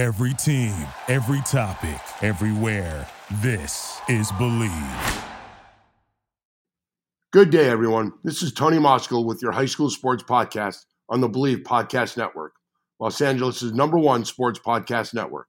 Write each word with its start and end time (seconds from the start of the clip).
Every 0.00 0.32
team, 0.32 0.74
every 1.08 1.42
topic, 1.42 2.00
everywhere. 2.22 3.06
This 3.42 4.00
is 4.08 4.32
Believe. 4.38 5.24
Good 7.32 7.50
day, 7.50 7.68
everyone. 7.68 8.14
This 8.24 8.42
is 8.42 8.50
Tony 8.54 8.78
Moskal 8.78 9.26
with 9.26 9.42
your 9.42 9.52
high 9.52 9.66
school 9.66 9.90
sports 9.90 10.22
podcast 10.22 10.86
on 11.10 11.20
the 11.20 11.28
Believe 11.28 11.64
Podcast 11.64 12.16
Network, 12.16 12.54
Los 12.98 13.20
Angeles' 13.20 13.62
number 13.62 13.98
one 13.98 14.24
sports 14.24 14.58
podcast 14.58 15.12
network. 15.12 15.48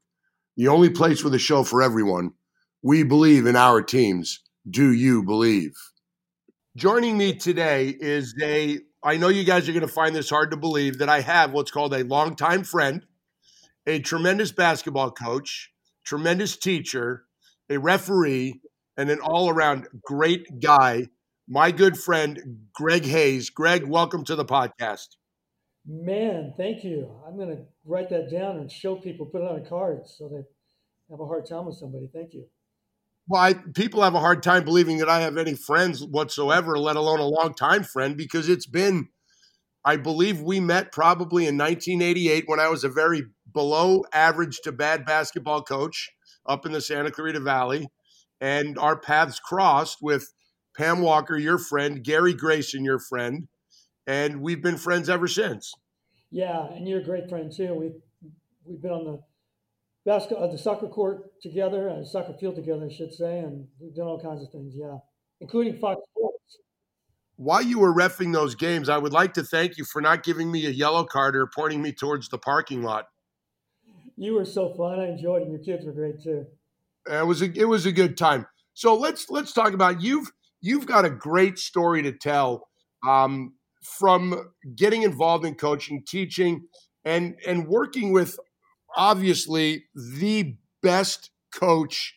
The 0.57 0.67
only 0.67 0.89
place 0.89 1.23
with 1.23 1.33
a 1.33 1.39
show 1.39 1.63
for 1.63 1.81
everyone. 1.81 2.31
We 2.83 3.03
believe 3.03 3.45
in 3.45 3.55
our 3.55 3.81
teams. 3.81 4.41
Do 4.69 4.91
you 4.91 5.23
believe? 5.23 5.71
Joining 6.75 7.17
me 7.17 7.37
today 7.37 7.95
is 7.97 8.35
a, 8.43 8.79
I 9.01 9.15
know 9.15 9.29
you 9.29 9.45
guys 9.45 9.69
are 9.69 9.71
going 9.71 9.87
to 9.87 9.87
find 9.87 10.13
this 10.13 10.29
hard 10.29 10.51
to 10.51 10.57
believe, 10.57 10.97
that 10.97 11.07
I 11.07 11.21
have 11.21 11.53
what's 11.53 11.71
called 11.71 11.93
a 11.93 12.03
longtime 12.03 12.65
friend 12.65 13.05
a 13.87 13.99
tremendous 13.99 14.51
basketball 14.51 15.11
coach, 15.11 15.71
tremendous 16.05 16.57
teacher, 16.57 17.25
a 17.69 17.77
referee, 17.77 18.61
and 18.97 19.09
an 19.09 19.19
all 19.19 19.49
around 19.49 19.87
great 20.03 20.61
guy, 20.61 21.07
my 21.47 21.71
good 21.71 21.97
friend, 21.97 22.39
Greg 22.73 23.05
Hayes. 23.05 23.49
Greg, 23.49 23.85
welcome 23.87 24.23
to 24.25 24.35
the 24.35 24.45
podcast. 24.45 25.07
Man, 25.87 26.53
thank 26.57 26.83
you. 26.83 27.09
I'm 27.27 27.35
going 27.35 27.49
to 27.49 27.63
write 27.85 28.09
that 28.09 28.29
down 28.29 28.57
and 28.57 28.71
show 28.71 28.95
people, 28.95 29.25
put 29.25 29.41
it 29.41 29.49
on 29.49 29.59
a 29.59 29.67
card 29.67 30.01
so 30.05 30.29
they 30.29 30.43
have 31.09 31.19
a 31.19 31.25
hard 31.25 31.47
time 31.47 31.65
with 31.65 31.75
somebody. 31.75 32.09
Thank 32.13 32.33
you. 32.33 32.45
Well, 33.27 33.41
I, 33.41 33.53
people 33.53 34.03
have 34.03 34.13
a 34.13 34.19
hard 34.19 34.43
time 34.43 34.63
believing 34.63 34.97
that 34.97 35.09
I 35.09 35.21
have 35.21 35.37
any 35.37 35.55
friends 35.55 36.03
whatsoever, 36.03 36.77
let 36.77 36.95
alone 36.95 37.19
a 37.19 37.25
long 37.25 37.53
time 37.53 37.83
friend, 37.83 38.15
because 38.15 38.49
it's 38.49 38.65
been, 38.65 39.09
I 39.83 39.95
believe 39.95 40.41
we 40.41 40.59
met 40.59 40.91
probably 40.91 41.47
in 41.47 41.57
1988 41.57 42.43
when 42.47 42.59
I 42.59 42.67
was 42.67 42.83
a 42.83 42.89
very 42.89 43.23
below 43.53 44.03
average 44.13 44.59
to 44.61 44.71
bad 44.71 45.05
basketball 45.05 45.61
coach 45.63 46.09
up 46.45 46.65
in 46.65 46.71
the 46.71 46.81
Santa 46.81 47.11
Clarita 47.11 47.39
Valley. 47.39 47.87
And 48.39 48.77
our 48.77 48.99
paths 48.99 49.39
crossed 49.39 49.99
with 50.01 50.33
Pam 50.75 51.01
Walker, 51.01 51.37
your 51.37 51.57
friend, 51.57 52.03
Gary 52.03 52.33
Grayson, 52.33 52.83
your 52.83 52.99
friend. 52.99 53.47
And 54.07 54.41
we've 54.41 54.63
been 54.63 54.77
friends 54.77 55.09
ever 55.09 55.27
since. 55.27 55.71
Yeah, 56.31 56.65
and 56.73 56.87
you're 56.87 57.01
a 57.01 57.03
great 57.03 57.29
friend 57.29 57.51
too. 57.55 57.73
We've 57.73 58.01
we've 58.65 58.81
been 58.81 58.91
on 58.91 59.05
the 59.05 59.19
basketball, 60.05 60.47
uh, 60.47 60.51
the 60.51 60.57
soccer 60.57 60.87
court 60.87 61.41
together, 61.41 61.89
uh, 61.89 62.03
soccer 62.03 62.33
field 62.39 62.55
together, 62.55 62.87
I 62.89 62.93
should 62.93 63.13
say, 63.13 63.39
and 63.39 63.67
we've 63.79 63.93
done 63.93 64.07
all 64.07 64.19
kinds 64.19 64.41
of 64.41 64.49
things. 64.49 64.73
Yeah, 64.75 64.97
including 65.39 65.77
Fox 65.77 66.01
Sports. 66.11 66.57
While 67.35 67.63
you 67.63 67.79
were 67.79 67.93
refing 67.93 68.33
those 68.33 68.55
games, 68.55 68.87
I 68.87 68.97
would 68.97 69.13
like 69.13 69.33
to 69.33 69.43
thank 69.43 69.77
you 69.77 69.83
for 69.83 70.01
not 70.01 70.23
giving 70.23 70.51
me 70.51 70.65
a 70.65 70.69
yellow 70.69 71.03
card 71.03 71.35
or 71.35 71.47
pointing 71.47 71.81
me 71.81 71.91
towards 71.91 72.29
the 72.29 72.37
parking 72.37 72.81
lot 72.81 73.05
you 74.15 74.33
were 74.33 74.45
so 74.45 74.73
fun. 74.73 74.99
I 74.99 75.09
enjoyed 75.09 75.41
it. 75.41 75.47
And 75.47 75.51
your 75.51 75.63
kids 75.63 75.85
were 75.85 75.93
great 75.93 76.21
too. 76.21 76.45
It 77.09 77.25
was 77.25 77.41
a 77.41 77.51
it 77.57 77.65
was 77.65 77.85
a 77.85 77.91
good 77.91 78.17
time. 78.17 78.45
So 78.73 78.95
let's 78.95 79.29
let's 79.29 79.53
talk 79.53 79.73
about 79.73 80.01
you've 80.01 80.31
you've 80.61 80.85
got 80.85 81.05
a 81.05 81.09
great 81.09 81.57
story 81.57 82.01
to 82.03 82.11
tell 82.11 82.67
um, 83.07 83.53
from 83.81 84.51
getting 84.75 85.03
involved 85.03 85.45
in 85.45 85.55
coaching, 85.55 86.03
teaching, 86.07 86.67
and 87.03 87.35
and 87.45 87.67
working 87.67 88.11
with 88.11 88.37
obviously 88.95 89.85
the 90.19 90.55
best 90.81 91.31
coach 91.53 92.15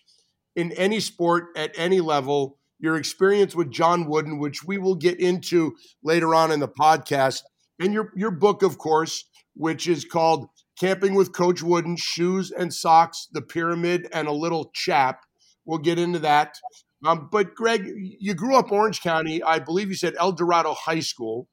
in 0.57 0.73
any 0.73 1.01
sport 1.01 1.47
at 1.57 1.73
any 1.77 2.01
level. 2.01 2.59
Your 2.79 2.97
experience 2.97 3.55
with 3.55 3.71
John 3.71 4.07
Wooden, 4.07 4.39
which 4.39 4.65
we 4.65 4.77
will 4.79 4.95
get 4.95 5.19
into 5.19 5.75
later 6.03 6.35
on 6.35 6.51
in 6.51 6.61
the 6.61 6.69
podcast, 6.69 7.43
and 7.81 7.95
your 7.95 8.13
your 8.15 8.31
book, 8.31 8.63
of 8.63 8.79
course, 8.79 9.25
which 9.55 9.89
is 9.89 10.05
called 10.05 10.49
Camping 10.79 11.15
with 11.15 11.33
Coach 11.33 11.63
Wooden, 11.63 11.97
shoes 11.97 12.51
and 12.51 12.75
socks, 12.75 13.29
the 13.33 13.43
pyramid, 13.43 14.09
and 14.13 14.27
a 14.27 14.33
little 14.33 14.71
chap. 14.75 15.21
We'll 15.65 15.79
get 15.79 15.99
into 15.99 16.19
that. 16.21 16.59
Um, 17.05 17.29
but 17.31 17.55
Greg, 17.55 17.87
you 17.97 18.35
grew 18.35 18.57
up 18.57 18.73
Orange 18.73 19.01
County. 19.01 19.43
I 19.43 19.59
believe 19.59 19.89
you 19.89 19.95
said 19.95 20.15
El 20.19 20.33
Dorado 20.33 20.75
High 20.75 21.01
School. 21.01 21.49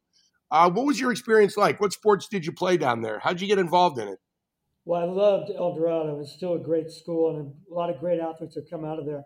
Uh, 0.49 0.69
what 0.69 0.85
was 0.85 0.99
your 0.99 1.11
experience 1.11 1.55
like? 1.55 1.79
What 1.79 1.93
sports 1.93 2.27
did 2.27 2.45
you 2.45 2.51
play 2.51 2.77
down 2.77 3.01
there? 3.01 3.19
How'd 3.19 3.41
you 3.41 3.47
get 3.47 3.59
involved 3.59 3.99
in 3.99 4.07
it? 4.07 4.19
Well, 4.83 5.01
I 5.01 5.05
loved 5.05 5.51
El 5.55 5.75
Dorado. 5.75 6.19
It's 6.19 6.33
still 6.33 6.55
a 6.55 6.59
great 6.59 6.89
school, 6.91 7.37
and 7.37 7.53
a 7.71 7.73
lot 7.73 7.89
of 7.89 7.99
great 7.99 8.19
athletes 8.19 8.55
have 8.55 8.69
come 8.69 8.83
out 8.83 8.99
of 8.99 9.05
there. 9.05 9.23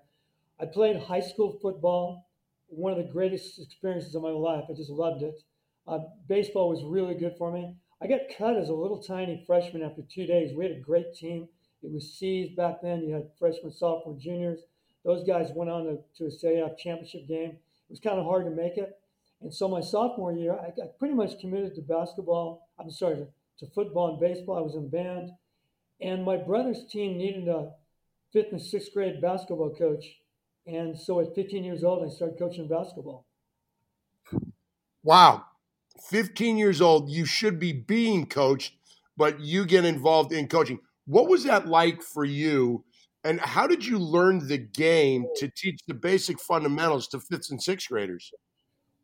I 0.59 0.65
played 0.65 0.97
high 0.97 1.21
school 1.21 1.57
football, 1.61 2.27
one 2.67 2.91
of 2.91 2.97
the 2.97 3.11
greatest 3.11 3.59
experiences 3.59 4.15
of 4.15 4.21
my 4.21 4.29
life. 4.29 4.65
I 4.69 4.73
just 4.73 4.89
loved 4.89 5.23
it. 5.23 5.35
Uh, 5.87 5.99
baseball 6.27 6.69
was 6.69 6.83
really 6.83 7.15
good 7.15 7.35
for 7.37 7.51
me. 7.51 7.75
I 8.01 8.07
got 8.07 8.21
cut 8.37 8.57
as 8.57 8.69
a 8.69 8.73
little 8.73 9.01
tiny 9.01 9.43
freshman 9.47 9.83
after 9.83 10.01
two 10.01 10.25
days. 10.25 10.55
We 10.55 10.65
had 10.65 10.75
a 10.75 10.79
great 10.79 11.13
team. 11.13 11.47
It 11.81 11.91
was 11.91 12.13
C's 12.13 12.55
back 12.55 12.81
then. 12.81 13.03
You 13.03 13.13
had 13.13 13.29
freshmen, 13.39 13.71
sophomore, 13.71 14.17
juniors. 14.19 14.59
Those 15.03 15.25
guys 15.25 15.51
went 15.55 15.69
on 15.69 15.85
to, 15.85 15.99
to 16.17 16.25
a 16.25 16.29
CIF 16.29 16.77
championship 16.77 17.27
game. 17.27 17.51
It 17.51 17.91
was 17.91 17.99
kind 17.99 18.19
of 18.19 18.25
hard 18.25 18.45
to 18.45 18.51
make 18.51 18.77
it. 18.77 18.97
And 19.41 19.53
so 19.53 19.67
my 19.67 19.81
sophomore 19.81 20.33
year, 20.33 20.53
I 20.53 20.71
got 20.75 20.97
pretty 20.97 21.13
much 21.13 21.39
committed 21.39 21.75
to 21.75 21.81
basketball. 21.81 22.69
I'm 22.79 22.89
sorry, 22.89 23.17
to, 23.17 23.27
to 23.59 23.71
football 23.73 24.11
and 24.11 24.19
baseball. 24.19 24.57
I 24.57 24.61
was 24.61 24.75
in 24.75 24.89
band. 24.89 25.31
And 26.01 26.25
my 26.25 26.37
brother's 26.37 26.85
team 26.89 27.17
needed 27.17 27.47
a 27.47 27.71
fifth 28.33 28.51
and 28.51 28.61
sixth 28.61 28.93
grade 28.93 29.21
basketball 29.21 29.73
coach. 29.75 30.05
And 30.67 30.99
so 30.99 31.19
at 31.21 31.35
15 31.35 31.63
years 31.63 31.83
old, 31.83 32.03
I 32.03 32.13
started 32.13 32.39
coaching 32.39 32.67
basketball. 32.67 33.25
Wow. 35.03 35.45
15 36.09 36.57
years 36.57 36.81
old, 36.81 37.09
you 37.09 37.25
should 37.25 37.59
be 37.59 37.73
being 37.73 38.25
coached, 38.25 38.73
but 39.17 39.39
you 39.39 39.65
get 39.65 39.85
involved 39.85 40.31
in 40.31 40.47
coaching. 40.47 40.79
What 41.05 41.29
was 41.29 41.43
that 41.43 41.67
like 41.67 42.01
for 42.01 42.25
you? 42.25 42.83
And 43.23 43.39
how 43.39 43.65
did 43.65 43.85
you 43.85 43.97
learn 43.97 44.47
the 44.47 44.57
game 44.57 45.25
to 45.37 45.49
teach 45.49 45.79
the 45.87 45.93
basic 45.93 46.39
fundamentals 46.39 47.07
to 47.09 47.19
fifth 47.19 47.49
and 47.49 47.61
sixth 47.61 47.89
graders? 47.89 48.31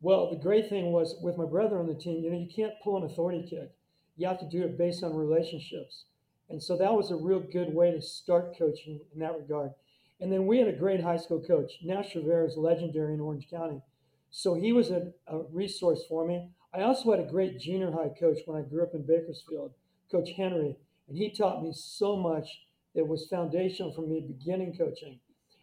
Well, 0.00 0.30
the 0.30 0.36
great 0.36 0.68
thing 0.68 0.92
was 0.92 1.16
with 1.22 1.36
my 1.36 1.44
brother 1.44 1.78
on 1.78 1.86
the 1.86 1.94
team, 1.94 2.24
you 2.24 2.30
know, 2.30 2.38
you 2.38 2.48
can't 2.54 2.74
pull 2.82 2.96
an 2.96 3.10
authority 3.10 3.46
kick. 3.48 3.70
You 4.16 4.28
have 4.28 4.40
to 4.40 4.48
do 4.48 4.62
it 4.62 4.76
based 4.76 5.02
on 5.02 5.14
relationships. 5.14 6.04
And 6.50 6.62
so 6.62 6.76
that 6.76 6.92
was 6.92 7.10
a 7.10 7.16
real 7.16 7.40
good 7.40 7.72
way 7.72 7.92
to 7.92 8.02
start 8.02 8.58
coaching 8.58 9.00
in 9.12 9.20
that 9.20 9.36
regard. 9.38 9.70
And 10.20 10.30
then 10.30 10.46
we 10.46 10.58
had 10.58 10.68
a 10.68 10.72
great 10.72 11.02
high 11.02 11.16
school 11.16 11.40
coach. 11.40 11.72
Nash 11.82 12.14
Rivera 12.14 12.46
is 12.46 12.56
legendary 12.56 13.14
in 13.14 13.20
Orange 13.20 13.48
County. 13.50 13.80
So 14.30 14.54
he 14.54 14.72
was 14.72 14.90
a, 14.90 15.12
a 15.26 15.42
resource 15.50 16.02
for 16.08 16.26
me. 16.26 16.50
I 16.74 16.82
also 16.82 17.10
had 17.10 17.20
a 17.20 17.30
great 17.30 17.60
junior 17.60 17.90
high 17.90 18.10
coach 18.18 18.38
when 18.46 18.58
I 18.58 18.66
grew 18.66 18.82
up 18.82 18.94
in 18.94 19.02
Bakersfield, 19.02 19.72
Coach 20.10 20.30
Henry, 20.36 20.76
and 21.08 21.16
he 21.16 21.30
taught 21.30 21.62
me 21.62 21.72
so 21.74 22.16
much 22.16 22.62
that 22.94 23.06
was 23.06 23.26
foundational 23.26 23.92
for 23.92 24.02
me 24.02 24.20
beginning 24.20 24.76
coaching. 24.76 25.20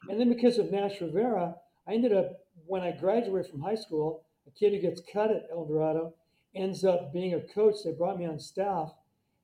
And 0.08 0.20
then 0.20 0.30
because 0.30 0.58
of 0.58 0.72
Nash 0.72 1.02
Rivera, 1.02 1.56
I 1.88 1.94
ended 1.94 2.14
up, 2.14 2.46
when 2.68 2.84
I 2.84 2.92
graduated 2.92 3.52
from 3.52 3.62
high 3.62 3.76
school, 3.76 4.24
a 4.48 4.52
kid 4.52 4.74
who 4.74 4.80
gets 4.80 5.02
cut 5.12 5.32
at 5.32 5.48
El 5.52 5.66
Dorado 5.66 6.14
ends 6.56 6.84
up 6.84 7.12
being 7.12 7.34
a 7.34 7.42
coach. 7.42 7.76
They 7.84 7.92
brought 7.92 8.20
me 8.20 8.26
on 8.26 8.40
staff, 8.40 8.92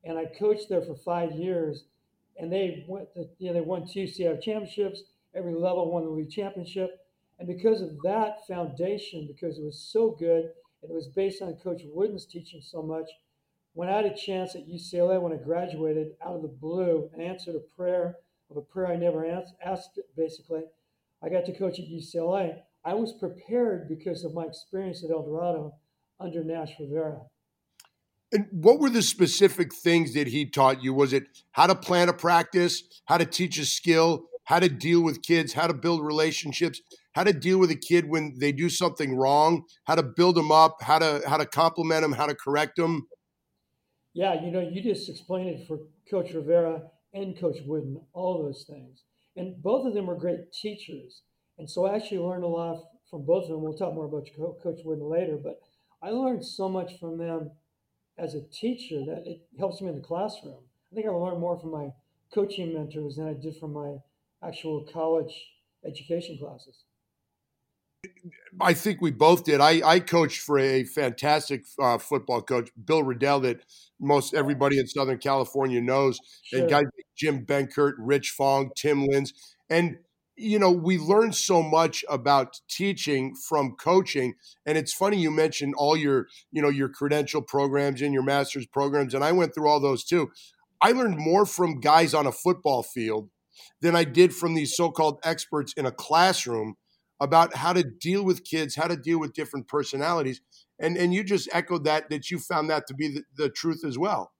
and 0.03 0.17
I 0.17 0.25
coached 0.25 0.69
there 0.69 0.81
for 0.81 0.95
five 0.95 1.31
years. 1.33 1.85
And 2.37 2.51
they 2.51 2.85
went, 2.87 3.13
to, 3.13 3.27
you 3.39 3.47
know, 3.47 3.53
they 3.53 3.61
won 3.61 3.87
two 3.87 4.05
CIF 4.05 4.41
championships. 4.41 5.03
Every 5.33 5.53
level 5.53 5.91
won 5.91 6.03
the 6.03 6.09
league 6.09 6.31
championship. 6.31 6.99
And 7.39 7.47
because 7.47 7.81
of 7.81 8.01
that 8.03 8.45
foundation, 8.47 9.27
because 9.27 9.57
it 9.57 9.63
was 9.63 9.79
so 9.79 10.15
good, 10.17 10.51
and 10.85 10.91
it 10.91 10.95
was 10.95 11.07
based 11.07 11.41
on 11.41 11.55
Coach 11.55 11.81
Wooden's 11.85 12.25
teaching 12.25 12.61
so 12.61 12.81
much. 12.81 13.09
When 13.73 13.89
I 13.89 13.97
had 13.97 14.05
a 14.05 14.15
chance 14.15 14.55
at 14.55 14.67
UCLA 14.67 15.21
when 15.21 15.33
I 15.33 15.37
graduated, 15.37 16.13
out 16.25 16.35
of 16.35 16.41
the 16.41 16.47
blue, 16.47 17.09
and 17.13 17.21
answered 17.21 17.55
a 17.55 17.75
prayer 17.75 18.15
of 18.49 18.57
a 18.57 18.61
prayer 18.61 18.87
I 18.87 18.95
never 18.95 19.25
asked, 19.25 19.99
basically, 20.15 20.61
I 21.23 21.29
got 21.29 21.45
to 21.45 21.57
coach 21.57 21.79
at 21.79 21.85
UCLA. 21.85 22.59
I 22.85 22.93
was 22.93 23.13
prepared 23.13 23.89
because 23.89 24.23
of 24.23 24.33
my 24.33 24.45
experience 24.45 25.03
at 25.03 25.09
El 25.09 25.23
Dorado 25.23 25.73
under 26.19 26.43
Nash 26.43 26.71
Rivera. 26.79 27.21
And 28.31 28.47
what 28.51 28.79
were 28.79 28.89
the 28.89 29.01
specific 29.01 29.73
things 29.73 30.13
that 30.13 30.27
he 30.27 30.45
taught 30.45 30.83
you? 30.83 30.93
Was 30.93 31.13
it 31.13 31.23
how 31.51 31.67
to 31.67 31.75
plan 31.75 32.09
a 32.09 32.13
practice, 32.13 32.83
how 33.05 33.17
to 33.17 33.25
teach 33.25 33.57
a 33.57 33.65
skill, 33.65 34.25
how 34.43 34.59
to 34.59 34.69
deal 34.69 35.01
with 35.01 35.21
kids, 35.21 35.53
how 35.53 35.67
to 35.67 35.73
build 35.73 36.05
relationships? 36.05 36.81
How 37.15 37.23
to 37.23 37.31
deal 37.31 37.57
with 37.57 37.71
a 37.71 37.75
kid 37.75 38.09
when 38.09 38.37
they 38.39 38.51
do 38.51 38.69
something 38.69 39.15
wrong, 39.15 39.63
how 39.85 39.95
to 39.95 40.03
build 40.03 40.35
them 40.35 40.51
up, 40.51 40.77
how 40.81 40.99
to 40.99 41.23
how 41.25 41.37
to 41.37 41.45
compliment 41.45 42.01
them, 42.01 42.11
how 42.11 42.25
to 42.25 42.35
correct 42.35 42.75
them. 42.75 43.07
Yeah, 44.13 44.43
you 44.43 44.51
know, 44.51 44.59
you 44.59 44.83
just 44.83 45.09
explained 45.09 45.49
it 45.49 45.67
for 45.67 45.79
Coach 46.09 46.33
Rivera 46.33 46.83
and 47.13 47.39
Coach 47.39 47.57
Wooden, 47.65 48.01
all 48.13 48.43
those 48.43 48.65
things. 48.67 49.03
And 49.37 49.61
both 49.61 49.87
of 49.87 49.93
them 49.93 50.07
were 50.07 50.15
great 50.15 50.51
teachers. 50.53 51.21
And 51.57 51.69
so 51.69 51.85
I 51.85 51.95
actually 51.95 52.19
learned 52.19 52.43
a 52.43 52.47
lot 52.47 52.83
from 53.09 53.25
both 53.25 53.43
of 53.43 53.49
them. 53.49 53.61
We'll 53.61 53.73
talk 53.73 53.93
more 53.93 54.05
about 54.05 54.27
Coach 54.61 54.79
Wooden 54.83 55.09
later, 55.09 55.37
but 55.41 55.59
I 56.01 56.09
learned 56.09 56.45
so 56.45 56.69
much 56.69 56.99
from 56.99 57.17
them 57.17 57.51
as 58.17 58.35
a 58.35 58.41
teacher 58.41 58.99
that 59.05 59.23
it 59.25 59.41
helps 59.57 59.81
me 59.81 59.89
in 59.89 59.95
the 59.95 60.01
classroom. 60.01 60.63
I 60.91 60.95
think 60.95 61.07
I 61.07 61.11
learned 61.11 61.39
more 61.39 61.59
from 61.59 61.71
my 61.71 61.89
coaching 62.33 62.73
mentors 62.73 63.15
than 63.15 63.27
I 63.27 63.33
did 63.33 63.57
from 63.57 63.73
my 63.73 63.97
actual 64.45 64.85
college 64.91 65.33
education 65.85 66.37
classes. 66.37 66.83
I 68.59 68.73
think 68.73 69.01
we 69.01 69.11
both 69.11 69.43
did. 69.43 69.59
I, 69.61 69.81
I 69.85 69.99
coached 69.99 70.41
for 70.41 70.57
a 70.57 70.83
fantastic 70.83 71.65
uh, 71.79 71.97
football 71.97 72.41
coach, 72.41 72.69
Bill 72.83 73.03
Riddell, 73.03 73.41
that 73.41 73.61
most 73.99 74.33
everybody 74.33 74.79
in 74.79 74.87
Southern 74.87 75.17
California 75.17 75.81
knows, 75.81 76.19
sure. 76.43 76.61
and 76.61 76.69
guys 76.69 76.83
like 76.83 77.05
Jim 77.17 77.45
Benkert, 77.45 77.93
Rich 77.97 78.31
Fong, 78.31 78.71
Tim 78.75 79.07
Lins. 79.07 79.33
And, 79.69 79.97
you 80.35 80.59
know, 80.59 80.71
we 80.71 80.97
learned 80.97 81.35
so 81.35 81.63
much 81.63 82.03
about 82.09 82.59
teaching 82.69 83.35
from 83.35 83.75
coaching. 83.75 84.35
And 84.65 84.77
it's 84.77 84.93
funny 84.93 85.17
you 85.17 85.31
mentioned 85.31 85.73
all 85.77 85.97
your, 85.97 86.27
you 86.51 86.61
know, 86.61 86.69
your 86.69 86.89
credential 86.89 87.41
programs 87.41 88.01
and 88.01 88.13
your 88.13 88.23
master's 88.23 88.67
programs. 88.67 89.13
And 89.13 89.23
I 89.23 89.31
went 89.31 89.53
through 89.53 89.69
all 89.69 89.79
those 89.79 90.03
too. 90.03 90.31
I 90.81 90.91
learned 90.91 91.17
more 91.17 91.45
from 91.45 91.79
guys 91.79 92.13
on 92.13 92.27
a 92.27 92.31
football 92.31 92.83
field 92.83 93.29
than 93.81 93.95
I 93.95 94.03
did 94.03 94.33
from 94.33 94.53
these 94.53 94.75
so 94.75 94.91
called 94.91 95.19
experts 95.23 95.73
in 95.73 95.85
a 95.85 95.91
classroom 95.91 96.75
about 97.19 97.55
how 97.55 97.73
to 97.73 97.83
deal 97.83 98.23
with 98.23 98.43
kids, 98.43 98.75
how 98.75 98.87
to 98.87 98.97
deal 98.97 99.19
with 99.19 99.33
different 99.33 99.67
personalities. 99.67 100.41
And, 100.79 100.97
and 100.97 101.13
you 101.13 101.23
just 101.23 101.49
echoed 101.53 101.85
that, 101.85 102.09
that 102.09 102.29
you 102.29 102.39
found 102.39 102.69
that 102.69 102.87
to 102.87 102.93
be 102.93 103.07
the, 103.07 103.23
the 103.37 103.49
truth 103.49 103.83
as 103.85 103.97
well. 103.97 104.31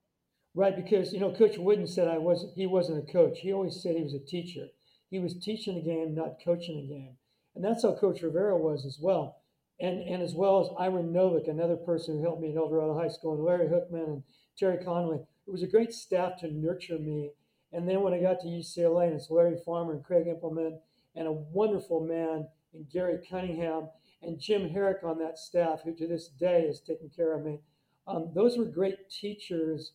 Right, 0.54 0.76
because 0.76 1.14
you 1.14 1.20
know, 1.20 1.32
Coach 1.34 1.58
Wooden 1.58 1.88
said 1.88 2.08
I 2.08 2.18
wasn't. 2.18 2.54
He 2.56 2.66
wasn't 2.66 3.04
a 3.04 3.12
coach. 3.12 3.40
He 3.40 3.52
always 3.52 3.82
said 3.84 3.98
he 3.98 4.04
was 4.04 4.14
a 4.14 4.20
teacher. 4.20 4.68
He 5.10 5.20
was 5.20 5.38
teaching 5.38 5.76
the 5.76 5.82
game, 5.82 6.16
not 6.16 6.38
coaching 6.44 6.78
the 6.78 6.88
game, 6.88 7.18
and 7.56 7.64
that's 7.66 7.84
how 7.84 7.94
Coach 7.94 8.22
Rivera 8.22 8.58
was 8.58 8.86
as 8.86 8.98
well. 8.98 9.42
And 9.82 10.00
and 10.08 10.24
as 10.24 10.34
well 10.34 10.62
as 10.62 10.70
Iron 10.80 11.12
Novick, 11.12 11.50
another 11.50 11.76
person 11.76 12.16
who 12.16 12.24
helped 12.24 12.42
me 12.42 12.52
at 12.52 12.58
El 12.58 12.70
Dorado 12.70 12.98
High 12.98 13.10
School, 13.10 13.34
and 13.34 13.44
Larry 13.44 13.68
Hookman 13.68 14.08
and 14.08 14.24
Terry 14.58 14.82
Conway. 14.82 15.18
It 15.46 15.52
was 15.52 15.62
a 15.62 15.68
great 15.68 15.94
staff 15.94 16.40
to 16.40 16.50
nurture 16.50 17.00
me 17.00 17.32
and 17.76 17.90
then 17.90 18.02
when 18.02 18.14
I 18.14 18.22
got 18.22 18.40
to 18.40 18.48
UCLA, 18.48 19.08
and 19.08 19.16
it's 19.16 19.30
Larry 19.30 19.58
Farmer 19.66 19.92
and 19.92 20.04
Craig 20.04 20.28
Impelman 20.28 20.80
and 21.14 21.28
a 21.28 21.32
wonderful 21.34 22.00
man 22.00 22.48
in 22.76 22.86
Gary 22.92 23.20
Cunningham 23.30 23.90
and 24.22 24.40
Jim 24.40 24.70
Harrick 24.70 25.04
on 25.04 25.20
that 25.20 25.38
staff, 25.38 25.82
who 25.84 25.94
to 25.96 26.08
this 26.08 26.28
day 26.28 26.62
is 26.64 26.80
taking 26.80 27.10
care 27.10 27.34
of 27.34 27.46
me. 27.46 27.60
Um, 28.08 28.32
those 28.36 28.58
were 28.58 28.66
great 28.66 29.10
teachers, 29.10 29.94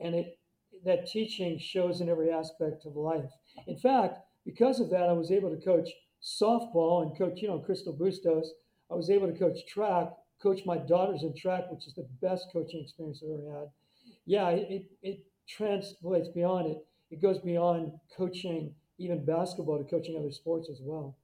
and 0.00 0.14
it 0.14 0.38
that 0.84 1.06
teaching 1.06 1.58
shows 1.58 2.00
in 2.00 2.08
every 2.08 2.30
aspect 2.30 2.84
of 2.84 2.96
life. 2.96 3.30
In 3.66 3.76
fact, 3.76 4.18
because 4.44 4.80
of 4.80 4.90
that, 4.90 5.08
I 5.08 5.12
was 5.12 5.30
able 5.30 5.50
to 5.50 5.64
coach 5.64 5.88
softball 6.22 7.02
and 7.02 7.16
coach, 7.16 7.40
you 7.40 7.48
know, 7.48 7.64
Crystl 7.66 7.96
Bustos. 7.96 8.48
I 8.90 8.94
was 8.94 9.08
able 9.08 9.28
to 9.28 9.38
coach 9.38 9.66
track, 9.66 10.08
coach 10.42 10.60
my 10.66 10.76
daughters 10.76 11.22
in 11.22 11.34
track, 11.34 11.70
which 11.70 11.86
is 11.86 11.94
the 11.94 12.08
best 12.20 12.48
coaching 12.52 12.82
experience 12.82 13.22
I've 13.22 13.38
ever 13.38 13.60
had. 13.60 13.68
Yeah, 14.26 14.48
it, 14.50 14.86
it 15.02 15.24
translates 15.46 16.28
beyond 16.28 16.66
it 16.72 16.78
it 17.14 17.22
goes 17.22 17.38
beyond 17.38 17.92
coaching 18.16 18.74
even 18.98 19.24
basketball 19.24 19.78
to 19.78 19.84
coaching 19.84 20.16
other 20.18 20.32
sports 20.32 20.68
as 20.68 20.80
well. 20.82 21.16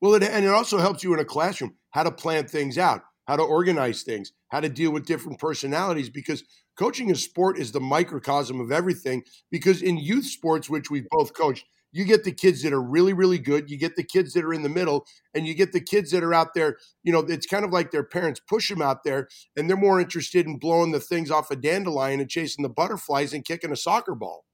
Well, 0.00 0.14
it, 0.14 0.22
and 0.22 0.44
it 0.44 0.50
also 0.50 0.78
helps 0.78 1.02
you 1.02 1.14
in 1.14 1.20
a 1.20 1.24
classroom 1.24 1.76
how 1.90 2.02
to 2.02 2.10
plan 2.10 2.46
things 2.46 2.78
out, 2.78 3.02
how 3.26 3.36
to 3.36 3.42
organize 3.42 4.02
things, 4.02 4.32
how 4.48 4.60
to 4.60 4.68
deal 4.68 4.90
with 4.90 5.06
different 5.06 5.38
personalities. 5.38 6.10
Because 6.10 6.44
coaching 6.76 7.10
a 7.10 7.14
sport 7.14 7.58
is 7.58 7.72
the 7.72 7.80
microcosm 7.80 8.60
of 8.60 8.72
everything. 8.72 9.22
Because 9.50 9.82
in 9.82 9.98
youth 9.98 10.26
sports, 10.26 10.68
which 10.68 10.90
we've 10.90 11.08
both 11.10 11.34
coached, 11.34 11.64
you 11.92 12.04
get 12.06 12.24
the 12.24 12.32
kids 12.32 12.62
that 12.62 12.72
are 12.72 12.82
really, 12.82 13.12
really 13.12 13.38
good. 13.38 13.70
You 13.70 13.76
get 13.76 13.96
the 13.96 14.02
kids 14.02 14.32
that 14.32 14.44
are 14.44 14.54
in 14.54 14.62
the 14.62 14.68
middle, 14.68 15.06
and 15.34 15.46
you 15.46 15.54
get 15.54 15.72
the 15.72 15.80
kids 15.80 16.10
that 16.12 16.24
are 16.24 16.32
out 16.32 16.54
there. 16.54 16.78
You 17.04 17.12
know, 17.12 17.20
it's 17.20 17.46
kind 17.46 17.66
of 17.66 17.70
like 17.70 17.90
their 17.90 18.02
parents 18.02 18.40
push 18.40 18.70
them 18.70 18.80
out 18.80 19.04
there, 19.04 19.28
and 19.56 19.68
they're 19.68 19.76
more 19.76 20.00
interested 20.00 20.46
in 20.46 20.58
blowing 20.58 20.92
the 20.92 21.00
things 21.00 21.30
off 21.30 21.50
a 21.50 21.56
dandelion 21.56 22.20
and 22.20 22.30
chasing 22.30 22.62
the 22.62 22.70
butterflies 22.70 23.34
and 23.34 23.44
kicking 23.44 23.70
a 23.70 23.76
soccer 23.76 24.14
ball. 24.14 24.46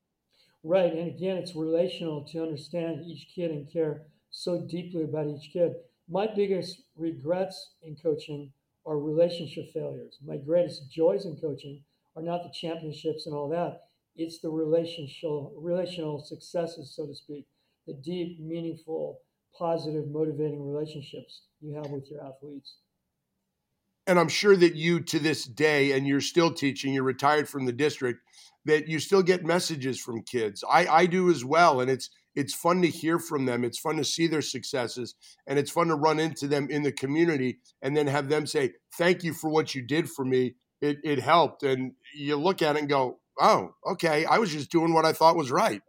Right. 0.65 0.93
And 0.93 1.09
again, 1.09 1.37
it's 1.37 1.55
relational 1.55 2.25
to 2.33 2.43
understand 2.43 3.05
each 3.07 3.29
kid 3.33 3.53
and 3.53 3.73
care 3.73 4.07
so 4.39 4.61
deeply 4.61 5.03
about 5.03 5.27
each 5.27 5.51
kid. 5.53 5.73
My 6.09 6.29
biggest 6.33 6.83
regrets 6.97 7.73
in 7.83 7.97
coaching 7.97 8.53
are 8.87 8.97
relationship 8.97 9.73
failures. 9.75 10.17
My 10.25 10.37
greatest 10.37 10.91
joys 10.93 11.27
in 11.27 11.37
coaching 11.37 11.83
are 12.15 12.23
not 12.23 12.45
the 12.45 12.55
championships 12.55 13.27
and 13.27 13.35
all 13.35 13.49
that. 13.49 13.81
It's 14.15 14.39
the 14.39 14.49
relational 14.49 15.53
relational 15.57 16.23
successes, 16.25 16.95
so 16.95 17.07
to 17.07 17.15
speak, 17.15 17.47
the 17.89 17.95
deep, 17.95 18.39
meaningful, 18.41 19.19
positive, 19.59 20.09
motivating 20.09 20.65
relationships 20.65 21.43
you 21.61 21.75
have 21.75 21.91
with 21.91 22.09
your 22.09 22.25
athletes. 22.25 22.77
And 24.07 24.21
I'm 24.21 24.29
sure 24.29 24.57
that 24.57 24.77
you 24.77 25.01
to 25.01 25.19
this 25.19 25.45
day, 25.45 25.93
and 25.93 26.07
you're 26.07 26.21
still 26.21 26.53
teaching, 26.53 26.95
you're 26.95 27.03
retired 27.03 27.49
from 27.49 27.67
the 27.67 27.73
district, 27.73 28.21
that 28.65 28.87
you 28.87 29.01
still 29.01 29.23
get 29.23 29.45
messages 29.45 29.99
from 29.99 30.23
kids. 30.23 30.63
I, 30.69 30.87
I 30.87 31.07
do 31.07 31.29
as 31.29 31.45
well. 31.45 31.81
And 31.81 31.91
it's 31.91 32.11
it's 32.39 32.55
fun 32.55 32.81
to 32.83 32.89
hear 32.89 33.19
from 33.19 33.47
them. 33.47 33.65
It's 33.65 33.81
fun 33.81 33.97
to 33.97 34.05
see 34.05 34.29
their 34.29 34.43
successes 34.43 35.17
and 35.49 35.59
it's 35.59 35.73
fun 35.73 35.89
to 35.89 35.97
run 35.97 36.21
into 36.21 36.47
them 36.47 36.69
in 36.71 36.85
the 36.85 36.93
community 36.93 37.59
and 37.83 37.97
then 37.97 38.07
have 38.07 38.29
them 38.29 38.47
say, 38.47 38.75
Thank 38.97 39.25
you 39.25 39.35
for 39.35 39.51
what 39.51 39.75
you 39.75 39.83
did 39.83 40.09
for 40.09 40.25
me. 40.25 40.55
It 40.81 40.99
it 41.03 41.19
helped. 41.19 41.65
And 41.65 41.93
you 42.15 42.37
look 42.37 42.63
at 42.63 42.77
it 42.77 42.79
and 42.79 42.89
go, 42.89 43.19
Oh, 43.41 43.71
okay. 43.91 44.25
I 44.25 44.39
was 44.39 44.53
just 44.53 44.71
doing 44.71 44.95
what 44.95 45.05
I 45.05 45.13
thought 45.13 45.37
was 45.37 45.51
right. 45.51 45.83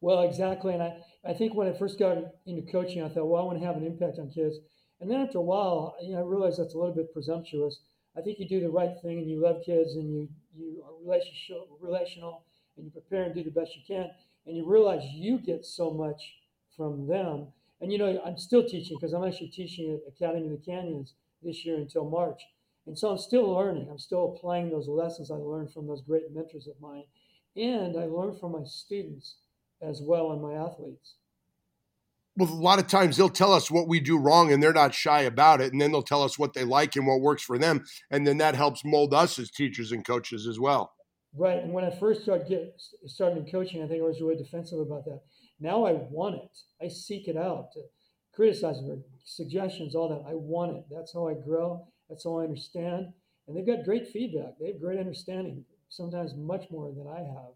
Well, 0.00 0.22
exactly. 0.22 0.74
And 0.74 0.82
I, 0.82 0.96
I 1.28 1.34
think 1.34 1.54
when 1.54 1.66
I 1.66 1.76
first 1.76 1.98
got 1.98 2.18
into 2.46 2.70
coaching, 2.70 3.02
I 3.02 3.08
thought, 3.08 3.26
well, 3.26 3.42
I 3.42 3.44
want 3.44 3.58
to 3.58 3.66
have 3.66 3.76
an 3.76 3.84
impact 3.84 4.20
on 4.20 4.30
kids. 4.30 4.56
And 5.00 5.10
then 5.10 5.20
after 5.20 5.38
a 5.38 5.42
while, 5.42 5.96
you 6.00 6.12
know, 6.12 6.20
I 6.20 6.22
realized 6.22 6.60
that's 6.60 6.74
a 6.74 6.78
little 6.78 6.94
bit 6.94 7.12
presumptuous. 7.12 7.80
I 8.16 8.20
think 8.20 8.38
you 8.38 8.48
do 8.48 8.60
the 8.60 8.70
right 8.70 8.94
thing 9.02 9.18
and 9.18 9.28
you 9.28 9.42
love 9.42 9.62
kids 9.66 9.96
and 9.96 10.08
you 10.08 10.28
you 10.54 10.84
are 10.86 10.92
relational, 11.02 11.66
relational 11.80 12.44
and 12.76 12.86
you 12.86 12.92
prepare 12.92 13.24
and 13.24 13.34
do 13.34 13.42
the 13.42 13.50
best 13.50 13.72
you 13.74 13.82
can, 13.86 14.08
and 14.46 14.56
you 14.56 14.64
realize 14.66 15.02
you 15.12 15.38
get 15.38 15.64
so 15.64 15.90
much 15.90 16.34
from 16.76 17.06
them. 17.06 17.48
And 17.80 17.92
you 17.92 17.98
know, 17.98 18.20
I'm 18.24 18.38
still 18.38 18.66
teaching 18.66 18.96
because 18.98 19.12
I'm 19.12 19.24
actually 19.24 19.48
teaching 19.48 19.92
at 19.92 20.12
Academy 20.12 20.46
of 20.46 20.52
the 20.52 20.64
Canyons 20.64 21.14
this 21.42 21.64
year 21.64 21.76
until 21.76 22.08
March. 22.08 22.42
And 22.86 22.98
so 22.98 23.10
I'm 23.10 23.18
still 23.18 23.52
learning. 23.52 23.88
I'm 23.90 23.98
still 23.98 24.34
applying 24.36 24.70
those 24.70 24.88
lessons 24.88 25.30
I 25.30 25.34
learned 25.34 25.72
from 25.72 25.86
those 25.86 26.02
great 26.02 26.32
mentors 26.32 26.68
of 26.68 26.80
mine. 26.80 27.04
And 27.56 27.98
I 27.98 28.04
learn 28.04 28.38
from 28.38 28.52
my 28.52 28.64
students 28.64 29.36
as 29.82 30.00
well 30.00 30.32
and 30.32 30.40
my 30.40 30.54
athletes 30.54 31.14
well, 32.36 32.50
a 32.50 32.52
lot 32.52 32.78
of 32.78 32.86
times 32.86 33.16
they'll 33.16 33.28
tell 33.28 33.52
us 33.52 33.70
what 33.70 33.88
we 33.88 33.98
do 33.98 34.18
wrong 34.18 34.52
and 34.52 34.62
they're 34.62 34.72
not 34.72 34.94
shy 34.94 35.22
about 35.22 35.60
it. 35.60 35.72
And 35.72 35.80
then 35.80 35.90
they'll 35.90 36.02
tell 36.02 36.22
us 36.22 36.38
what 36.38 36.52
they 36.52 36.64
like 36.64 36.94
and 36.96 37.06
what 37.06 37.20
works 37.20 37.42
for 37.42 37.58
them. 37.58 37.84
And 38.10 38.26
then 38.26 38.38
that 38.38 38.54
helps 38.54 38.84
mold 38.84 39.14
us 39.14 39.38
as 39.38 39.50
teachers 39.50 39.90
and 39.92 40.04
coaches 40.04 40.46
as 40.46 40.60
well. 40.60 40.92
Right. 41.36 41.62
And 41.62 41.72
when 41.72 41.84
I 41.84 41.90
first 41.90 42.22
started 42.22 42.48
get, 42.48 42.80
started 43.06 43.38
in 43.38 43.50
coaching, 43.50 43.82
I 43.82 43.86
think 43.86 44.02
I 44.02 44.06
was 44.06 44.20
really 44.20 44.36
defensive 44.36 44.78
about 44.78 45.04
that. 45.04 45.20
Now 45.60 45.84
I 45.84 45.92
want 45.92 46.36
it. 46.36 46.84
I 46.84 46.88
seek 46.88 47.28
it 47.28 47.36
out 47.36 47.72
to 47.72 47.80
criticize 48.34 48.76
them, 48.76 49.04
suggestions, 49.24 49.94
all 49.94 50.08
that. 50.08 50.28
I 50.28 50.34
want 50.34 50.76
it. 50.76 50.84
That's 50.90 51.12
how 51.12 51.28
I 51.28 51.34
grow. 51.34 51.86
That's 52.08 52.24
how 52.24 52.38
I 52.38 52.44
understand. 52.44 53.12
And 53.46 53.56
they've 53.56 53.66
got 53.66 53.84
great 53.84 54.08
feedback. 54.08 54.54
They 54.58 54.68
have 54.68 54.80
great 54.80 54.98
understanding, 54.98 55.64
sometimes 55.88 56.34
much 56.36 56.64
more 56.70 56.92
than 56.92 57.06
I 57.06 57.20
have 57.20 57.52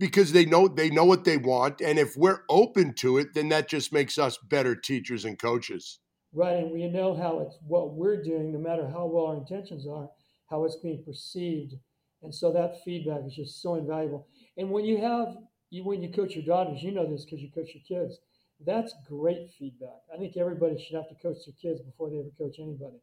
because 0.00 0.32
they 0.32 0.46
know 0.46 0.66
they 0.66 0.90
know 0.90 1.04
what 1.04 1.24
they 1.24 1.36
want 1.36 1.80
and 1.82 1.98
if 1.98 2.16
we're 2.16 2.40
open 2.48 2.92
to 2.94 3.18
it 3.18 3.34
then 3.34 3.50
that 3.50 3.68
just 3.68 3.92
makes 3.92 4.18
us 4.18 4.38
better 4.48 4.74
teachers 4.74 5.26
and 5.26 5.38
coaches 5.38 5.98
right 6.32 6.56
and 6.56 6.72
we 6.72 6.88
know 6.88 7.14
how 7.14 7.40
it's 7.40 7.58
what 7.66 7.94
we're 7.94 8.22
doing 8.22 8.50
no 8.50 8.58
matter 8.58 8.88
how 8.88 9.04
well 9.04 9.26
our 9.26 9.36
intentions 9.36 9.86
are 9.86 10.08
how 10.48 10.64
it's 10.64 10.76
being 10.76 11.04
perceived 11.04 11.74
and 12.22 12.34
so 12.34 12.52
that 12.52 12.82
feedback 12.84 13.20
is 13.26 13.34
just 13.34 13.62
so 13.62 13.74
invaluable 13.74 14.26
and 14.56 14.70
when 14.70 14.84
you 14.84 15.00
have 15.00 15.36
you 15.70 15.84
when 15.84 16.02
you 16.02 16.12
coach 16.12 16.34
your 16.34 16.44
daughters 16.44 16.82
you 16.82 16.92
know 16.92 17.10
this 17.10 17.24
because 17.24 17.40
you 17.40 17.50
coach 17.50 17.70
your 17.74 17.84
kids 17.86 18.18
that's 18.66 18.94
great 19.08 19.48
feedback 19.58 20.02
i 20.14 20.18
think 20.18 20.36
everybody 20.36 20.78
should 20.78 20.96
have 20.96 21.08
to 21.08 21.14
coach 21.22 21.38
their 21.46 21.54
kids 21.60 21.80
before 21.80 22.10
they 22.10 22.18
ever 22.18 22.30
coach 22.38 22.56
anybody 22.58 23.00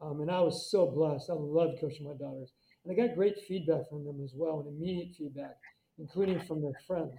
um, 0.00 0.20
and 0.20 0.30
i 0.30 0.40
was 0.40 0.70
so 0.70 0.86
blessed 0.86 1.30
i 1.30 1.34
loved 1.34 1.80
coaching 1.80 2.06
my 2.06 2.14
daughters 2.14 2.52
and 2.84 2.92
i 2.92 3.06
got 3.06 3.14
great 3.14 3.36
feedback 3.46 3.88
from 3.88 4.04
them 4.04 4.20
as 4.24 4.32
well 4.34 4.60
and 4.60 4.68
immediate 4.68 5.14
feedback 5.16 5.56
including 5.98 6.40
from 6.40 6.60
their 6.62 6.78
friends 6.86 7.14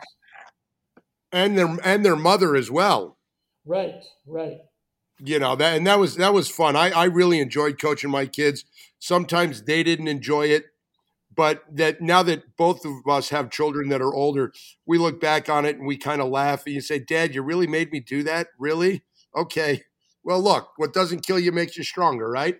and 1.35 1.57
their 1.57 1.77
and 1.83 2.05
their 2.05 2.15
mother 2.15 2.55
as 2.55 2.71
well. 2.71 3.17
Right, 3.65 4.03
right. 4.25 4.59
You 5.19 5.39
know 5.39 5.55
that, 5.55 5.77
and 5.77 5.85
that 5.87 5.99
was 5.99 6.15
that 6.15 6.33
was 6.33 6.49
fun. 6.49 6.75
I 6.75 6.91
I 6.91 7.05
really 7.05 7.39
enjoyed 7.39 7.79
coaching 7.79 8.09
my 8.09 8.25
kids. 8.25 8.65
Sometimes 8.99 9.63
they 9.63 9.83
didn't 9.83 10.07
enjoy 10.07 10.47
it, 10.47 10.65
but 11.35 11.63
that 11.71 12.01
now 12.01 12.23
that 12.23 12.55
both 12.57 12.85
of 12.85 13.07
us 13.07 13.29
have 13.29 13.49
children 13.51 13.89
that 13.89 14.01
are 14.01 14.13
older, 14.13 14.53
we 14.85 14.97
look 14.97 15.19
back 15.19 15.49
on 15.49 15.65
it 15.65 15.77
and 15.77 15.87
we 15.87 15.97
kind 15.97 16.21
of 16.21 16.29
laugh. 16.29 16.65
And 16.65 16.75
you 16.75 16.81
say, 16.81 16.99
"Dad, 16.99 17.35
you 17.35 17.41
really 17.41 17.67
made 17.67 17.91
me 17.91 17.99
do 17.99 18.23
that? 18.23 18.47
Really? 18.59 19.03
Okay. 19.35 19.83
Well, 20.23 20.41
look, 20.41 20.69
what 20.77 20.93
doesn't 20.93 21.25
kill 21.25 21.39
you 21.39 21.51
makes 21.51 21.77
you 21.77 21.83
stronger, 21.83 22.29
right?" 22.29 22.57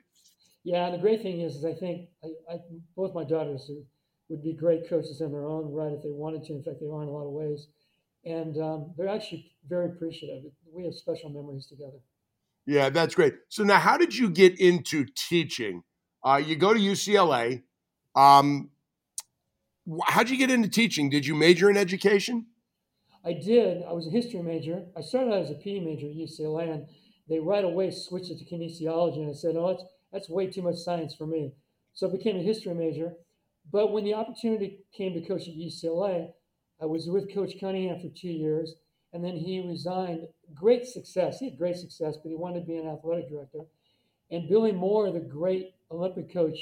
Yeah, 0.63 0.85
and 0.85 0.95
the 0.95 0.99
great 0.99 1.21
thing 1.21 1.41
is, 1.41 1.57
is 1.57 1.65
I 1.65 1.73
think 1.73 2.09
I, 2.23 2.53
I 2.53 2.57
both 2.95 3.13
my 3.13 3.23
daughters 3.23 3.69
would 4.29 4.43
be 4.43 4.53
great 4.53 4.89
coaches 4.89 5.21
in 5.21 5.31
their 5.31 5.45
own 5.45 5.71
right 5.71 5.91
if 5.91 6.01
they 6.01 6.09
wanted 6.09 6.43
to. 6.45 6.53
In 6.53 6.63
fact, 6.63 6.77
they 6.79 6.87
are 6.87 7.03
in 7.03 7.09
a 7.09 7.11
lot 7.11 7.27
of 7.27 7.31
ways. 7.31 7.67
And 8.25 8.57
um, 8.57 8.93
they're 8.97 9.07
actually 9.07 9.53
very 9.67 9.85
appreciative. 9.85 10.51
We 10.73 10.85
have 10.85 10.95
special 10.95 11.29
memories 11.29 11.67
together. 11.67 11.99
Yeah, 12.65 12.89
that's 12.89 13.13
great. 13.13 13.35
So 13.49 13.63
now, 13.63 13.77
how 13.77 13.97
did 13.97 14.15
you 14.15 14.29
get 14.29 14.59
into 14.59 15.05
teaching? 15.15 15.83
Uh, 16.23 16.41
you 16.43 16.55
go 16.55 16.73
to 16.73 16.79
UCLA. 16.79 17.61
Um, 18.15 18.69
how'd 20.07 20.29
you 20.29 20.37
get 20.37 20.49
into 20.49 20.69
teaching? 20.69 21.09
Did 21.09 21.25
you 21.25 21.35
major 21.35 21.69
in 21.69 21.77
education? 21.77 22.47
I 23.23 23.33
did. 23.33 23.83
I 23.83 23.91
was 23.91 24.07
a 24.07 24.11
history 24.11 24.41
major. 24.41 24.85
I 24.95 25.01
started 25.01 25.33
out 25.33 25.41
as 25.41 25.51
a 25.51 25.55
PE 25.55 25.79
major 25.79 26.07
at 26.07 26.15
UCLA, 26.15 26.71
and 26.71 26.87
They 27.27 27.39
right 27.39 27.63
away 27.65 27.89
switched 27.89 28.29
it 28.29 28.37
to 28.37 28.45
kinesiology, 28.45 29.17
and 29.17 29.31
I 29.31 29.33
said, 29.33 29.55
"Oh, 29.55 29.69
that's 29.69 29.83
that's 30.11 30.29
way 30.29 30.47
too 30.47 30.61
much 30.61 30.75
science 30.75 31.15
for 31.15 31.25
me." 31.25 31.53
So 31.93 32.07
I 32.07 32.11
became 32.11 32.37
a 32.37 32.43
history 32.43 32.73
major. 32.75 33.17
But 33.71 33.91
when 33.91 34.03
the 34.03 34.13
opportunity 34.13 34.85
came 34.95 35.13
to 35.13 35.21
coach 35.21 35.47
at 35.47 35.55
UCLA, 35.55 36.33
I 36.79 36.85
was 36.85 37.07
with 37.07 37.33
Coach 37.33 37.53
Cunningham 37.59 37.99
for 37.99 38.09
two 38.09 38.29
years, 38.29 38.75
and 39.11 39.23
then 39.23 39.37
he 39.37 39.59
resigned. 39.59 40.27
Great 40.53 40.85
success. 40.85 41.39
He 41.39 41.49
had 41.49 41.57
great 41.57 41.77
success, 41.77 42.15
but 42.21 42.29
he 42.29 42.35
wanted 42.35 42.59
to 42.59 42.65
be 42.67 42.77
an 42.77 42.87
athletic 42.87 43.27
director. 43.27 43.65
And 44.29 44.47
Billie 44.47 44.71
Moore, 44.71 45.11
the 45.11 45.19
great 45.19 45.73
Olympic 45.89 46.31
coach, 46.31 46.59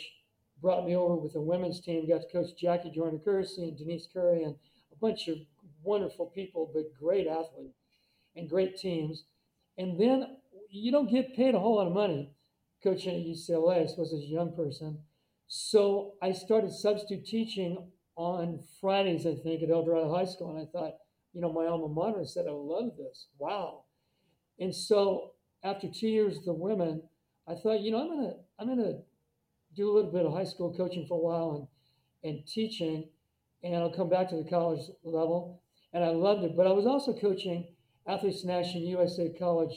brought 0.63 0.87
me 0.87 0.95
over 0.95 1.15
with 1.15 1.33
the 1.33 1.41
women's 1.41 1.81
team. 1.81 2.07
Got 2.07 2.21
to 2.21 2.31
coach 2.31 2.57
Jackie 2.57 2.89
Joyner 2.89 3.19
Kersee 3.19 3.67
and 3.67 3.77
Denise 3.77 4.07
Curry 4.11 4.43
and 4.43 4.55
a 4.91 4.95
bunch 4.99 5.27
of 5.27 5.37
wonderful 5.83 6.27
people, 6.27 6.71
but 6.73 6.85
great 6.97 7.27
athletes 7.27 7.77
and 8.35 8.49
great 8.49 8.77
teams. 8.77 9.25
And 9.77 9.99
then 9.99 10.37
you 10.69 10.91
don't 10.91 11.11
get 11.11 11.35
paid 11.35 11.53
a 11.53 11.59
whole 11.59 11.75
lot 11.75 11.87
of 11.87 11.93
money 11.93 12.31
coaching 12.81 13.13
at 13.13 13.27
UCLA, 13.27 13.83
I 13.83 13.87
suppose, 13.87 14.13
as 14.13 14.21
a 14.21 14.25
young 14.25 14.55
person. 14.55 14.99
So 15.47 16.13
I 16.21 16.31
started 16.31 16.71
substitute 16.71 17.25
teaching 17.25 17.89
on 18.15 18.63
Fridays, 18.79 19.27
I 19.27 19.35
think, 19.35 19.63
at 19.63 19.69
El 19.69 19.83
Dorado 19.83 20.15
High 20.15 20.25
School. 20.25 20.55
And 20.55 20.65
I 20.65 20.71
thought, 20.71 20.93
you 21.33 21.41
know, 21.41 21.51
my 21.51 21.65
alma 21.65 21.89
mater 21.89 22.25
said, 22.25 22.45
I 22.47 22.51
love 22.51 22.91
this. 22.97 23.27
Wow. 23.37 23.83
And 24.59 24.73
so 24.73 25.31
after 25.63 25.87
two 25.87 26.07
years 26.07 26.35
with 26.35 26.45
the 26.45 26.53
women, 26.53 27.03
I 27.47 27.55
thought, 27.55 27.81
you 27.81 27.91
know, 27.91 28.01
I'm 28.01 28.09
gonna 28.09 28.33
I'm 28.59 28.67
gonna 28.67 28.99
do 29.75 29.91
a 29.91 29.93
little 29.93 30.11
bit 30.11 30.25
of 30.25 30.33
high 30.33 30.43
school 30.43 30.73
coaching 30.75 31.05
for 31.07 31.15
a 31.15 31.21
while 31.21 31.55
and 31.57 31.67
and 32.23 32.45
teaching, 32.47 33.09
and 33.63 33.75
I'll 33.75 33.93
come 33.93 34.09
back 34.09 34.29
to 34.29 34.35
the 34.35 34.49
college 34.49 34.89
level. 35.03 35.61
And 35.93 36.03
I 36.03 36.09
loved 36.09 36.43
it. 36.43 36.55
But 36.55 36.67
I 36.67 36.71
was 36.71 36.87
also 36.87 37.13
coaching 37.13 37.67
Athletes 38.07 38.43
National 38.43 38.83
USA 38.83 39.29
College 39.37 39.73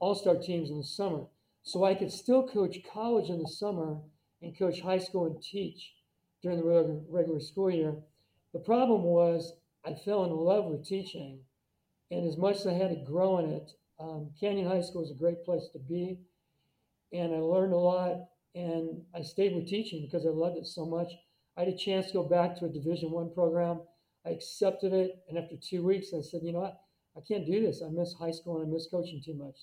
All-Star 0.00 0.36
teams 0.36 0.70
in 0.70 0.78
the 0.78 0.84
summer. 0.84 1.26
So 1.62 1.84
I 1.84 1.94
could 1.94 2.10
still 2.10 2.46
coach 2.46 2.78
college 2.92 3.30
in 3.30 3.38
the 3.38 3.48
summer 3.48 3.98
and 4.42 4.58
coach 4.58 4.80
high 4.80 4.98
school 4.98 5.26
and 5.26 5.42
teach 5.42 5.92
during 6.42 6.58
the 6.58 6.64
regular, 6.64 7.00
regular 7.08 7.40
school 7.40 7.70
year. 7.70 7.94
The 8.52 8.58
problem 8.58 9.02
was 9.02 9.54
I 9.84 9.94
fell 9.94 10.24
in 10.24 10.32
love 10.32 10.66
with 10.66 10.86
teaching. 10.86 11.40
And 12.10 12.26
as 12.28 12.36
much 12.36 12.56
as 12.56 12.66
I 12.66 12.74
had 12.74 12.90
to 12.90 13.04
grow 13.04 13.38
in 13.38 13.50
it, 13.50 13.70
um, 13.98 14.30
Canyon 14.38 14.68
High 14.68 14.82
School 14.82 15.04
is 15.04 15.10
a 15.10 15.14
great 15.14 15.44
place 15.44 15.68
to 15.72 15.78
be. 15.78 16.18
And 17.12 17.32
I 17.32 17.38
learned 17.38 17.72
a 17.72 17.78
lot. 17.78 18.28
And 18.54 19.02
I 19.14 19.22
stayed 19.22 19.54
with 19.54 19.68
teaching 19.68 20.02
because 20.02 20.26
I 20.26 20.30
loved 20.30 20.58
it 20.58 20.66
so 20.66 20.86
much. 20.86 21.08
I 21.56 21.60
had 21.60 21.68
a 21.68 21.76
chance 21.76 22.08
to 22.08 22.12
go 22.12 22.28
back 22.28 22.56
to 22.58 22.66
a 22.66 22.68
Division 22.68 23.10
One 23.10 23.32
program. 23.32 23.80
I 24.26 24.30
accepted 24.30 24.92
it. 24.92 25.22
And 25.28 25.38
after 25.38 25.56
two 25.56 25.84
weeks, 25.84 26.08
I 26.16 26.20
said, 26.20 26.40
you 26.42 26.52
know 26.52 26.60
what? 26.60 26.80
I 27.16 27.20
can't 27.26 27.46
do 27.46 27.60
this. 27.60 27.82
I 27.84 27.90
miss 27.90 28.14
high 28.14 28.30
school 28.30 28.60
and 28.60 28.68
I 28.68 28.72
miss 28.72 28.88
coaching 28.90 29.22
too 29.24 29.34
much. 29.34 29.56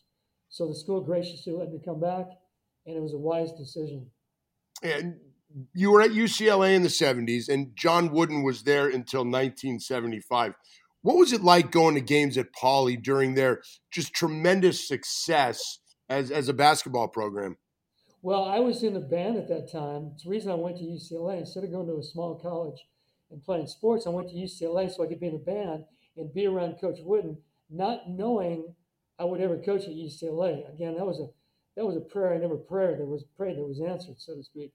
So 0.50 0.68
the 0.68 0.76
school 0.76 1.02
graciously 1.02 1.54
let 1.54 1.72
me 1.72 1.80
come 1.84 2.00
back. 2.00 2.28
And 2.86 2.98
it 2.98 3.02
was 3.02 3.14
a 3.14 3.18
wise 3.18 3.52
decision. 3.54 4.08
And 4.84 5.16
you 5.74 5.92
were 5.92 6.02
at 6.02 6.12
UCLA 6.12 6.76
in 6.76 6.82
the 6.82 6.88
70s, 6.88 7.50
and 7.50 7.76
John 7.76 8.12
Wooden 8.12 8.44
was 8.44 8.64
there 8.64 8.86
until 8.86 9.22
1975. 9.22 10.54
What 11.02 11.18
was 11.18 11.34
it 11.34 11.44
like 11.44 11.72
going 11.72 11.96
to 11.96 12.02
games 12.02 12.38
at 12.38 12.54
Pauley 12.54 13.02
during 13.02 13.34
their 13.34 13.62
just 13.92 14.14
tremendous 14.14 14.88
success 14.88 15.80
as, 16.10 16.32
as 16.32 16.48
a 16.48 16.54
basketball 16.54 17.08
program? 17.08 17.58
Well, 18.24 18.44
I 18.44 18.60
was 18.60 18.84
in 18.84 18.96
a 18.96 19.00
band 19.00 19.38
at 19.38 19.48
that 19.48 19.72
time. 19.72 20.12
It's 20.14 20.24
the 20.24 20.30
reason 20.30 20.52
I 20.52 20.56
went 20.56 20.78
to 20.78 20.84
UCLA. 20.84 21.40
Instead 21.40 21.64
of 21.64 21.72
going 21.72 21.88
to 21.88 21.98
a 21.98 22.04
small 22.04 22.36
college 22.36 22.80
and 23.32 23.44
playing 23.44 23.68
sports, 23.68 24.06
I 24.06 24.12
went 24.12 24.30
to 24.30 24.36
UCLA 24.36 24.92
so 24.92 25.04
I 25.04 25.08
could 25.08 25.20
be 25.20 25.28
in 25.28 25.36
a 25.36 25.40
band 25.40 25.86
and 26.16 26.34
be 26.34 26.46
around 26.46 26.76
Coach 26.80 27.00
Wooden, 27.02 27.38
not 27.70 28.10
knowing 28.10 28.76
I 29.18 29.26
would 29.26 29.42
ever 29.42 29.58
coach 29.58 29.84
at 29.84 29.96
UCLA. 29.96 30.72
Again, 30.74 30.96
that 30.96 31.06
was 31.06 31.20
a 31.20 31.28
that 31.76 31.86
was 31.86 31.96
a 31.96 32.02
prayer 32.02 32.34
I 32.34 32.38
never 32.38 32.58
prayed. 32.58 33.00
There 33.00 33.06
was 33.06 33.24
prayed 33.38 33.58
that 33.58 33.64
was 33.64 33.82
answered, 33.82 34.20
so 34.20 34.36
to 34.36 34.44
speak. 34.44 34.74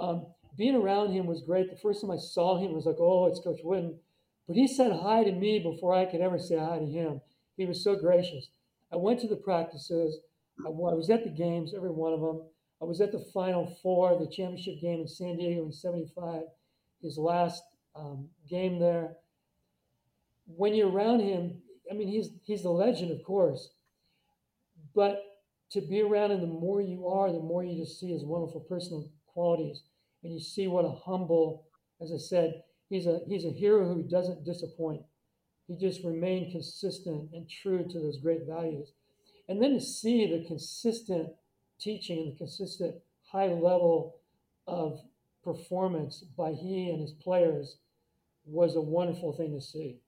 Um, 0.00 0.26
being 0.56 0.74
around 0.74 1.12
him 1.12 1.26
was 1.26 1.42
great. 1.42 1.70
The 1.70 1.76
first 1.76 2.00
time 2.00 2.10
I 2.10 2.16
saw 2.16 2.58
him, 2.58 2.72
was 2.72 2.86
like, 2.86 2.96
oh, 2.98 3.26
it's 3.26 3.40
Coach 3.40 3.60
Wooden. 3.62 3.98
But 4.46 4.56
he 4.56 4.66
said 4.66 4.92
hi 4.92 5.24
to 5.24 5.32
me 5.32 5.58
before 5.58 5.94
I 5.94 6.06
could 6.06 6.20
ever 6.20 6.38
say 6.38 6.58
hi 6.58 6.78
to 6.78 6.86
him. 6.86 7.20
He 7.56 7.66
was 7.66 7.84
so 7.84 7.94
gracious. 7.96 8.48
I 8.92 8.96
went 8.96 9.20
to 9.20 9.28
the 9.28 9.36
practices. 9.36 10.18
I, 10.64 10.68
was 10.68 11.10
at 11.10 11.24
the 11.24 11.30
games, 11.30 11.74
every 11.74 11.90
one 11.90 12.12
of 12.12 12.20
them. 12.20 12.42
I 12.82 12.84
was 12.84 13.00
at 13.00 13.12
the 13.12 13.24
Final 13.32 13.66
Four, 13.80 14.18
the 14.18 14.26
championship 14.26 14.80
game 14.80 15.00
in 15.02 15.08
San 15.08 15.36
Diego 15.36 15.64
in 15.64 15.72
75, 15.72 16.42
his 17.00 17.16
last 17.16 17.62
um, 17.94 18.28
game 18.50 18.80
there. 18.80 19.12
When 20.46 20.74
you're 20.74 20.90
around 20.90 21.20
him, 21.20 21.62
I 21.88 21.94
mean, 21.94 22.08
he's, 22.08 22.30
he's 22.42 22.64
the 22.64 22.70
legend, 22.70 23.12
of 23.12 23.22
course. 23.22 23.70
But 24.96 25.22
to 25.70 25.80
be 25.80 26.00
around 26.00 26.32
him, 26.32 26.40
the 26.40 26.48
more 26.48 26.80
you 26.80 27.06
are, 27.06 27.30
the 27.30 27.38
more 27.38 27.62
you 27.62 27.80
just 27.80 28.00
see 28.00 28.10
his 28.10 28.24
wonderful 28.24 28.60
personal 28.68 29.08
qualities, 29.28 29.82
and 30.24 30.32
you 30.32 30.40
see 30.40 30.66
what 30.66 30.84
a 30.84 30.90
humble, 30.90 31.66
as 32.00 32.12
I 32.12 32.18
said, 32.18 32.62
he's 32.88 33.06
a 33.06 33.20
he's 33.28 33.44
a 33.44 33.50
hero 33.50 33.94
who 33.94 34.02
doesn't 34.02 34.44
disappoint. 34.44 35.02
He 35.68 35.76
just 35.76 36.04
remained 36.04 36.52
consistent 36.52 37.30
and 37.32 37.48
true 37.48 37.86
to 37.88 38.00
those 38.00 38.18
great 38.20 38.42
values, 38.46 38.92
and 39.48 39.62
then 39.62 39.72
to 39.74 39.80
see 39.80 40.26
the 40.26 40.44
consistent 40.46 41.30
teaching 41.82 42.18
and 42.18 42.32
the 42.32 42.36
consistent 42.36 42.96
high 43.30 43.48
level 43.48 44.16
of 44.66 45.00
performance 45.42 46.24
by 46.36 46.52
he 46.52 46.88
and 46.90 47.00
his 47.00 47.12
players 47.12 47.78
was 48.44 48.76
a 48.76 48.80
wonderful 48.80 49.32
thing 49.32 49.54
to 49.54 49.60
see. 49.60 49.98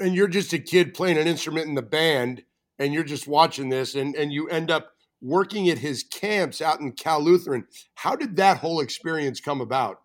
And 0.00 0.14
you're 0.14 0.28
just 0.28 0.52
a 0.52 0.58
kid 0.58 0.94
playing 0.94 1.18
an 1.18 1.26
instrument 1.26 1.68
in 1.68 1.74
the 1.74 1.82
band, 1.82 2.42
and 2.78 2.92
you're 2.92 3.04
just 3.04 3.28
watching 3.28 3.68
this, 3.68 3.94
and 3.94 4.14
and 4.16 4.32
you 4.32 4.48
end 4.48 4.70
up 4.70 4.92
working 5.20 5.68
at 5.68 5.78
his 5.78 6.02
camps 6.02 6.60
out 6.60 6.80
in 6.80 6.92
Cal 6.92 7.22
Lutheran. 7.22 7.66
How 7.94 8.16
did 8.16 8.36
that 8.36 8.58
whole 8.58 8.80
experience 8.80 9.40
come 9.40 9.60
about? 9.60 10.00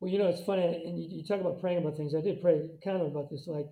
Well, 0.00 0.10
you 0.10 0.18
know, 0.18 0.26
it's 0.26 0.42
funny, 0.42 0.64
and 0.64 0.98
you, 0.98 1.18
you 1.18 1.24
talk 1.24 1.40
about 1.40 1.60
praying 1.60 1.78
about 1.78 1.96
things. 1.96 2.12
I 2.14 2.20
did 2.20 2.42
pray 2.42 2.68
kind 2.82 3.00
of 3.00 3.06
about 3.06 3.30
this, 3.30 3.46
like, 3.46 3.66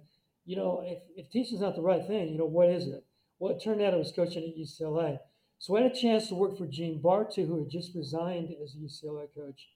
you 0.45 0.55
know, 0.55 0.83
if, 0.85 1.03
if 1.17 1.31
teaching's 1.33 1.61
not 1.61 1.75
the 1.75 1.83
right 1.83 2.07
thing, 2.07 2.29
you 2.29 2.39
know, 2.39 2.47
what 2.47 2.69
is 2.69 2.87
it? 2.87 3.05
Well, 3.41 3.53
it 3.53 3.61
turned 3.65 3.83
out 3.83 3.95
I 3.95 3.97
was 3.97 4.13
coaching 4.15 4.45
at 4.45 4.57
UCLA. 4.57 5.19
So 5.61 5.77
I 5.77 5.83
had 5.83 5.93
a 5.93 5.95
chance 5.95 6.29
to 6.29 6.35
work 6.35 6.57
for 6.57 6.67
Gene 6.67 7.03
Bartow, 7.03 7.45
who 7.45 7.59
had 7.59 7.69
just 7.69 7.95
resigned 7.95 8.49
as 8.65 8.75
UCLA 8.75 9.27
coach. 9.35 9.69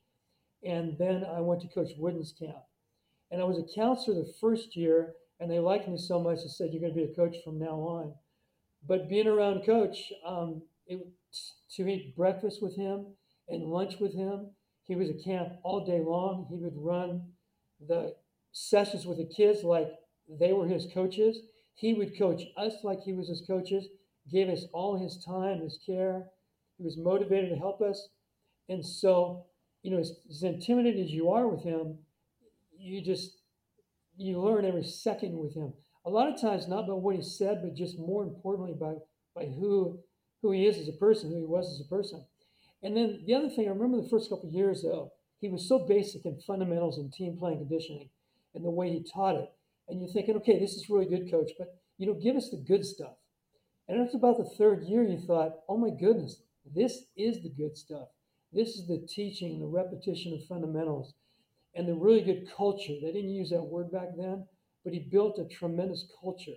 And 0.64 0.96
then 0.98 1.26
I 1.26 1.40
went 1.42 1.60
to 1.60 1.68
Coach 1.68 1.90
Wooden's 1.98 2.32
camp. 2.32 2.64
And 3.30 3.42
I 3.42 3.44
was 3.44 3.58
a 3.58 3.74
counselor 3.74 4.16
the 4.16 4.32
first 4.40 4.76
year, 4.76 5.12
and 5.38 5.50
they 5.50 5.58
liked 5.58 5.86
me 5.86 5.98
so 5.98 6.18
much, 6.18 6.38
they 6.38 6.48
said, 6.48 6.70
You're 6.72 6.80
going 6.80 6.94
to 6.94 7.06
be 7.06 7.12
a 7.12 7.14
coach 7.14 7.36
from 7.44 7.58
now 7.58 7.76
on. 7.80 8.14
But 8.88 9.10
being 9.10 9.26
around 9.26 9.66
Coach, 9.66 10.10
um, 10.26 10.62
it, 10.86 11.06
to 11.76 11.86
eat 11.86 12.16
breakfast 12.16 12.62
with 12.62 12.74
him 12.76 13.06
and 13.48 13.64
lunch 13.64 13.96
with 14.00 14.14
him, 14.14 14.52
he 14.84 14.96
was 14.96 15.10
at 15.10 15.22
camp 15.22 15.52
all 15.64 15.84
day 15.84 16.00
long. 16.00 16.46
He 16.48 16.56
would 16.56 16.76
run 16.76 17.26
the 17.86 18.14
sessions 18.52 19.04
with 19.04 19.18
the 19.18 19.26
kids 19.26 19.62
like 19.62 19.90
they 20.28 20.54
were 20.54 20.66
his 20.66 20.86
coaches. 20.94 21.40
He 21.74 21.92
would 21.92 22.16
coach 22.18 22.42
us 22.56 22.72
like 22.84 23.00
he 23.00 23.12
was 23.12 23.28
his 23.28 23.42
coaches, 23.46 23.86
gave 24.31 24.49
us 24.49 24.64
all 24.73 24.99
his 24.99 25.23
time, 25.25 25.61
his 25.61 25.78
care. 25.85 26.26
He 26.78 26.85
was 26.85 26.97
motivated 26.97 27.50
to 27.50 27.57
help 27.57 27.81
us. 27.81 28.09
And 28.69 28.85
so, 28.85 29.45
you 29.83 29.90
know, 29.90 29.99
as, 29.99 30.12
as 30.31 30.43
intimidated 30.43 31.04
as 31.04 31.11
you 31.11 31.31
are 31.31 31.47
with 31.47 31.62
him, 31.62 31.99
you 32.78 33.02
just 33.02 33.38
you 34.16 34.40
learn 34.40 34.64
every 34.64 34.85
second 34.85 35.38
with 35.38 35.54
him 35.54 35.73
a 36.04 36.11
lot 36.11 36.28
of 36.28 36.40
times 36.40 36.69
not 36.69 36.87
by 36.87 36.93
what 36.93 37.16
he 37.16 37.23
said, 37.23 37.61
but 37.62 37.75
just 37.75 37.99
more 37.99 38.23
importantly 38.23 38.75
by 38.78 38.95
by 39.35 39.47
who 39.47 39.99
who 40.43 40.52
he 40.52 40.66
is 40.66 40.76
as 40.76 40.88
a 40.88 40.93
person, 40.93 41.31
who 41.31 41.38
he 41.38 41.47
was 41.47 41.73
as 41.73 41.81
a 41.81 41.88
person. 41.88 42.25
And 42.83 42.97
then 42.97 43.23
the 43.26 43.35
other 43.35 43.49
thing, 43.49 43.66
I 43.66 43.73
remember 43.73 44.02
the 44.02 44.09
first 44.09 44.28
couple 44.28 44.50
years 44.50 44.83
though, 44.83 45.12
he 45.40 45.49
was 45.49 45.66
so 45.66 45.78
basic 45.78 46.26
in 46.26 46.38
fundamentals 46.47 46.99
and 46.99 47.12
team 47.12 47.37
playing 47.38 47.59
conditioning 47.59 48.11
and 48.54 48.64
the 48.64 48.71
way 48.71 48.90
he 48.90 49.02
taught 49.02 49.37
it. 49.37 49.50
And 49.88 50.00
you're 50.00 50.12
thinking, 50.12 50.37
okay, 50.37 50.59
this 50.59 50.75
is 50.75 50.90
really 50.90 51.07
good, 51.07 51.31
coach, 51.31 51.52
but 51.59 51.81
you 51.97 52.07
know, 52.07 52.14
give 52.14 52.37
us 52.37 52.50
the 52.50 52.59
good 52.59 52.85
stuff. 52.85 53.14
And 53.88 54.00
after 54.00 54.16
about 54.16 54.38
the 54.38 54.44
third 54.44 54.84
year, 54.84 55.02
you 55.02 55.18
thought, 55.18 55.60
oh 55.68 55.76
my 55.76 55.90
goodness, 55.90 56.42
this 56.64 57.04
is 57.16 57.42
the 57.42 57.50
good 57.50 57.76
stuff. 57.76 58.08
This 58.52 58.76
is 58.76 58.86
the 58.86 59.06
teaching, 59.06 59.60
the 59.60 59.66
repetition 59.66 60.32
of 60.32 60.46
fundamentals, 60.46 61.14
and 61.74 61.88
the 61.88 61.94
really 61.94 62.22
good 62.22 62.48
culture. 62.56 62.94
They 63.00 63.12
didn't 63.12 63.34
use 63.34 63.50
that 63.50 63.62
word 63.62 63.90
back 63.90 64.16
then, 64.16 64.46
but 64.84 64.92
he 64.92 65.00
built 65.00 65.38
a 65.38 65.44
tremendous 65.44 66.06
culture. 66.20 66.56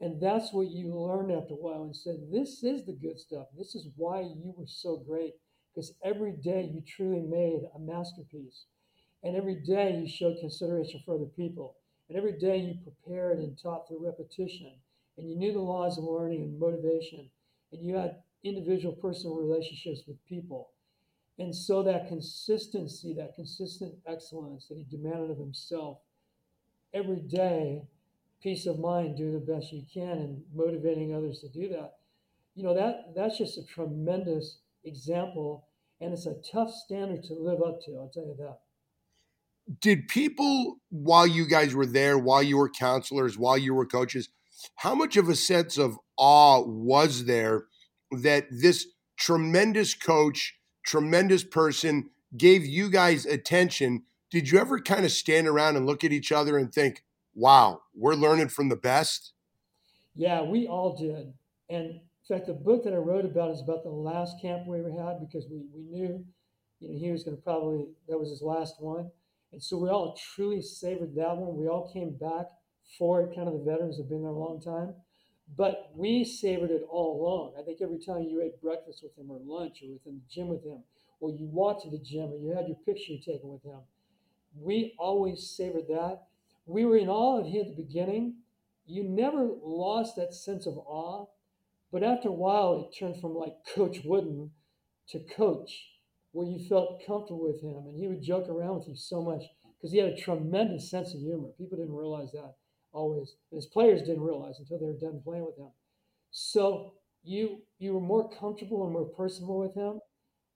And 0.00 0.20
that's 0.20 0.52
what 0.52 0.70
you 0.70 0.94
learn 0.94 1.30
after 1.30 1.54
a 1.54 1.56
while 1.56 1.82
and 1.82 1.96
said, 1.96 2.30
This 2.30 2.62
is 2.62 2.84
the 2.84 2.92
good 2.92 3.18
stuff. 3.18 3.46
This 3.56 3.74
is 3.74 3.88
why 3.96 4.20
you 4.20 4.54
were 4.56 4.66
so 4.66 4.98
great. 4.98 5.34
Because 5.74 5.94
every 6.04 6.32
day 6.32 6.70
you 6.72 6.82
truly 6.86 7.20
made 7.20 7.62
a 7.74 7.78
masterpiece. 7.78 8.66
And 9.22 9.36
every 9.36 9.56
day 9.56 9.98
you 9.98 10.08
showed 10.08 10.38
consideration 10.40 11.00
for 11.04 11.16
other 11.16 11.30
people. 11.36 11.76
And 12.08 12.16
every 12.16 12.38
day 12.38 12.58
you 12.58 12.74
prepared 12.82 13.38
and 13.38 13.58
taught 13.58 13.88
through 13.88 14.04
repetition. 14.04 14.72
And 15.18 15.28
you 15.28 15.36
knew 15.36 15.52
the 15.52 15.60
laws 15.60 15.98
of 15.98 16.04
learning 16.04 16.42
and 16.42 16.58
motivation. 16.58 17.30
And 17.72 17.84
you 17.84 17.96
had 17.96 18.16
individual 18.44 18.94
personal 18.94 19.36
relationships 19.36 20.02
with 20.06 20.24
people. 20.26 20.70
And 21.38 21.54
so 21.54 21.82
that 21.82 22.08
consistency, 22.08 23.14
that 23.14 23.34
consistent 23.34 23.94
excellence 24.06 24.66
that 24.68 24.78
he 24.78 24.84
demanded 24.84 25.30
of 25.30 25.38
himself 25.38 25.98
every 26.94 27.20
day 27.20 27.82
peace 28.42 28.66
of 28.66 28.78
mind, 28.78 29.16
do 29.16 29.32
the 29.32 29.40
best 29.40 29.72
you 29.72 29.82
can, 29.92 30.18
and 30.18 30.42
motivating 30.54 31.14
others 31.14 31.40
to 31.40 31.48
do 31.48 31.68
that. 31.68 31.94
You 32.54 32.62
know 32.62 32.74
that 32.74 33.14
that's 33.14 33.38
just 33.38 33.58
a 33.58 33.64
tremendous 33.64 34.58
example, 34.84 35.66
and 36.00 36.12
it's 36.12 36.26
a 36.26 36.36
tough 36.50 36.70
standard 36.70 37.22
to 37.24 37.34
live 37.34 37.60
up 37.60 37.80
to. 37.84 37.98
I'll 37.98 38.10
tell 38.12 38.24
you 38.24 38.36
that. 38.38 38.58
Did 39.80 40.06
people, 40.06 40.76
while 40.90 41.26
you 41.26 41.48
guys 41.48 41.74
were 41.74 41.86
there, 41.86 42.16
while 42.18 42.42
you 42.42 42.56
were 42.56 42.68
counselors, 42.70 43.36
while 43.36 43.58
you 43.58 43.74
were 43.74 43.84
coaches, 43.84 44.28
how 44.76 44.94
much 44.94 45.16
of 45.16 45.28
a 45.28 45.36
sense 45.36 45.78
of 45.78 45.98
awe 46.16 46.62
was 46.66 47.24
there 47.24 47.66
that 48.10 48.46
this 48.50 48.86
tremendous 49.16 49.94
coach, 49.94 50.58
tremendous 50.84 51.44
person 51.44 52.10
gave 52.36 52.64
you 52.66 52.90
guys 52.90 53.24
attention? 53.24 54.02
Did 54.30 54.50
you 54.50 54.58
ever 54.58 54.80
kind 54.80 55.04
of 55.04 55.12
stand 55.12 55.48
around 55.48 55.76
and 55.76 55.86
look 55.86 56.04
at 56.04 56.12
each 56.12 56.32
other 56.32 56.58
and 56.58 56.72
think, 56.72 57.04
wow, 57.34 57.80
we're 57.94 58.14
learning 58.14 58.48
from 58.48 58.68
the 58.68 58.76
best? 58.76 59.32
Yeah, 60.14 60.42
we 60.42 60.66
all 60.66 60.96
did. 60.96 61.32
And 61.68 61.86
in 61.90 62.00
fact, 62.28 62.46
the 62.46 62.54
book 62.54 62.84
that 62.84 62.92
I 62.92 62.96
wrote 62.96 63.24
about 63.24 63.50
is 63.50 63.60
about 63.60 63.82
the 63.82 63.90
last 63.90 64.40
camp 64.40 64.66
we 64.66 64.78
ever 64.78 64.90
had 64.90 65.20
because 65.20 65.46
we, 65.50 65.62
we 65.74 65.82
knew, 65.82 66.24
you 66.80 66.88
know, 66.90 66.98
he 66.98 67.12
was 67.12 67.24
going 67.24 67.36
to 67.36 67.42
probably, 67.42 67.86
that 68.08 68.18
was 68.18 68.30
his 68.30 68.42
last 68.42 68.76
one. 68.80 69.10
And 69.52 69.62
so 69.62 69.78
we 69.78 69.88
all 69.88 70.18
truly 70.34 70.60
savored 70.60 71.14
that 71.14 71.36
one. 71.36 71.56
We 71.56 71.68
all 71.68 71.90
came 71.92 72.16
back 72.16 72.46
for 72.98 73.22
it, 73.22 73.34
kind 73.34 73.48
of 73.48 73.54
the 73.54 73.70
veterans 73.70 73.98
have 73.98 74.08
been 74.08 74.22
there 74.22 74.30
a 74.30 74.38
long 74.38 74.60
time. 74.60 74.94
But 75.56 75.90
we 75.94 76.24
savored 76.24 76.70
it 76.70 76.82
all 76.90 77.20
along. 77.20 77.54
I 77.58 77.62
think 77.62 77.80
every 77.80 77.98
time 77.98 78.22
you 78.22 78.42
ate 78.42 78.60
breakfast 78.60 79.02
with 79.02 79.16
him 79.16 79.30
or 79.30 79.38
lunch 79.44 79.82
or 79.82 79.92
within 79.92 80.20
the 80.20 80.34
gym 80.34 80.48
with 80.48 80.64
him, 80.64 80.82
or 81.20 81.30
you 81.30 81.46
walked 81.46 81.82
to 81.82 81.90
the 81.90 82.02
gym 82.02 82.32
or 82.32 82.38
you 82.38 82.54
had 82.54 82.66
your 82.66 82.78
picture 82.84 83.14
taken 83.24 83.50
with 83.50 83.62
him, 83.62 83.78
we 84.58 84.94
always 84.98 85.48
savored 85.48 85.86
that 85.88 86.22
we 86.66 86.84
were 86.84 86.96
in 86.96 87.08
awe 87.08 87.40
of 87.40 87.46
him 87.46 87.62
at 87.62 87.76
the 87.76 87.82
beginning. 87.82 88.34
You 88.86 89.04
never 89.04 89.48
lost 89.62 90.16
that 90.16 90.34
sense 90.34 90.66
of 90.66 90.76
awe, 90.78 91.26
but 91.92 92.02
after 92.02 92.28
a 92.28 92.32
while, 92.32 92.74
it 92.74 92.98
turned 92.98 93.20
from 93.20 93.34
like 93.34 93.54
Coach 93.74 94.00
Wooden 94.04 94.50
to 95.10 95.20
Coach, 95.20 95.92
where 96.32 96.46
you 96.46 96.68
felt 96.68 97.02
comfortable 97.06 97.46
with 97.46 97.62
him, 97.62 97.86
and 97.86 97.96
he 97.96 98.08
would 98.08 98.22
joke 98.22 98.48
around 98.48 98.78
with 98.78 98.88
you 98.88 98.96
so 98.96 99.22
much 99.22 99.44
because 99.76 99.92
he 99.92 99.98
had 99.98 100.10
a 100.10 100.16
tremendous 100.16 100.90
sense 100.90 101.14
of 101.14 101.20
humor. 101.20 101.48
People 101.56 101.78
didn't 101.78 101.94
realize 101.94 102.32
that 102.32 102.54
always, 102.96 103.36
and 103.50 103.58
his 103.58 103.66
players 103.66 104.00
didn't 104.00 104.22
realize 104.22 104.58
until 104.58 104.78
they 104.78 104.86
were 104.86 104.98
done 104.98 105.20
playing 105.22 105.44
with 105.44 105.58
him. 105.58 105.70
So 106.30 106.94
you 107.22 107.62
you 107.78 107.92
were 107.92 108.00
more 108.00 108.30
comfortable 108.30 108.84
and 108.84 108.92
more 108.92 109.04
personable 109.04 109.58
with 109.58 109.74
him, 109.74 110.00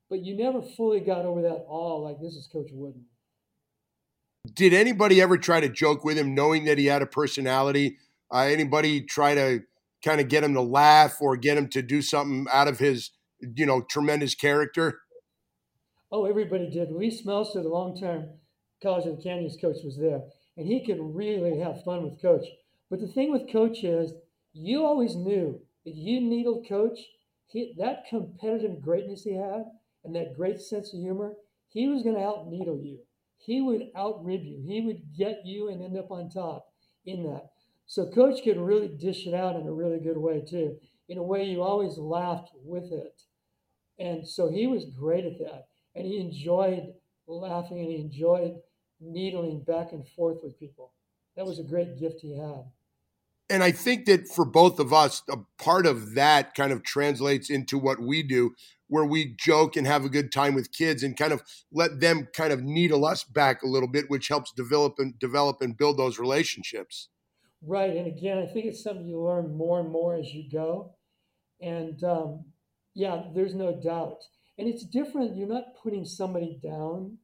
but 0.08 0.24
you 0.24 0.36
never 0.36 0.62
fully 0.62 1.00
got 1.00 1.26
over 1.26 1.42
that 1.42 1.64
awe 1.68 1.96
like 1.96 2.16
this 2.20 2.34
is 2.34 2.48
Coach 2.52 2.70
Wooden. 2.72 3.04
Did 4.54 4.72
anybody 4.72 5.20
ever 5.20 5.36
try 5.36 5.60
to 5.60 5.68
joke 5.68 6.02
with 6.04 6.16
him, 6.16 6.34
knowing 6.34 6.64
that 6.64 6.78
he 6.78 6.86
had 6.86 7.02
a 7.02 7.06
personality? 7.06 7.98
Uh, 8.32 8.48
anybody 8.50 9.02
try 9.02 9.34
to 9.34 9.60
kind 10.02 10.20
of 10.20 10.28
get 10.28 10.42
him 10.42 10.54
to 10.54 10.62
laugh 10.62 11.20
or 11.20 11.36
get 11.36 11.58
him 11.58 11.68
to 11.68 11.82
do 11.82 12.00
something 12.00 12.46
out 12.52 12.68
of 12.68 12.78
his, 12.78 13.10
you 13.40 13.66
know, 13.66 13.82
tremendous 13.82 14.34
character? 14.34 15.00
Oh, 16.10 16.24
everybody 16.24 16.70
did. 16.70 16.90
Lee 16.90 17.10
Smelser, 17.10 17.62
the 17.62 17.68
long-term 17.68 18.30
College 18.82 19.06
of 19.06 19.16
the 19.16 19.22
Canyons 19.22 19.58
coach, 19.60 19.76
was 19.84 19.98
there, 19.98 20.22
and 20.56 20.66
he 20.66 20.84
could 20.84 20.98
really 21.00 21.58
have 21.58 21.84
fun 21.84 22.02
with 22.02 22.20
Coach. 22.20 22.46
But 22.88 23.00
the 23.00 23.08
thing 23.08 23.30
with 23.30 23.52
Coach 23.52 23.84
is, 23.84 24.12
you 24.52 24.84
always 24.84 25.14
knew 25.14 25.60
if 25.84 25.96
you 25.96 26.20
needled 26.20 26.66
Coach, 26.68 26.98
he, 27.46 27.74
that 27.78 28.04
competitive 28.08 28.80
greatness 28.80 29.24
he 29.24 29.34
had 29.34 29.64
and 30.04 30.14
that 30.14 30.36
great 30.36 30.60
sense 30.60 30.92
of 30.92 31.00
humor, 31.00 31.34
he 31.68 31.88
was 31.88 32.02
going 32.02 32.16
to 32.16 32.22
out 32.22 32.48
needle 32.48 32.78
you 32.78 33.00
he 33.40 33.62
would 33.62 33.92
outrib 33.94 34.44
you. 34.44 34.62
He 34.62 34.82
would 34.82 35.16
get 35.16 35.46
you 35.46 35.70
and 35.70 35.82
end 35.82 35.96
up 35.96 36.10
on 36.10 36.28
top 36.28 36.72
in 37.06 37.24
that. 37.24 37.50
So 37.86 38.10
coach 38.10 38.44
could 38.44 38.58
really 38.58 38.88
dish 38.88 39.26
it 39.26 39.34
out 39.34 39.56
in 39.56 39.66
a 39.66 39.72
really 39.72 39.98
good 39.98 40.18
way 40.18 40.42
too. 40.42 40.76
In 41.08 41.18
a 41.18 41.22
way 41.22 41.44
you 41.44 41.62
always 41.62 41.96
laughed 41.96 42.50
with 42.62 42.92
it. 42.92 43.22
And 43.98 44.28
so 44.28 44.48
he 44.48 44.66
was 44.66 44.84
great 44.84 45.24
at 45.24 45.38
that. 45.38 45.68
And 45.94 46.06
he 46.06 46.20
enjoyed 46.20 46.92
laughing 47.26 47.78
and 47.78 47.88
he 47.88 47.96
enjoyed 47.96 48.60
needling 49.00 49.62
back 49.62 49.92
and 49.92 50.06
forth 50.06 50.38
with 50.42 50.58
people. 50.58 50.92
That 51.36 51.46
was 51.46 51.58
a 51.58 51.64
great 51.64 51.98
gift 51.98 52.20
he 52.20 52.36
had. 52.36 52.64
And 53.48 53.64
I 53.64 53.72
think 53.72 54.06
that 54.06 54.28
for 54.28 54.44
both 54.44 54.78
of 54.78 54.92
us, 54.92 55.22
a 55.28 55.38
part 55.58 55.84
of 55.84 56.14
that 56.14 56.54
kind 56.54 56.72
of 56.72 56.84
translates 56.84 57.50
into 57.50 57.78
what 57.78 57.98
we 57.98 58.22
do, 58.22 58.54
where 58.86 59.04
we 59.04 59.34
joke 59.36 59.76
and 59.76 59.86
have 59.86 60.04
a 60.04 60.08
good 60.08 60.30
time 60.30 60.54
with 60.54 60.72
kids 60.72 61.02
and 61.02 61.16
kind 61.16 61.32
of 61.32 61.42
let 61.72 61.98
them 62.00 62.28
kind 62.32 62.52
of 62.52 62.62
needle 62.62 63.04
us 63.04 63.24
back 63.24 63.62
a 63.62 63.66
little 63.66 63.88
bit, 63.88 64.08
which 64.08 64.28
helps 64.28 64.52
develop 64.52 64.94
and 64.98 65.18
develop 65.18 65.60
and 65.60 65.76
build 65.76 65.96
those 65.96 66.18
relationships. 66.18 67.08
Right. 67.62 67.96
And 67.96 68.06
again, 68.06 68.38
I 68.38 68.46
think 68.46 68.66
it's 68.66 68.82
something 68.82 69.06
you 69.06 69.20
learn 69.20 69.56
more 69.56 69.80
and 69.80 69.90
more 69.90 70.14
as 70.14 70.32
you 70.32 70.48
go. 70.50 70.94
And 71.60 72.02
um, 72.04 72.44
yeah, 72.94 73.24
there's 73.34 73.54
no 73.54 73.80
doubt. 73.82 74.18
And 74.58 74.68
it's 74.68 74.84
different. 74.84 75.36
You're 75.36 75.48
not 75.48 75.74
putting 75.82 76.04
somebody 76.04 76.58
down. 76.62 77.18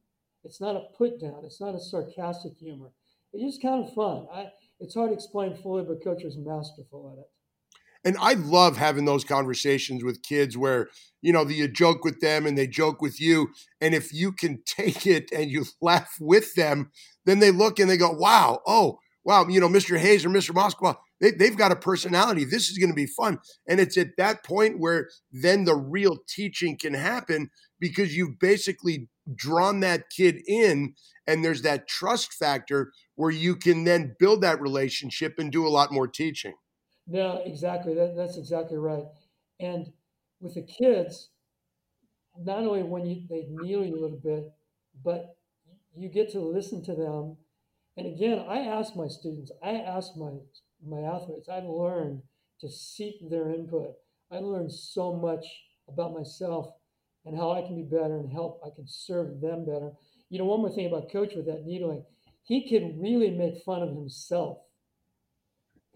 It's 0.47 0.61
not 0.61 0.77
a 0.77 0.85
put 0.97 1.19
down. 1.19 1.41
It's 1.43 1.59
not 1.59 1.75
a 1.75 1.79
sarcastic 1.79 2.53
humor. 2.57 2.91
It's 3.33 3.43
just 3.43 3.61
kind 3.61 3.83
of 3.83 3.93
fun. 3.93 4.27
I, 4.33 4.45
it's 4.79 4.95
hard 4.95 5.09
to 5.09 5.13
explain 5.13 5.55
fully, 5.55 5.83
but 5.83 6.01
Coach 6.01 6.23
was 6.23 6.37
masterful 6.37 7.11
at 7.11 7.19
it. 7.19 7.29
And 8.05 8.15
I 8.21 8.35
love 8.35 8.77
having 8.77 9.03
those 9.03 9.25
conversations 9.25 10.05
with 10.05 10.23
kids 10.23 10.57
where, 10.57 10.87
you 11.21 11.33
know, 11.33 11.45
you 11.45 11.67
joke 11.67 12.05
with 12.05 12.21
them 12.21 12.45
and 12.45 12.57
they 12.57 12.65
joke 12.65 13.01
with 13.01 13.19
you. 13.19 13.49
And 13.81 13.93
if 13.93 14.13
you 14.13 14.31
can 14.31 14.63
take 14.65 15.05
it 15.05 15.29
and 15.33 15.51
you 15.51 15.65
laugh 15.81 16.15
with 16.21 16.55
them, 16.55 16.91
then 17.25 17.39
they 17.39 17.51
look 17.51 17.79
and 17.79 17.89
they 17.89 17.97
go, 17.97 18.11
wow, 18.11 18.61
oh, 18.65 18.99
wow, 19.25 19.45
you 19.49 19.59
know, 19.59 19.67
Mr. 19.67 19.97
Hayes 19.97 20.25
or 20.25 20.29
Mr. 20.29 20.51
Moskwa, 20.51 20.95
they, 21.19 21.31
they've 21.31 21.57
got 21.57 21.73
a 21.73 21.75
personality. 21.75 22.45
This 22.45 22.69
is 22.69 22.77
going 22.77 22.91
to 22.91 22.95
be 22.95 23.07
fun. 23.07 23.39
And 23.67 23.81
it's 23.81 23.97
at 23.97 24.15
that 24.17 24.45
point 24.45 24.79
where 24.79 25.09
then 25.33 25.65
the 25.65 25.75
real 25.75 26.19
teaching 26.29 26.77
can 26.77 26.93
happen 26.93 27.49
because 27.81 28.15
you've 28.15 28.39
basically 28.39 29.09
drawn 29.35 29.79
that 29.81 30.09
kid 30.09 30.41
in 30.47 30.93
and 31.25 31.43
there's 31.43 31.61
that 31.63 31.87
trust 31.87 32.33
factor 32.33 32.91
where 33.15 33.31
you 33.31 33.55
can 33.55 33.83
then 33.83 34.15
build 34.19 34.41
that 34.41 34.61
relationship 34.61 35.35
and 35.37 35.51
do 35.51 35.67
a 35.67 35.69
lot 35.69 35.91
more 35.91 36.07
teaching. 36.07 36.53
No, 37.07 37.41
exactly. 37.45 37.93
That, 37.93 38.15
that's 38.15 38.37
exactly 38.37 38.77
right. 38.77 39.03
And 39.59 39.91
with 40.39 40.55
the 40.55 40.61
kids, 40.61 41.29
not 42.37 42.59
only 42.59 42.83
when 42.83 43.05
you, 43.05 43.23
they 43.29 43.47
kneel 43.49 43.85
you 43.85 43.95
a 43.95 44.01
little 44.01 44.19
bit, 44.23 44.51
but 45.03 45.35
you 45.95 46.09
get 46.09 46.31
to 46.31 46.39
listen 46.39 46.83
to 46.85 46.95
them. 46.95 47.37
And 47.97 48.05
again, 48.05 48.45
I 48.47 48.59
ask 48.59 48.95
my 48.95 49.07
students, 49.07 49.51
I 49.63 49.71
ask 49.71 50.15
my 50.15 50.31
my 50.85 51.01
athletes, 51.01 51.49
I 51.49 51.59
learn 51.59 52.21
to 52.61 52.69
seek 52.69 53.15
their 53.29 53.49
input. 53.49 53.93
I 54.31 54.37
learn 54.37 54.69
so 54.69 55.13
much 55.15 55.45
about 55.87 56.13
myself 56.13 56.69
and 57.27 57.37
how 57.37 57.51
I 57.51 57.61
can 57.61 57.75
be 57.75 57.83
better 57.83 58.17
and 58.17 58.31
help 58.31 58.61
I 58.65 58.69
can 58.75 58.87
serve 58.87 59.41
them 59.41 59.65
better. 59.65 59.91
You 60.29 60.39
know, 60.39 60.45
one 60.45 60.59
more 60.59 60.69
thing 60.69 60.87
about 60.87 61.11
coach 61.11 61.33
with 61.35 61.45
that 61.45 61.65
needling, 61.65 62.03
he 62.43 62.67
can 62.67 62.99
really 62.99 63.31
make 63.31 63.63
fun 63.63 63.81
of 63.81 63.89
himself 63.89 64.59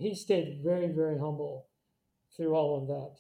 he 0.02 0.16
stayed 0.16 0.62
very, 0.64 0.88
very 0.88 1.20
humble 1.20 1.68
through 2.36 2.56
all 2.56 2.82
of 2.82 2.88
that. 2.88 3.18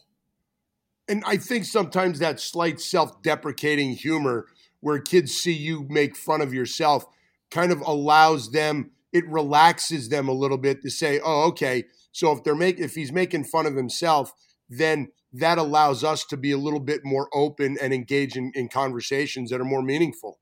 And 1.08 1.24
I 1.26 1.38
think 1.38 1.66
sometimes 1.66 2.20
that 2.20 2.40
slight 2.40 2.80
self 2.80 3.22
deprecating 3.22 3.92
humor 3.92 4.48
where 4.80 5.00
kids 5.00 5.34
see 5.34 5.54
you 5.54 5.86
make 5.90 6.18
fun 6.18 6.42
of 6.42 6.54
yourself 6.54 7.06
kind 7.52 7.72
of 7.72 7.82
allows 7.82 8.52
them, 8.52 8.92
it 9.12 9.28
relaxes 9.28 10.10
them 10.10 10.28
a 10.28 10.34
little 10.34 10.58
bit 10.58 10.82
to 10.82 10.90
say, 10.90 11.20
oh, 11.24 11.48
okay. 11.50 11.84
So 12.14 12.32
if 12.32 12.44
they're 12.44 12.56
make 12.56 12.80
if 12.80 12.96
he's 12.96 13.12
making 13.12 13.44
fun 13.46 13.66
of 13.66 13.76
himself, 13.76 14.34
then 14.70 15.12
that 15.34 15.58
allows 15.58 16.04
us 16.04 16.26
to 16.26 16.38
be 16.38 16.52
a 16.52 16.58
little 16.58 16.80
bit 16.80 17.02
more 17.04 17.30
open 17.34 17.78
and 17.82 17.94
engage 17.94 18.36
in, 18.36 18.52
in 18.54 18.68
conversations 18.68 19.50
that 19.50 19.62
are 19.62 19.66
more 19.66 19.82
meaningful. 19.82 20.38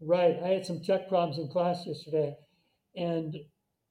Right. 0.00 0.36
I 0.42 0.48
had 0.48 0.66
some 0.66 0.80
tech 0.82 1.08
problems 1.08 1.38
in 1.38 1.48
class 1.48 1.84
yesterday, 1.86 2.34
and 2.96 3.34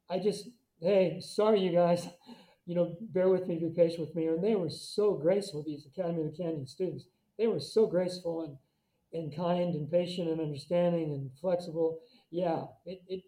I 0.10 0.20
just 0.20 0.50
hey, 0.84 1.22
sorry, 1.22 1.62
you 1.62 1.72
guys, 1.72 2.08
you 2.66 2.76
know, 2.76 2.96
bear 3.00 3.30
with 3.30 3.48
me, 3.48 3.58
be 3.58 3.70
patient 3.76 4.02
with 4.02 4.16
me. 4.16 4.28
And 4.28 4.44
they 4.44 4.56
were 4.56 4.70
so 4.70 5.14
graceful, 5.16 5.64
these 5.64 5.86
Academy 5.86 6.24
of 6.24 6.32
the 6.32 6.44
Canyon 6.44 6.68
students. 6.68 7.06
They 7.38 7.48
were 7.48 7.60
so 7.60 7.88
graceful 7.88 8.44
and, 8.44 8.58
and 9.14 9.36
kind 9.36 9.74
and 9.74 9.90
patient 9.90 10.30
and 10.30 10.40
understanding 10.40 11.12
and 11.12 11.32
flexible. 11.40 12.00
Yeah, 12.32 12.66
it, 12.86 13.02
it 13.08 13.24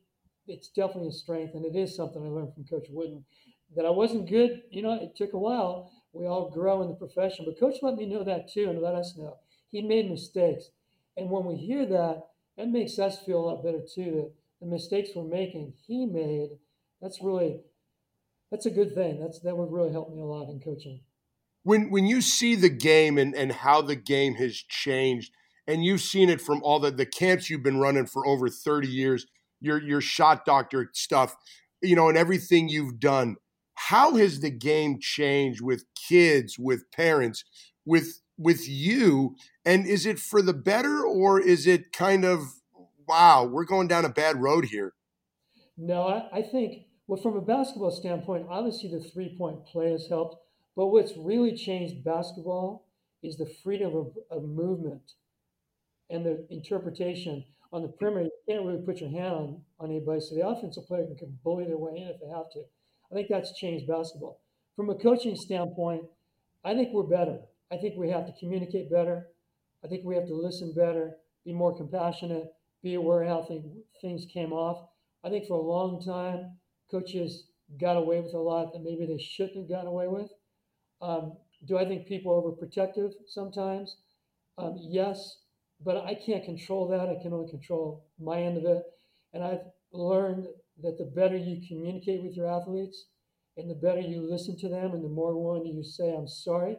it's 0.47 0.69
definitely 0.69 1.09
a 1.09 1.11
strength, 1.11 1.55
and 1.55 1.65
it 1.65 1.75
is 1.75 1.95
something 1.95 2.23
I 2.23 2.27
learned 2.27 2.53
from 2.53 2.65
Coach 2.65 2.87
Wooden. 2.89 3.25
That 3.75 3.85
I 3.85 3.89
wasn't 3.89 4.29
good, 4.29 4.61
you 4.69 4.83
know, 4.83 4.93
it 4.93 5.15
took 5.17 5.33
a 5.33 5.39
while. 5.39 5.91
We 6.15 6.27
all 6.27 6.49
grow 6.49 6.81
in 6.81 6.87
the 6.87 6.95
profession, 6.95 7.45
but 7.45 7.59
Coach 7.59 7.75
let 7.81 7.95
me 7.95 8.05
know 8.05 8.23
that 8.23 8.49
too, 8.51 8.69
and 8.69 8.81
let 8.81 8.95
us 8.95 9.15
know 9.17 9.37
he 9.75 9.81
made 9.81 10.09
mistakes. 10.09 10.69
And 11.17 11.29
when 11.29 11.45
we 11.45 11.55
hear 11.55 11.85
that, 11.85 12.23
that 12.57 12.69
makes 12.69 12.97
us 12.97 13.19
feel 13.19 13.39
a 13.39 13.47
lot 13.47 13.63
better 13.63 13.81
too. 13.81 14.31
The 14.61 14.67
mistakes 14.67 15.09
we're 15.13 15.25
making, 15.25 15.73
he 15.85 16.05
made, 16.05 16.51
that's 17.01 17.21
really 17.21 17.59
that's 18.51 18.65
a 18.65 18.71
good 18.71 18.95
thing. 18.95 19.19
That's 19.19 19.39
that 19.39 19.57
would 19.57 19.71
really 19.71 19.91
help 19.91 20.13
me 20.13 20.21
a 20.21 20.25
lot 20.25 20.49
in 20.49 20.59
coaching. 20.61 21.01
When 21.63 21.89
when 21.89 22.05
you 22.05 22.21
see 22.21 22.55
the 22.55 22.69
game 22.69 23.17
and, 23.17 23.35
and 23.35 23.51
how 23.51 23.81
the 23.81 23.97
game 23.97 24.35
has 24.35 24.55
changed, 24.55 25.33
and 25.67 25.83
you've 25.83 26.01
seen 26.01 26.29
it 26.29 26.39
from 26.39 26.63
all 26.63 26.79
the, 26.79 26.91
the 26.91 27.05
camps 27.05 27.49
you've 27.49 27.63
been 27.63 27.79
running 27.79 28.05
for 28.05 28.25
over 28.25 28.47
30 28.47 28.87
years, 28.87 29.27
your 29.59 29.81
your 29.81 29.99
shot 29.99 30.45
doctor 30.45 30.89
stuff, 30.93 31.35
you 31.81 31.95
know, 31.97 32.07
and 32.07 32.17
everything 32.17 32.69
you've 32.69 32.99
done, 32.99 33.35
how 33.75 34.15
has 34.15 34.39
the 34.39 34.49
game 34.49 34.99
changed 34.99 35.61
with 35.61 35.85
kids, 35.95 36.57
with 36.57 36.89
parents, 36.91 37.43
with 37.85 38.21
with 38.37 38.67
you? 38.67 39.35
And 39.63 39.85
is 39.85 40.05
it 40.05 40.19
for 40.19 40.41
the 40.41 40.53
better 40.53 41.03
or 41.03 41.39
is 41.39 41.67
it 41.67 41.91
kind 41.91 42.25
of 42.25 42.41
wow, 43.07 43.45
we're 43.45 43.65
going 43.65 43.87
down 43.87 44.05
a 44.05 44.09
bad 44.09 44.41
road 44.41 44.65
here? 44.65 44.93
No, 45.77 46.07
I, 46.07 46.39
I 46.39 46.41
think 46.41 46.87
well 47.07 47.21
from 47.21 47.35
a 47.37 47.41
basketball 47.41 47.91
standpoint, 47.91 48.47
obviously 48.49 48.89
the 48.89 49.03
three 49.09 49.35
point 49.37 49.65
play 49.65 49.91
has 49.91 50.07
helped. 50.07 50.37
But 50.75 50.87
what's 50.87 51.13
really 51.15 51.55
changed 51.55 52.03
basketball 52.03 52.87
is 53.23 53.37
the 53.37 53.49
freedom 53.63 53.95
of, 53.95 54.07
of 54.29 54.43
movement 54.43 55.13
and 56.09 56.25
the 56.25 56.45
interpretation 56.49 57.45
on 57.71 57.81
the 57.81 57.87
perimeter. 57.87 58.25
You 58.25 58.31
can't 58.53 58.65
really 58.65 58.85
put 58.85 58.99
your 58.99 59.09
hand 59.09 59.33
on, 59.33 59.61
on 59.79 59.89
anybody, 59.89 60.19
so 60.19 60.35
the 60.35 60.47
offensive 60.47 60.85
player 60.87 61.05
can 61.17 61.37
bully 61.43 61.65
their 61.65 61.77
way 61.77 61.97
in 61.97 62.07
if 62.07 62.19
they 62.19 62.27
have 62.27 62.49
to. 62.51 62.63
I 63.15 63.19
think 63.19 63.29
that's 63.29 63.57
changed 63.57 63.87
basketball. 63.87 64.41
From 64.75 64.89
a 64.89 64.95
coaching 64.95 65.37
standpoint, 65.37 66.03
I 66.65 66.73
think 66.73 66.89
we're 66.91 67.03
better. 67.03 67.39
I 67.71 67.77
think 67.77 67.95
we 67.95 68.09
have 68.09 68.25
to 68.25 68.33
communicate 68.37 68.91
better. 68.91 69.27
I 69.85 69.87
think 69.87 70.03
we 70.03 70.15
have 70.15 70.27
to 70.27 70.35
listen 70.35 70.73
better, 70.73 71.15
be 71.45 71.53
more 71.53 71.77
compassionate, 71.77 72.51
be 72.83 72.95
aware 72.95 73.23
how 73.23 73.43
thing, 73.43 73.71
things 74.01 74.25
came 74.25 74.51
off. 74.51 74.89
I 75.23 75.29
think 75.29 75.47
for 75.47 75.53
a 75.53 75.61
long 75.61 76.03
time, 76.03 76.57
coaches 76.91 77.45
got 77.79 77.95
away 77.95 78.19
with 78.19 78.33
a 78.33 78.37
lot 78.37 78.73
that 78.73 78.83
maybe 78.83 79.05
they 79.05 79.17
shouldn't 79.17 79.59
have 79.59 79.69
gotten 79.69 79.87
away 79.87 80.09
with. 80.09 80.29
Um, 81.01 81.37
do 81.65 81.77
I 81.77 81.85
think 81.85 82.07
people 82.07 82.33
are 82.33 82.41
overprotective 82.41 83.13
sometimes? 83.27 83.95
Um, 84.57 84.75
yes, 84.81 85.37
but 85.85 86.03
I 86.03 86.15
can't 86.15 86.43
control 86.43 86.89
that. 86.89 87.07
I 87.07 87.15
can 87.21 87.31
only 87.31 87.49
control 87.49 88.03
my 88.19 88.41
end 88.41 88.57
of 88.57 88.65
it. 88.65 88.83
And 89.33 89.41
I've 89.41 89.63
learned 89.93 90.47
that 90.81 90.97
the 90.97 91.05
better 91.05 91.37
you 91.37 91.65
communicate 91.67 92.23
with 92.23 92.35
your 92.35 92.47
athletes 92.47 93.05
and 93.57 93.69
the 93.69 93.75
better 93.75 94.01
you 94.01 94.21
listen 94.21 94.57
to 94.57 94.69
them 94.69 94.93
and 94.93 95.03
the 95.03 95.09
more 95.09 95.35
willing 95.35 95.65
you 95.65 95.83
say, 95.83 96.13
I'm 96.13 96.27
sorry, 96.27 96.77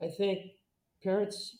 I 0.00 0.08
think 0.08 0.52
parents, 1.02 1.58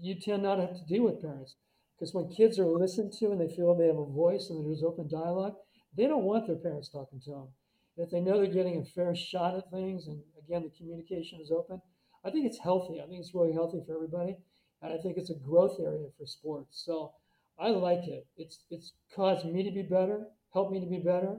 you 0.00 0.14
tend 0.20 0.42
not 0.42 0.56
to 0.56 0.62
have 0.62 0.76
to 0.76 0.86
deal 0.86 1.04
with 1.04 1.22
parents. 1.22 1.56
Because 1.98 2.14
when 2.14 2.28
kids 2.28 2.58
are 2.58 2.66
listened 2.66 3.12
to 3.20 3.30
and 3.30 3.40
they 3.40 3.54
feel 3.54 3.74
they 3.74 3.86
have 3.86 3.96
a 3.96 4.04
voice 4.04 4.48
and 4.50 4.66
there's 4.66 4.82
open 4.82 5.08
dialogue, 5.08 5.54
they 5.96 6.06
don't 6.06 6.24
want 6.24 6.46
their 6.46 6.56
parents 6.56 6.88
talking 6.88 7.20
to 7.24 7.30
them. 7.30 7.48
If 7.96 8.10
they 8.10 8.20
know 8.20 8.38
they're 8.38 8.52
getting 8.52 8.80
a 8.80 8.84
fair 8.84 9.14
shot 9.14 9.56
at 9.56 9.70
things 9.70 10.06
and 10.06 10.20
again, 10.38 10.62
the 10.62 10.76
communication 10.76 11.40
is 11.40 11.50
open, 11.50 11.80
I 12.24 12.30
think 12.30 12.46
it's 12.46 12.58
healthy. 12.58 13.00
I 13.00 13.06
think 13.06 13.20
it's 13.20 13.34
really 13.34 13.52
healthy 13.52 13.82
for 13.86 13.94
everybody. 13.94 14.36
And 14.80 14.92
I 14.92 14.96
think 14.98 15.16
it's 15.16 15.30
a 15.30 15.34
growth 15.34 15.78
area 15.80 16.08
for 16.18 16.26
sports. 16.26 16.82
So 16.84 17.12
I 17.58 17.68
like 17.68 18.06
it. 18.08 18.26
It's, 18.36 18.64
it's 18.70 18.92
caused 19.14 19.46
me 19.46 19.62
to 19.62 19.70
be 19.70 19.82
better, 19.82 20.26
helped 20.52 20.72
me 20.72 20.80
to 20.80 20.86
be 20.86 20.98
better, 20.98 21.38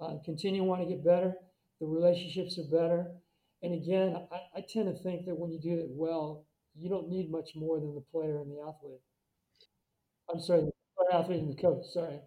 uh, 0.00 0.16
continue 0.24 0.62
want 0.64 0.82
to 0.82 0.88
get 0.88 1.04
better. 1.04 1.34
The 1.80 1.86
relationships 1.86 2.58
are 2.58 2.70
better. 2.70 3.12
And 3.62 3.74
again, 3.74 4.26
I, 4.32 4.58
I 4.58 4.64
tend 4.68 4.86
to 4.86 5.02
think 5.02 5.26
that 5.26 5.38
when 5.38 5.50
you 5.50 5.60
do 5.60 5.78
it 5.78 5.86
well, 5.90 6.46
you 6.74 6.88
don't 6.88 7.08
need 7.08 7.30
much 7.30 7.50
more 7.54 7.78
than 7.78 7.94
the 7.94 8.00
player 8.00 8.40
and 8.40 8.50
the 8.50 8.60
athlete. 8.60 9.00
I'm 10.32 10.40
sorry, 10.40 10.62
the 10.62 11.16
athlete 11.16 11.40
and 11.40 11.56
the 11.56 11.60
coach. 11.60 11.84
Sorry. 11.92 12.20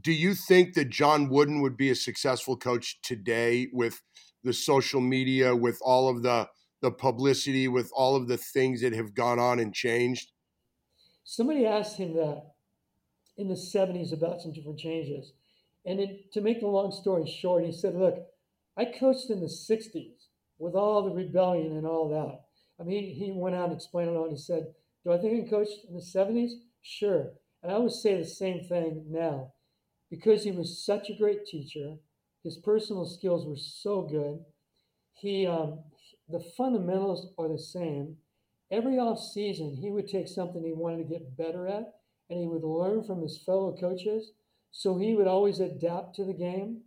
Do 0.00 0.12
you 0.12 0.34
think 0.34 0.74
that 0.74 0.88
John 0.88 1.28
Wooden 1.28 1.60
would 1.62 1.76
be 1.76 1.90
a 1.90 1.94
successful 1.94 2.56
coach 2.56 3.00
today 3.02 3.68
with 3.72 4.00
the 4.44 4.52
social 4.52 5.00
media, 5.00 5.54
with 5.54 5.78
all 5.82 6.08
of 6.08 6.22
the 6.22 6.48
the 6.80 6.90
publicity, 6.90 7.68
with 7.68 7.90
all 7.94 8.16
of 8.16 8.26
the 8.26 8.38
things 8.38 8.80
that 8.80 8.94
have 8.94 9.14
gone 9.14 9.38
on 9.38 9.58
and 9.58 9.74
changed? 9.74 10.32
Somebody 11.24 11.66
asked 11.66 11.98
him 11.98 12.14
that 12.14 12.54
in 13.36 13.48
the 13.48 13.54
70s 13.54 14.12
about 14.12 14.40
some 14.40 14.52
different 14.52 14.78
changes. 14.78 15.32
And 15.90 15.98
it, 15.98 16.32
to 16.34 16.40
make 16.40 16.60
the 16.60 16.68
long 16.68 16.92
story 16.92 17.26
short, 17.26 17.64
he 17.64 17.72
said, 17.72 17.96
Look, 17.96 18.14
I 18.76 18.84
coached 18.84 19.28
in 19.28 19.40
the 19.40 19.46
60s 19.46 20.28
with 20.56 20.76
all 20.76 21.02
the 21.02 21.10
rebellion 21.10 21.76
and 21.76 21.84
all 21.84 22.08
that. 22.10 22.42
I 22.80 22.86
mean, 22.86 23.12
he 23.12 23.32
went 23.32 23.56
out 23.56 23.70
and 23.70 23.72
explained 23.72 24.10
it 24.10 24.16
all. 24.16 24.28
And 24.28 24.36
he 24.36 24.40
said, 24.40 24.68
Do 25.04 25.12
I 25.12 25.18
think 25.18 25.44
I 25.44 25.50
coached 25.50 25.84
in 25.88 25.96
the 25.96 26.00
70s? 26.00 26.52
Sure. 26.80 27.32
And 27.64 27.72
I 27.72 27.78
would 27.78 27.90
say 27.90 28.16
the 28.16 28.24
same 28.24 28.62
thing 28.68 29.06
now. 29.08 29.52
Because 30.08 30.44
he 30.44 30.52
was 30.52 30.84
such 30.84 31.10
a 31.10 31.18
great 31.18 31.44
teacher, 31.44 31.96
his 32.44 32.56
personal 32.58 33.04
skills 33.04 33.44
were 33.44 33.56
so 33.56 34.02
good. 34.02 34.44
He, 35.12 35.44
um, 35.44 35.80
the 36.28 36.44
fundamentals 36.56 37.32
are 37.36 37.48
the 37.48 37.58
same. 37.58 38.18
Every 38.70 38.96
off 39.00 39.20
season, 39.20 39.74
he 39.74 39.90
would 39.90 40.06
take 40.06 40.28
something 40.28 40.62
he 40.62 40.72
wanted 40.72 41.08
to 41.08 41.18
get 41.18 41.36
better 41.36 41.66
at, 41.66 41.94
and 42.28 42.38
he 42.38 42.46
would 42.46 42.62
learn 42.62 43.02
from 43.02 43.22
his 43.22 43.42
fellow 43.44 43.76
coaches. 43.76 44.30
So 44.72 44.98
he 44.98 45.14
would 45.14 45.26
always 45.26 45.60
adapt 45.60 46.14
to 46.16 46.24
the 46.24 46.32
game. 46.32 46.82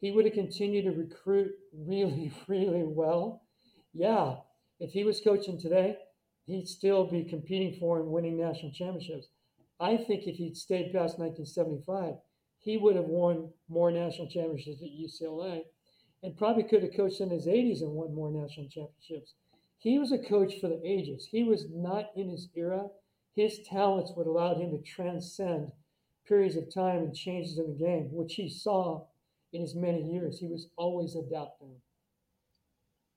He 0.00 0.10
would 0.10 0.24
have 0.24 0.34
continued 0.34 0.84
to 0.84 0.90
recruit 0.90 1.52
really, 1.72 2.32
really 2.48 2.82
well. 2.84 3.42
Yeah, 3.94 4.36
if 4.80 4.92
he 4.92 5.04
was 5.04 5.20
coaching 5.20 5.60
today, 5.60 5.96
he'd 6.46 6.66
still 6.66 7.06
be 7.06 7.24
competing 7.24 7.78
for 7.78 8.00
and 8.00 8.10
winning 8.10 8.36
national 8.36 8.72
championships. 8.72 9.28
I 9.78 9.96
think 9.96 10.26
if 10.26 10.36
he'd 10.36 10.56
stayed 10.56 10.92
past 10.92 11.18
1975, 11.18 12.14
he 12.58 12.76
would 12.76 12.96
have 12.96 13.06
won 13.06 13.50
more 13.68 13.90
national 13.90 14.28
championships 14.28 14.82
at 14.82 14.88
UCLA 14.88 15.62
and 16.22 16.36
probably 16.36 16.62
could 16.62 16.82
have 16.82 16.96
coached 16.96 17.20
in 17.20 17.30
his 17.30 17.46
80s 17.46 17.82
and 17.82 17.92
won 17.92 18.14
more 18.14 18.30
national 18.30 18.68
championships. 18.68 19.34
He 19.78 19.98
was 19.98 20.12
a 20.12 20.18
coach 20.18 20.60
for 20.60 20.68
the 20.68 20.80
ages. 20.84 21.26
He 21.30 21.42
was 21.42 21.66
not 21.70 22.10
in 22.14 22.28
his 22.28 22.48
era. 22.54 22.86
His 23.34 23.60
talents 23.68 24.12
would 24.16 24.28
allow 24.28 24.54
him 24.54 24.70
to 24.70 24.82
transcend 24.82 25.72
periods 26.26 26.56
of 26.56 26.72
time 26.72 26.98
and 26.98 27.14
changes 27.14 27.58
in 27.58 27.66
the 27.66 27.84
game, 27.84 28.08
which 28.12 28.34
he 28.34 28.48
saw 28.48 29.06
in 29.52 29.60
his 29.60 29.74
many 29.74 30.02
years. 30.02 30.38
He 30.38 30.46
was 30.46 30.68
always 30.76 31.14
adapting. 31.14 31.80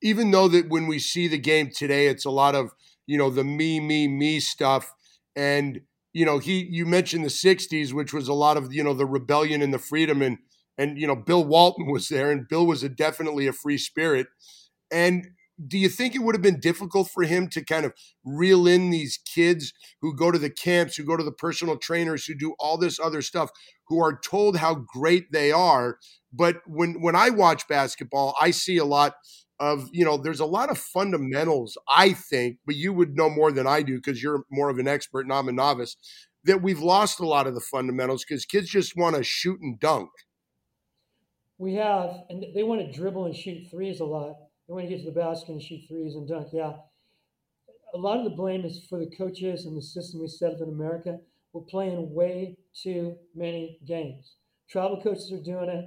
Even 0.02 0.32
though 0.32 0.48
that 0.48 0.70
when 0.70 0.88
we 0.88 1.00
see 1.00 1.28
the 1.28 1.38
game 1.38 1.72
today, 1.72 2.08
it's 2.08 2.26
a 2.26 2.32
lot 2.32 2.56
of, 2.56 2.72
you 3.08 3.18
know, 3.18 3.30
the 3.30 3.44
me, 3.44 3.80
me, 3.80 4.08
me 4.08 4.40
stuff. 4.40 4.94
And 5.36 5.82
you 6.14 6.26
know, 6.26 6.40
he 6.40 6.66
you 6.72 6.86
mentioned 6.86 7.26
the 7.26 7.30
'60s, 7.30 7.92
which 7.92 8.14
was 8.14 8.28
a 8.28 8.34
lot 8.34 8.56
of 8.56 8.74
you 8.74 8.84
know 8.84 8.94
the 8.94 9.06
rebellion 9.06 9.62
and 9.62 9.74
the 9.74 9.80
freedom, 9.80 10.22
and 10.22 10.38
and 10.78 10.98
you 10.98 11.08
know 11.08 11.16
Bill 11.16 11.44
Walton 11.44 11.92
was 11.92 12.08
there, 12.08 12.32
and 12.32 12.48
Bill 12.48 12.66
was 12.66 12.84
a, 12.84 12.90
definitely 12.90 13.48
a 13.48 13.54
free 13.54 13.78
spirit. 13.78 14.28
And 14.92 15.28
do 15.68 15.78
you 15.78 15.90
think 15.90 16.16
it 16.16 16.20
would 16.20 16.36
have 16.36 16.42
been 16.42 16.60
difficult 16.60 17.10
for 17.10 17.24
him 17.24 17.48
to 17.50 17.64
kind 17.64 17.86
of 17.86 17.94
reel 18.24 18.68
in 18.68 18.90
these 18.90 19.18
kids 19.18 19.74
who 20.02 20.16
go 20.16 20.32
to 20.32 20.40
the 20.40 20.50
camps, 20.50 20.96
who 20.96 21.04
go 21.04 21.16
to 21.16 21.24
the 21.24 21.32
personal 21.32 21.78
trainers, 21.78 22.26
who 22.26 22.36
do 22.36 22.56
all 22.60 22.78
this 22.78 23.00
other 23.00 23.22
stuff, 23.22 23.52
who 23.88 24.04
are 24.04 24.20
told 24.20 24.58
how 24.58 24.76
great 24.76 25.32
they 25.32 25.52
are? 25.52 25.98
But 26.34 26.58
when 26.66 27.02
when 27.02 27.16
I 27.16 27.30
watch 27.30 27.68
basketball, 27.68 28.36
I 28.40 28.52
see 28.52 28.78
a 28.78 28.86
lot 28.86 29.16
of 29.60 29.88
you 29.92 30.04
know 30.04 30.18
there's 30.18 30.40
a 30.40 30.46
lot 30.46 30.70
of 30.70 30.78
fundamentals 30.78 31.78
i 31.88 32.12
think 32.12 32.58
but 32.66 32.76
you 32.76 32.92
would 32.92 33.16
know 33.16 33.30
more 33.30 33.52
than 33.52 33.66
i 33.66 33.82
do 33.82 33.96
because 33.96 34.22
you're 34.22 34.44
more 34.52 34.70
of 34.70 34.80
an 34.80 34.88
expert 34.88 35.22
and 35.22 35.32
i'm 35.32 35.48
a 35.48 35.52
novice 35.52 35.96
that 36.44 36.62
we've 36.62 36.82
lost 36.82 37.20
a 37.20 37.26
lot 37.26 37.48
of 37.48 37.54
the 37.54 37.62
fundamentals 37.62 38.26
because 38.26 38.46
kids 38.46 38.68
just 38.68 38.98
want 38.98 39.16
to 39.16 39.24
shoot 39.24 39.60
and 39.62 39.80
dunk 39.80 40.10
we 41.58 41.76
have 41.76 42.24
and 42.30 42.44
they 42.54 42.64
want 42.64 42.82
to 42.82 42.92
dribble 42.92 43.26
and 43.26 43.36
shoot 43.36 43.66
threes 43.72 44.02
a 44.02 44.06
lot 44.06 44.36
they 44.68 44.74
want 44.74 44.86
to 44.86 44.90
get 44.90 45.04
to 45.04 45.12
the 45.12 45.20
basket 45.20 45.50
and 45.50 45.62
shoot 45.62 45.82
threes 45.88 46.16
and 46.16 46.28
dunk 46.28 46.48
yeah 46.52 46.74
a 47.94 47.98
lot 47.98 48.18
of 48.18 48.24
the 48.24 48.30
blame 48.30 48.66
is 48.66 48.86
for 48.90 49.00
the 49.00 49.12
coaches 49.18 49.66
and 49.66 49.78
the 49.78 49.82
system 49.82 50.20
we 50.20 50.28
set 50.28 50.54
up 50.54 50.62
in 50.62 50.70
america 50.70 51.18
we're 51.54 51.62
playing 51.62 52.14
way 52.14 52.58
too 52.74 53.16
many 53.34 53.80
games 53.88 54.36
travel 54.70 55.02
coaches 55.02 55.32
are 55.32 55.44
doing 55.44 55.70
it 55.70 55.86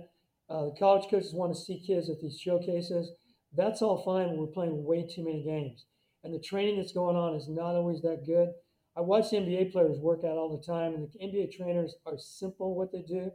uh, 0.50 0.64
the 0.64 0.74
college 0.78 1.10
coaches 1.10 1.34
want 1.34 1.54
to 1.54 1.60
see 1.60 1.82
kids 1.86 2.08
at 2.08 2.20
these 2.20 2.38
showcases 2.40 3.12
that's 3.56 3.82
all 3.82 4.02
fine. 4.02 4.36
We're 4.36 4.46
playing 4.46 4.84
way 4.84 5.06
too 5.06 5.24
many 5.24 5.42
games. 5.42 5.86
And 6.24 6.34
the 6.34 6.40
training 6.40 6.76
that's 6.76 6.92
going 6.92 7.16
on 7.16 7.34
is 7.34 7.48
not 7.48 7.74
always 7.74 8.02
that 8.02 8.26
good. 8.26 8.50
I 8.96 9.00
watch 9.00 9.30
NBA 9.30 9.72
players 9.72 9.98
work 9.98 10.20
out 10.24 10.36
all 10.36 10.56
the 10.56 10.64
time, 10.64 10.94
and 10.94 11.08
the 11.08 11.18
NBA 11.18 11.56
trainers 11.56 11.94
are 12.04 12.18
simple 12.18 12.74
what 12.74 12.90
they 12.90 13.02
do. 13.02 13.30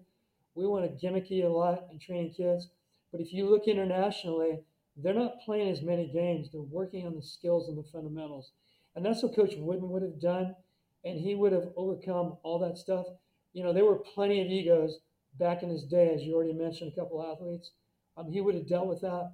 We 0.56 0.68
want 0.68 0.86
to 0.86 1.06
gimmicky 1.06 1.44
a 1.44 1.48
lot 1.48 1.86
in 1.92 2.00
training 2.00 2.34
kids. 2.36 2.68
But 3.12 3.22
if 3.22 3.34
you 3.34 3.50
look 3.50 3.68
internationally, 3.68 4.60
they're 4.98 5.14
not 5.14 5.42
playing 5.46 5.70
as 5.70 5.82
many 5.82 6.08
games. 6.08 6.50
They're 6.52 6.62
working 6.62 7.06
on 7.08 7.16
the 7.16 7.24
skills 7.24 7.70
and 7.70 7.78
the 7.78 7.84
fundamentals. 7.84 8.52
And 8.96 9.06
that's 9.06 9.24
what 9.24 9.36
Coach 9.36 9.56
Wooden 9.58 9.90
would 9.90 10.04
have 10.04 10.22
done. 10.22 10.56
And 11.04 11.20
he 11.20 11.36
would 11.36 11.52
have 11.52 11.70
overcome 11.76 12.38
all 12.44 12.60
that 12.60 12.78
stuff. 12.78 13.06
You 13.54 13.64
know, 13.64 13.74
there 13.74 13.86
were 13.86 13.98
plenty 14.00 14.42
of 14.42 14.48
egos 14.48 15.00
back 15.40 15.64
in 15.64 15.70
his 15.70 15.84
day, 15.84 16.14
as 16.14 16.24
you 16.24 16.36
already 16.36 16.54
mentioned, 16.54 16.92
a 16.92 17.00
couple 17.00 17.26
athletes. 17.26 17.72
Um, 18.18 18.32
he 18.32 18.42
would 18.42 18.56
have 18.56 18.68
dealt 18.68 18.88
with 18.88 19.02
that 19.02 19.32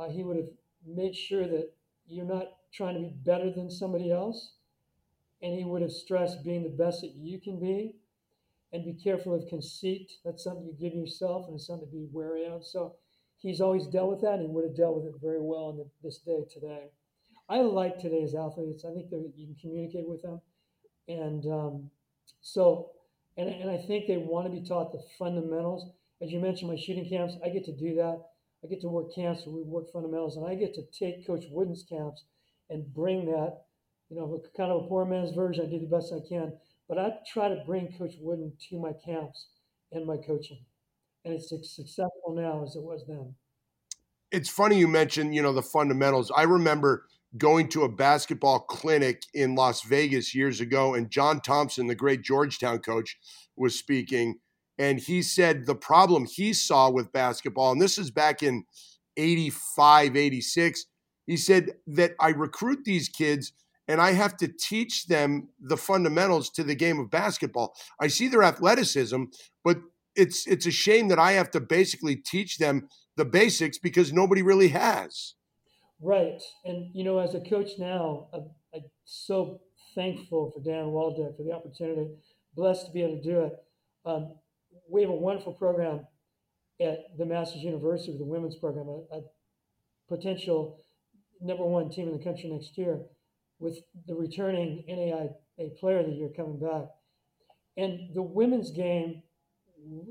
uh, 0.00 0.08
he 0.08 0.22
would 0.22 0.36
have 0.36 0.48
made 0.86 1.14
sure 1.14 1.46
that 1.46 1.72
you're 2.06 2.24
not 2.24 2.56
trying 2.72 2.94
to 2.94 3.00
be 3.00 3.14
better 3.24 3.50
than 3.50 3.70
somebody 3.70 4.10
else. 4.10 4.54
And 5.42 5.54
he 5.54 5.64
would 5.64 5.82
have 5.82 5.92
stressed 5.92 6.44
being 6.44 6.62
the 6.62 6.70
best 6.70 7.02
that 7.02 7.14
you 7.14 7.40
can 7.40 7.60
be 7.60 7.96
and 8.72 8.84
be 8.84 8.94
careful 8.94 9.34
of 9.34 9.48
conceit. 9.48 10.12
That's 10.24 10.44
something 10.44 10.66
you 10.66 10.74
give 10.78 10.96
yourself 10.96 11.46
and 11.46 11.56
it's 11.56 11.66
something 11.66 11.88
to 11.88 11.92
be 11.92 12.08
wary 12.12 12.46
of. 12.46 12.64
So 12.64 12.96
he's 13.40 13.60
always 13.60 13.86
dealt 13.86 14.10
with 14.10 14.20
that 14.22 14.38
and 14.38 14.50
would 14.50 14.64
have 14.64 14.76
dealt 14.76 14.96
with 14.96 15.06
it 15.06 15.20
very 15.20 15.40
well 15.40 15.70
in 15.70 15.76
the, 15.78 15.86
this 16.02 16.18
day 16.18 16.44
today. 16.52 16.88
I 17.48 17.62
like 17.62 17.98
today's 17.98 18.34
athletes. 18.34 18.84
I 18.84 18.94
think 18.94 19.10
that 19.10 19.32
you 19.34 19.46
can 19.46 19.56
communicate 19.60 20.08
with 20.08 20.22
them. 20.22 20.40
And 21.08 21.44
um, 21.46 21.90
so, 22.40 22.92
and, 23.36 23.48
and 23.48 23.70
I 23.70 23.78
think 23.78 24.06
they 24.06 24.18
want 24.18 24.46
to 24.46 24.60
be 24.60 24.66
taught 24.66 24.92
the 24.92 25.02
fundamentals. 25.18 25.90
as 26.22 26.30
you 26.30 26.38
mentioned, 26.38 26.70
my 26.70 26.76
shooting 26.76 27.08
camps, 27.08 27.34
I 27.44 27.48
get 27.48 27.64
to 27.64 27.76
do 27.76 27.96
that. 27.96 28.22
I 28.62 28.68
get 28.68 28.80
to 28.82 28.88
work 28.88 29.14
camps 29.14 29.46
where 29.46 29.56
we 29.56 29.62
work 29.62 29.90
fundamentals, 29.90 30.36
and 30.36 30.46
I 30.46 30.54
get 30.54 30.74
to 30.74 30.82
take 30.92 31.26
Coach 31.26 31.44
Wooden's 31.50 31.82
camps 31.82 32.24
and 32.68 32.92
bring 32.92 33.24
that, 33.26 33.62
you 34.10 34.16
know, 34.16 34.42
kind 34.56 34.70
of 34.70 34.84
a 34.84 34.88
poor 34.88 35.04
man's 35.04 35.34
version. 35.34 35.64
I 35.64 35.70
do 35.70 35.80
the 35.80 35.86
best 35.86 36.12
I 36.12 36.20
can, 36.28 36.52
but 36.88 36.98
I 36.98 37.12
try 37.32 37.48
to 37.48 37.62
bring 37.66 37.94
Coach 37.96 38.14
Wooden 38.20 38.52
to 38.68 38.78
my 38.78 38.92
camps 39.04 39.48
and 39.92 40.06
my 40.06 40.18
coaching, 40.18 40.58
and 41.24 41.34
it's 41.34 41.52
as 41.52 41.74
successful 41.74 42.34
now 42.34 42.64
as 42.64 42.76
it 42.76 42.82
was 42.82 43.04
then. 43.06 43.34
It's 44.30 44.48
funny 44.48 44.78
you 44.78 44.88
mentioned, 44.88 45.34
you 45.34 45.42
know, 45.42 45.52
the 45.52 45.62
fundamentals. 45.62 46.30
I 46.34 46.42
remember 46.42 47.06
going 47.36 47.68
to 47.68 47.82
a 47.82 47.88
basketball 47.88 48.60
clinic 48.60 49.22
in 49.34 49.54
Las 49.54 49.82
Vegas 49.82 50.34
years 50.34 50.60
ago, 50.60 50.94
and 50.94 51.10
John 51.10 51.40
Thompson, 51.40 51.86
the 51.86 51.94
great 51.94 52.22
Georgetown 52.22 52.78
coach, 52.78 53.18
was 53.56 53.78
speaking 53.78 54.38
and 54.80 54.98
he 54.98 55.20
said 55.20 55.66
the 55.66 55.74
problem 55.74 56.24
he 56.24 56.54
saw 56.54 56.88
with 56.88 57.12
basketball, 57.12 57.70
and 57.70 57.82
this 57.82 57.98
is 57.98 58.10
back 58.10 58.42
in 58.42 58.64
85, 59.18 60.16
86, 60.16 60.86
he 61.26 61.36
said 61.36 61.72
that 61.86 62.12
I 62.18 62.30
recruit 62.30 62.86
these 62.86 63.10
kids 63.10 63.52
and 63.86 64.00
I 64.00 64.12
have 64.12 64.38
to 64.38 64.48
teach 64.48 65.06
them 65.06 65.50
the 65.60 65.76
fundamentals 65.76 66.48
to 66.50 66.64
the 66.64 66.74
game 66.74 66.98
of 66.98 67.10
basketball. 67.10 67.74
I 68.00 68.06
see 68.06 68.28
their 68.28 68.42
athleticism, 68.42 69.24
but 69.62 69.80
it's 70.20 70.46
it's 70.46 70.66
a 70.66 70.70
shame 70.70 71.08
that 71.08 71.18
I 71.18 71.32
have 71.32 71.50
to 71.52 71.60
basically 71.60 72.16
teach 72.16 72.58
them 72.58 72.88
the 73.16 73.24
basics 73.24 73.78
because 73.78 74.12
nobody 74.12 74.42
really 74.42 74.68
has. 74.68 75.34
Right, 76.00 76.40
and 76.64 76.90
you 76.94 77.04
know, 77.04 77.18
as 77.18 77.34
a 77.34 77.40
coach 77.40 77.70
now, 77.78 78.28
I'm, 78.32 78.50
I'm 78.74 78.84
so 79.04 79.60
thankful 79.94 80.52
for 80.52 80.62
Dan 80.62 80.86
Waldeck 80.86 81.36
for 81.36 81.42
the 81.42 81.52
opportunity, 81.52 82.10
blessed 82.54 82.86
to 82.86 82.92
be 82.92 83.02
able 83.02 83.16
to 83.16 83.22
do 83.22 83.40
it. 83.40 83.52
Um, 84.04 84.34
we 84.88 85.02
have 85.02 85.10
a 85.10 85.14
wonderful 85.14 85.52
program 85.52 86.06
at 86.80 87.16
the 87.18 87.26
Masters 87.26 87.62
University 87.62 88.12
with 88.12 88.20
the 88.20 88.24
women's 88.24 88.56
program, 88.56 88.88
a, 88.88 89.18
a 89.18 89.22
potential 90.08 90.78
number 91.40 91.64
one 91.64 91.90
team 91.90 92.08
in 92.08 92.16
the 92.16 92.24
country 92.24 92.50
next 92.50 92.76
year, 92.78 93.00
with 93.58 93.78
the 94.06 94.14
returning 94.14 94.84
NAIA 94.88 95.30
Player 95.78 95.98
of 95.98 96.06
the 96.06 96.12
Year 96.12 96.30
coming 96.34 96.58
back. 96.58 96.88
And 97.76 98.14
the 98.14 98.22
women's 98.22 98.70
game, 98.70 99.22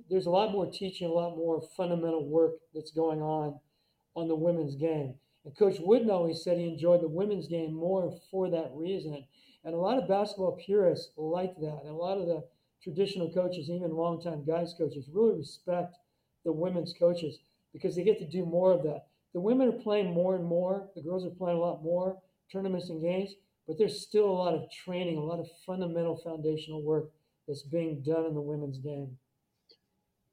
there's 0.09 0.25
a 0.25 0.31
lot 0.31 0.51
more 0.51 0.69
teaching, 0.69 1.07
a 1.07 1.13
lot 1.13 1.37
more 1.37 1.61
fundamental 1.75 2.27
work 2.27 2.53
that's 2.73 2.91
going 2.91 3.21
on 3.21 3.59
on 4.15 4.27
the 4.27 4.35
women's 4.35 4.75
game. 4.75 5.15
And 5.45 5.57
Coach 5.57 5.77
Wooden 5.79 6.09
always 6.09 6.43
said 6.43 6.57
he 6.57 6.67
enjoyed 6.67 7.01
the 7.01 7.07
women's 7.07 7.47
game 7.47 7.73
more 7.73 8.13
for 8.29 8.49
that 8.49 8.71
reason. 8.73 9.25
And 9.63 9.73
a 9.73 9.77
lot 9.77 9.97
of 9.97 10.07
basketball 10.07 10.57
purists 10.63 11.11
like 11.17 11.55
that. 11.59 11.79
And 11.83 11.89
a 11.89 11.97
lot 11.97 12.17
of 12.17 12.27
the 12.27 12.43
traditional 12.83 13.31
coaches, 13.31 13.69
even 13.69 13.91
longtime 13.91 14.45
guys 14.45 14.73
coaches, 14.77 15.09
really 15.11 15.37
respect 15.37 15.97
the 16.45 16.51
women's 16.51 16.93
coaches 16.97 17.39
because 17.73 17.95
they 17.95 18.03
get 18.03 18.19
to 18.19 18.27
do 18.27 18.45
more 18.45 18.71
of 18.71 18.83
that. 18.83 19.07
The 19.33 19.39
women 19.39 19.69
are 19.69 19.83
playing 19.83 20.13
more 20.13 20.35
and 20.35 20.45
more. 20.45 20.89
The 20.95 21.01
girls 21.01 21.25
are 21.25 21.29
playing 21.29 21.57
a 21.57 21.61
lot 21.61 21.83
more 21.83 22.17
tournaments 22.51 22.89
and 22.89 23.01
games, 23.01 23.35
but 23.67 23.77
there's 23.77 24.01
still 24.01 24.25
a 24.25 24.31
lot 24.31 24.55
of 24.55 24.71
training, 24.71 25.17
a 25.17 25.23
lot 25.23 25.39
of 25.39 25.47
fundamental 25.65 26.17
foundational 26.17 26.81
work 26.81 27.11
that's 27.47 27.61
being 27.61 28.01
done 28.01 28.25
in 28.25 28.33
the 28.33 28.41
women's 28.41 28.79
game. 28.79 29.17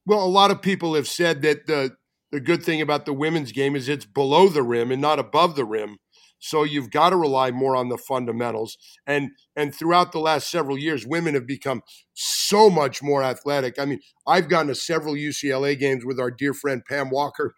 Well, 0.06 0.24
a 0.24 0.26
lot 0.28 0.50
of 0.50 0.62
people 0.62 0.94
have 0.94 1.08
said 1.08 1.42
that 1.42 1.66
the 1.66 1.96
the 2.32 2.40
good 2.40 2.62
thing 2.62 2.80
about 2.80 3.06
the 3.06 3.12
women's 3.12 3.52
game 3.52 3.76
is 3.76 3.88
it's 3.88 4.04
below 4.04 4.48
the 4.48 4.62
rim 4.62 4.90
and 4.90 5.00
not 5.00 5.18
above 5.18 5.54
the 5.56 5.64
rim. 5.64 5.98
So 6.38 6.64
you've 6.64 6.90
got 6.90 7.10
to 7.10 7.16
rely 7.16 7.50
more 7.50 7.76
on 7.76 7.88
the 7.88 7.98
fundamentals. 7.98 8.76
And 9.06 9.30
and 9.56 9.74
throughout 9.74 10.12
the 10.12 10.20
last 10.20 10.50
several 10.50 10.78
years, 10.78 11.06
women 11.06 11.34
have 11.34 11.46
become 11.46 11.82
so 12.14 12.70
much 12.70 13.02
more 13.02 13.22
athletic. 13.22 13.78
I 13.78 13.84
mean, 13.84 14.00
I've 14.26 14.48
gone 14.48 14.66
to 14.68 14.74
several 14.74 15.14
UCLA 15.14 15.78
games 15.78 16.04
with 16.04 16.20
our 16.20 16.30
dear 16.30 16.54
friend 16.54 16.82
Pam 16.88 17.10
Walker, 17.10 17.54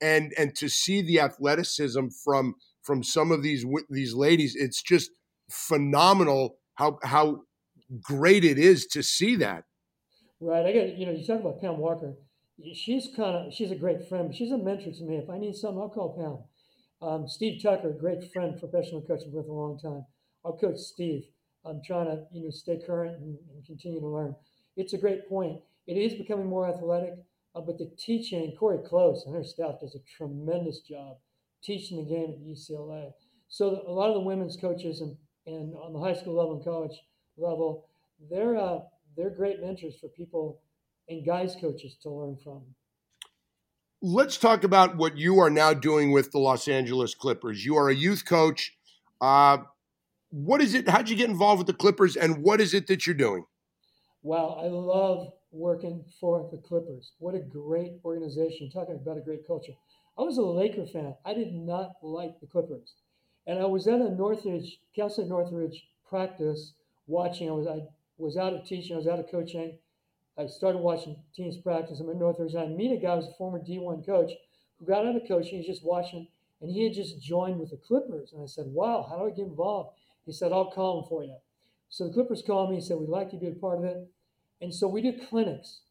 and 0.00 0.32
and 0.38 0.54
to 0.56 0.68
see 0.68 1.02
the 1.02 1.20
athleticism 1.20 2.06
from 2.24 2.54
from 2.82 3.02
some 3.02 3.32
of 3.32 3.42
these 3.42 3.64
these 3.90 4.14
ladies, 4.14 4.54
it's 4.56 4.82
just 4.82 5.10
phenomenal 5.50 6.56
how 6.76 6.98
how 7.04 7.42
great 8.02 8.44
it 8.44 8.58
is 8.58 8.86
to 8.88 9.02
see 9.02 9.36
that. 9.36 9.64
Right. 10.42 10.66
I 10.66 10.72
got 10.72 10.98
you 10.98 11.06
know 11.06 11.12
you 11.12 11.24
talk 11.24 11.38
about 11.38 11.60
Pam 11.60 11.78
Walker. 11.78 12.14
She's 12.74 13.08
kind 13.14 13.36
of 13.36 13.54
she's 13.54 13.70
a 13.70 13.76
great 13.76 14.08
friend. 14.08 14.34
She's 14.34 14.50
a 14.50 14.58
mentor 14.58 14.90
to 14.90 15.04
me. 15.04 15.16
If 15.16 15.30
I 15.30 15.38
need 15.38 15.54
something, 15.54 15.80
I'll 15.80 15.88
call 15.88 16.16
Pam. 16.18 17.08
Um, 17.08 17.28
Steve 17.28 17.62
Tucker, 17.62 17.92
great 17.92 18.32
friend, 18.32 18.58
professional 18.58 19.02
coach 19.02 19.20
with 19.32 19.46
a 19.46 19.52
long 19.52 19.78
time. 19.78 20.04
I'll 20.44 20.56
coach 20.56 20.78
Steve. 20.78 21.26
I'm 21.64 21.80
trying 21.86 22.06
to 22.06 22.24
you 22.32 22.42
know 22.42 22.50
stay 22.50 22.80
current 22.84 23.20
and, 23.20 23.38
and 23.54 23.64
continue 23.64 24.00
to 24.00 24.06
learn. 24.08 24.34
It's 24.76 24.94
a 24.94 24.98
great 24.98 25.28
point. 25.28 25.60
It 25.86 25.92
is 25.96 26.14
becoming 26.14 26.46
more 26.46 26.68
athletic, 26.68 27.14
uh, 27.54 27.60
but 27.60 27.78
the 27.78 27.92
teaching, 27.96 28.52
Cori 28.58 28.78
Close 28.84 29.22
and 29.24 29.36
her 29.36 29.44
staff 29.44 29.78
does 29.80 29.94
a 29.94 30.16
tremendous 30.16 30.80
job 30.80 31.18
teaching 31.62 31.98
the 31.98 32.10
game 32.10 32.30
at 32.30 32.44
UCLA. 32.44 33.12
So 33.48 33.84
a 33.86 33.92
lot 33.92 34.08
of 34.08 34.14
the 34.14 34.20
women's 34.20 34.56
coaches 34.56 35.02
and, 35.02 35.16
and 35.46 35.76
on 35.76 35.92
the 35.92 36.00
high 36.00 36.20
school 36.20 36.34
level 36.34 36.56
and 36.56 36.64
college 36.64 36.98
level, 37.36 37.86
they're 38.28 38.56
uh, 38.56 38.80
they're 39.16 39.30
great 39.30 39.60
mentors 39.60 39.96
for 40.00 40.08
people 40.08 40.60
and 41.08 41.26
guys 41.26 41.56
coaches 41.60 41.96
to 42.02 42.10
learn 42.10 42.36
from 42.42 42.62
let's 44.02 44.36
talk 44.36 44.64
about 44.64 44.96
what 44.96 45.16
you 45.16 45.38
are 45.38 45.48
now 45.48 45.72
doing 45.72 46.10
with 46.10 46.32
the 46.32 46.38
Los 46.38 46.66
Angeles 46.66 47.14
Clippers. 47.14 47.64
You 47.64 47.76
are 47.76 47.88
a 47.88 47.94
youth 47.94 48.24
coach. 48.24 48.76
Uh, 49.20 49.58
what 50.30 50.60
is 50.60 50.74
it? 50.74 50.88
How'd 50.88 51.08
you 51.08 51.16
get 51.16 51.30
involved 51.30 51.58
with 51.58 51.68
the 51.68 51.72
Clippers, 51.72 52.16
and 52.16 52.38
what 52.38 52.60
is 52.60 52.74
it 52.74 52.88
that 52.88 53.06
you're 53.06 53.14
doing? 53.14 53.44
Wow, 54.22 54.58
I 54.60 54.66
love 54.66 55.32
working 55.52 56.04
for 56.20 56.48
the 56.50 56.58
Clippers. 56.58 57.12
What 57.18 57.34
a 57.34 57.38
great 57.38 57.92
organization! 58.04 58.70
Talking 58.70 58.96
about 58.96 59.18
a 59.18 59.20
great 59.20 59.46
culture. 59.46 59.72
I 60.18 60.22
was 60.22 60.36
a 60.36 60.42
Laker 60.42 60.86
fan. 60.86 61.14
I 61.24 61.34
did 61.34 61.52
not 61.54 61.92
like 62.02 62.40
the 62.40 62.46
Clippers, 62.46 62.94
and 63.46 63.58
I 63.58 63.66
was 63.66 63.86
at 63.86 64.00
a 64.00 64.10
Northridge, 64.10 64.78
Cal 64.96 65.10
State 65.10 65.28
Northridge 65.28 65.84
practice 66.08 66.72
watching. 67.06 67.48
I 67.48 67.52
was 67.52 67.66
I 67.66 67.82
was 68.18 68.36
out 68.36 68.52
of 68.52 68.64
teaching. 68.64 68.94
I 68.94 68.98
was 68.98 69.08
out 69.08 69.18
of 69.18 69.30
coaching 69.30 69.78
I 70.38 70.46
started 70.46 70.78
watching 70.78 71.16
teams 71.34 71.58
practice. 71.58 72.00
I'm 72.00 72.08
at 72.08 72.16
Northridge. 72.16 72.54
I 72.54 72.66
meet 72.66 72.92
a 72.92 72.96
guy 72.96 73.16
who's 73.16 73.28
a 73.28 73.34
former 73.34 73.58
D1 73.58 74.06
coach 74.06 74.32
who 74.78 74.86
got 74.86 75.04
out 75.04 75.16
of 75.16 75.28
coaching. 75.28 75.58
He's 75.58 75.66
just 75.66 75.84
watching, 75.84 76.28
and 76.60 76.70
he 76.70 76.84
had 76.84 76.94
just 76.94 77.20
joined 77.20 77.60
with 77.60 77.70
the 77.70 77.76
Clippers. 77.76 78.32
And 78.32 78.42
I 78.42 78.46
said, 78.46 78.72
"Wow, 78.72 79.02
how 79.02 79.18
do 79.18 79.26
I 79.26 79.30
get 79.30 79.46
involved?" 79.46 79.94
He 80.24 80.32
said, 80.32 80.52
"I'll 80.52 80.70
call 80.70 81.00
him 81.02 81.08
for 81.08 81.22
you." 81.22 81.36
So 81.90 82.06
the 82.06 82.14
Clippers 82.14 82.42
called 82.42 82.70
me 82.70 82.76
and 82.76 82.84
said, 82.84 82.98
"We'd 82.98 83.10
like 83.10 83.32
you 83.32 83.38
to 83.38 83.44
be 83.44 83.52
a 83.52 83.54
part 83.54 83.78
of 83.78 83.84
it." 83.84 84.08
And 84.62 84.74
so 84.74 84.88
we 84.88 85.02
do 85.02 85.12
clinics 85.26 85.82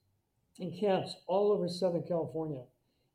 and 0.60 0.74
camps 0.74 1.16
all 1.28 1.52
over 1.52 1.68
Southern 1.68 2.04
California, 2.04 2.66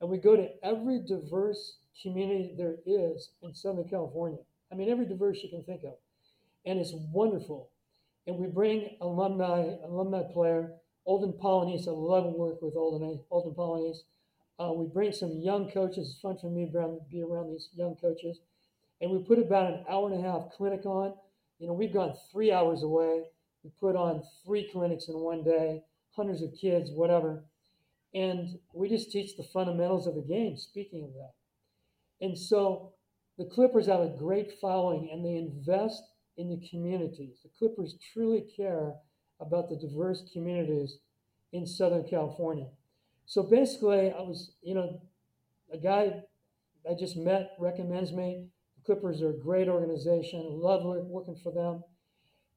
and 0.01 0.09
we 0.09 0.19
go 0.19 0.37
to 0.37 0.64
every 0.64 1.01
diverse 1.01 1.79
community 2.01 2.55
there 2.57 2.79
is 2.87 3.33
in 3.42 3.53
Southern 3.53 3.88
California. 3.88 4.45
I 4.71 4.77
mean, 4.77 4.88
every 4.88 5.07
diverse 5.07 5.42
you 5.42 5.49
can 5.49 5.64
think 5.64 5.83
of, 5.83 5.99
and 6.64 6.79
it's 6.79 6.92
wonderful. 6.92 7.71
And 8.27 8.39
we 8.39 8.49
bring 8.49 8.97
alumni, 9.01 9.77
alumni 9.85 10.23
player 10.33 10.73
Olden 11.07 11.35
Polynice, 11.41 11.87
I 11.87 11.93
love 11.93 12.25
to 12.25 12.31
work 12.31 12.61
with 12.61 12.75
Olden, 12.75 13.21
Olden 13.31 13.55
Polynice. 13.55 14.03
Uh, 14.59 14.73
we 14.73 14.87
bring 14.87 15.12
some 15.12 15.41
young 15.41 15.71
coaches. 15.71 16.11
It's 16.11 16.21
fun 16.21 16.37
for 16.39 16.51
me 16.51 16.69
to 16.73 16.99
be 17.11 17.23
around 17.23 17.51
these 17.51 17.69
young 17.75 17.95
coaches. 17.95 18.41
And 19.01 19.12
we 19.12 19.19
put 19.19 19.39
about 19.39 19.73
an 19.73 19.85
hour 19.89 20.11
and 20.11 20.19
a 20.19 20.29
half 20.29 20.51
clinic 20.57 20.85
on. 20.85 21.15
You 21.59 21.69
know, 21.69 21.75
we've 21.75 21.93
gone 21.93 22.15
three 22.33 22.51
hours 22.51 22.83
away. 22.83 23.25
We 23.62 23.71
put 23.79 23.95
on 23.95 24.23
three 24.45 24.69
clinics 24.73 25.09
in 25.09 25.15
one 25.15 25.45
day, 25.45 25.83
hundreds 26.17 26.43
of 26.43 26.51
kids, 26.61 26.91
whatever. 26.91 27.45
And 28.15 28.59
we 28.73 28.89
just 28.89 29.12
teach 29.12 29.37
the 29.37 29.45
fundamentals 29.45 30.07
of 30.07 30.15
the 30.15 30.23
game, 30.23 30.57
speaking 30.57 31.05
of 31.05 31.12
that. 31.15 31.35
And 32.21 32.37
so 32.37 32.95
the 33.39 33.45
Clippers 33.45 33.87
have 33.87 34.01
a 34.01 34.15
great 34.19 34.55
following 34.61 35.11
and 35.12 35.25
they 35.25 35.37
invest 35.37 36.03
in 36.37 36.51
the 36.51 36.68
communities. 36.68 37.38
The 37.42 37.51
Clippers 37.59 37.96
truly 38.12 38.44
care 38.57 38.94
about 39.40 39.68
the 39.68 39.77
diverse 39.77 40.22
communities 40.33 40.99
in 41.53 41.66
Southern 41.66 42.05
California. 42.05 42.66
So 43.27 43.42
basically, 43.42 44.11
I 44.11 44.20
was, 44.20 44.53
you 44.62 44.75
know, 44.75 45.01
a 45.72 45.79
guy 45.79 46.22
I 46.88 46.94
just 46.94 47.16
met 47.16 47.53
recommends 47.59 48.12
me. 48.12 48.46
The 48.77 48.85
Clippers 48.85 49.20
are 49.22 49.31
a 49.31 49.38
great 49.38 49.68
organization. 49.68 50.40
I 50.40 50.55
love 50.55 50.85
working 50.85 51.37
for 51.42 51.53
them. 51.53 51.83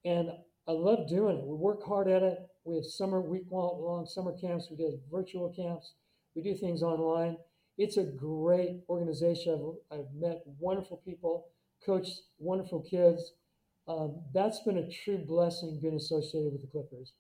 And 0.06 0.30
I 0.68 0.72
love 0.72 1.10
doing 1.10 1.38
it. 1.38 1.46
We 1.46 1.56
work 1.56 1.84
hard 1.84 2.08
at 2.08 2.22
it. 2.22 2.38
We 2.64 2.76
have 2.76 2.86
summer, 2.86 3.22
week 3.22 3.46
long 3.50 4.06
summer 4.06 4.34
camps. 4.40 4.68
We 4.70 4.78
do 4.78 5.00
virtual 5.12 5.50
camps. 5.50 5.94
We 6.36 6.44
do 6.44 6.56
things 6.56 6.84
online. 6.84 7.38
It's 7.78 7.98
a 7.98 8.04
great 8.04 8.82
organization. 8.88 9.76
I've, 9.92 10.00
I've 10.00 10.14
met 10.14 10.44
wonderful 10.60 10.98
people, 10.98 11.48
coached 11.84 12.22
wonderful 12.38 12.82
kids, 12.82 13.34
um, 13.90 14.22
that's 14.34 14.60
been 14.60 14.78
a 14.78 14.88
true 14.88 15.18
blessing 15.18 15.80
being 15.82 15.96
associated 15.96 16.52
with 16.54 16.62
the 16.62 16.68
Clippers. 16.68 17.14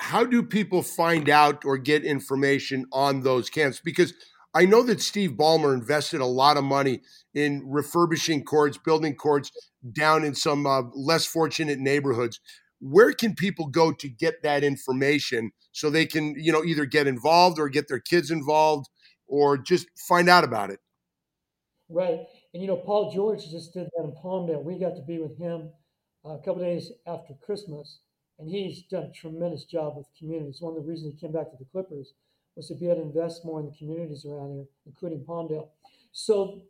How 0.00 0.24
do 0.24 0.42
people 0.42 0.82
find 0.82 1.28
out 1.28 1.64
or 1.64 1.78
get 1.78 2.04
information 2.04 2.86
on 2.92 3.22
those 3.22 3.48
camps? 3.48 3.80
Because 3.82 4.12
I 4.54 4.64
know 4.64 4.82
that 4.82 5.00
Steve 5.00 5.32
Ballmer 5.32 5.74
invested 5.74 6.20
a 6.20 6.26
lot 6.26 6.56
of 6.56 6.64
money 6.64 7.00
in 7.34 7.62
refurbishing 7.64 8.44
courts, 8.44 8.78
building 8.78 9.14
courts 9.14 9.50
down 9.92 10.24
in 10.24 10.34
some 10.34 10.66
uh, 10.66 10.82
less 10.94 11.26
fortunate 11.26 11.78
neighborhoods. 11.78 12.40
where 12.80 13.12
can 13.12 13.34
people 13.34 13.66
go 13.66 13.92
to 13.92 14.08
get 14.08 14.42
that 14.42 14.64
information 14.64 15.50
so 15.72 15.90
they 15.90 16.06
can, 16.06 16.34
you 16.36 16.52
know, 16.52 16.64
either 16.64 16.86
get 16.86 17.06
involved 17.06 17.58
or 17.58 17.68
get 17.68 17.88
their 17.88 18.00
kids 18.00 18.30
involved 18.30 18.86
or 19.26 19.58
just 19.58 19.86
find 20.08 20.28
out 20.28 20.44
about 20.44 20.70
it? 20.70 20.80
Right. 21.88 22.20
And, 22.58 22.64
you 22.64 22.72
know, 22.72 22.76
Paul 22.76 23.12
George 23.12 23.48
just 23.48 23.72
did 23.72 23.86
that 23.86 24.02
in 24.02 24.10
Palmdale. 24.20 24.64
We 24.64 24.80
got 24.80 24.96
to 24.96 25.02
be 25.02 25.20
with 25.20 25.38
him 25.38 25.70
uh, 26.24 26.30
a 26.30 26.38
couple 26.38 26.56
days 26.56 26.90
after 27.06 27.32
Christmas, 27.34 28.00
and 28.36 28.48
he's 28.50 28.82
done 28.90 29.04
a 29.04 29.12
tremendous 29.12 29.62
job 29.62 29.96
with 29.96 30.08
communities. 30.18 30.56
One 30.58 30.76
of 30.76 30.82
the 30.82 30.90
reasons 30.90 31.14
he 31.14 31.20
came 31.20 31.32
back 31.32 31.52
to 31.52 31.56
the 31.56 31.66
Clippers 31.66 32.14
was 32.56 32.66
to 32.66 32.74
be 32.74 32.86
able 32.86 32.96
to 32.96 33.02
invest 33.02 33.44
more 33.44 33.60
in 33.60 33.66
the 33.66 33.76
communities 33.78 34.26
around 34.26 34.54
here, 34.54 34.64
including 34.86 35.20
Palmdale. 35.24 35.68
So 36.10 36.62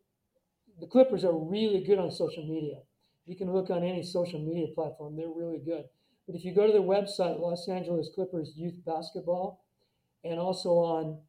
the 0.79 0.87
Clippers 0.87 1.25
are 1.25 1.33
really 1.33 1.83
good 1.83 1.99
on 1.99 2.11
social 2.11 2.47
media. 2.47 2.81
You 3.25 3.37
can 3.37 3.51
look 3.51 3.71
on 3.71 3.83
any 3.83 4.03
social 4.03 4.41
media 4.41 4.67
platform, 4.75 5.17
they're 5.17 5.27
really 5.35 5.63
good. 5.65 5.85
But 6.27 6.37
if 6.37 6.45
you 6.45 6.55
go 6.55 6.67
to 6.67 6.73
their 6.75 6.83
website, 6.83 7.41
Los 7.41 7.67
Angeles 7.67 8.11
Clippers 8.15 8.53
Youth 8.57 8.85
Basketball, 8.85 9.65
and 10.23 10.39
also 10.39 10.69
on 10.69 11.21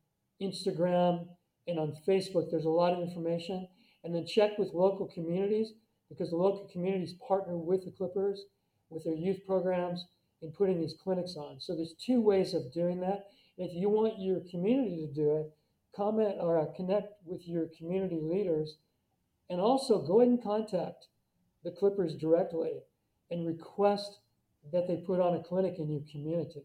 Instagram 0.42 1.30
and 1.66 1.80
on 1.80 1.96
Facebook, 2.06 2.52
there's 2.52 2.66
a 2.66 2.70
lot 2.70 2.92
of 2.92 3.00
information. 3.00 3.70
And 4.04 4.16
then 4.16 4.26
check 4.26 4.58
with 4.58 4.74
local 4.74 5.08
communities 5.08 5.74
because 6.10 6.30
the 6.30 6.38
local 6.38 6.70
communities 6.72 7.16
partner 7.28 7.58
with 7.58 7.86
the 7.86 7.92
Clippers 7.92 8.46
with 8.90 9.04
their 9.04 9.16
youth 9.16 9.46
programs 9.46 10.06
in 10.42 10.52
putting 10.52 10.80
these 10.80 10.96
clinics 11.02 11.36
on. 11.36 11.60
So 11.60 11.76
there's 11.76 11.94
two 11.94 12.22
ways 12.22 12.54
of 12.54 12.74
doing 12.74 13.02
that. 13.02 13.26
If 13.58 13.74
you 13.74 13.90
want 13.90 14.20
your 14.20 14.42
community 14.50 15.06
to 15.06 15.14
do 15.14 15.38
it, 15.38 15.52
comment 15.96 16.36
or 16.40 16.66
connect 16.76 17.14
with 17.26 17.48
your 17.48 17.68
community 17.78 18.20
leaders 18.22 18.78
and 19.50 19.60
also 19.60 20.02
go 20.06 20.22
ahead 20.22 20.30
and 20.30 20.44
contact 20.44 21.08
the 21.64 21.72
Clippers 21.72 22.16
directly 22.16 22.80
and 23.30 23.46
request 23.46 24.20
that 24.72 24.88
they 24.88 24.98
put 24.98 25.20
on 25.20 25.36
a 25.36 25.44
clinic 25.44 25.76
in 25.78 25.90
your 25.90 26.02
community 26.12 26.64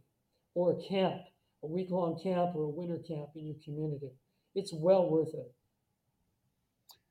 or 0.55 0.73
a 0.73 0.89
camp, 0.89 1.23
a 1.63 1.67
week 1.67 1.91
long 1.91 2.19
camp 2.23 2.55
or 2.55 2.65
a 2.65 2.69
winter 2.69 2.99
camp 2.99 3.31
in 3.35 3.47
your 3.47 3.57
community. 3.65 4.11
It's 4.55 4.73
well 4.73 5.11
worth 5.11 5.35
it. 5.35 5.53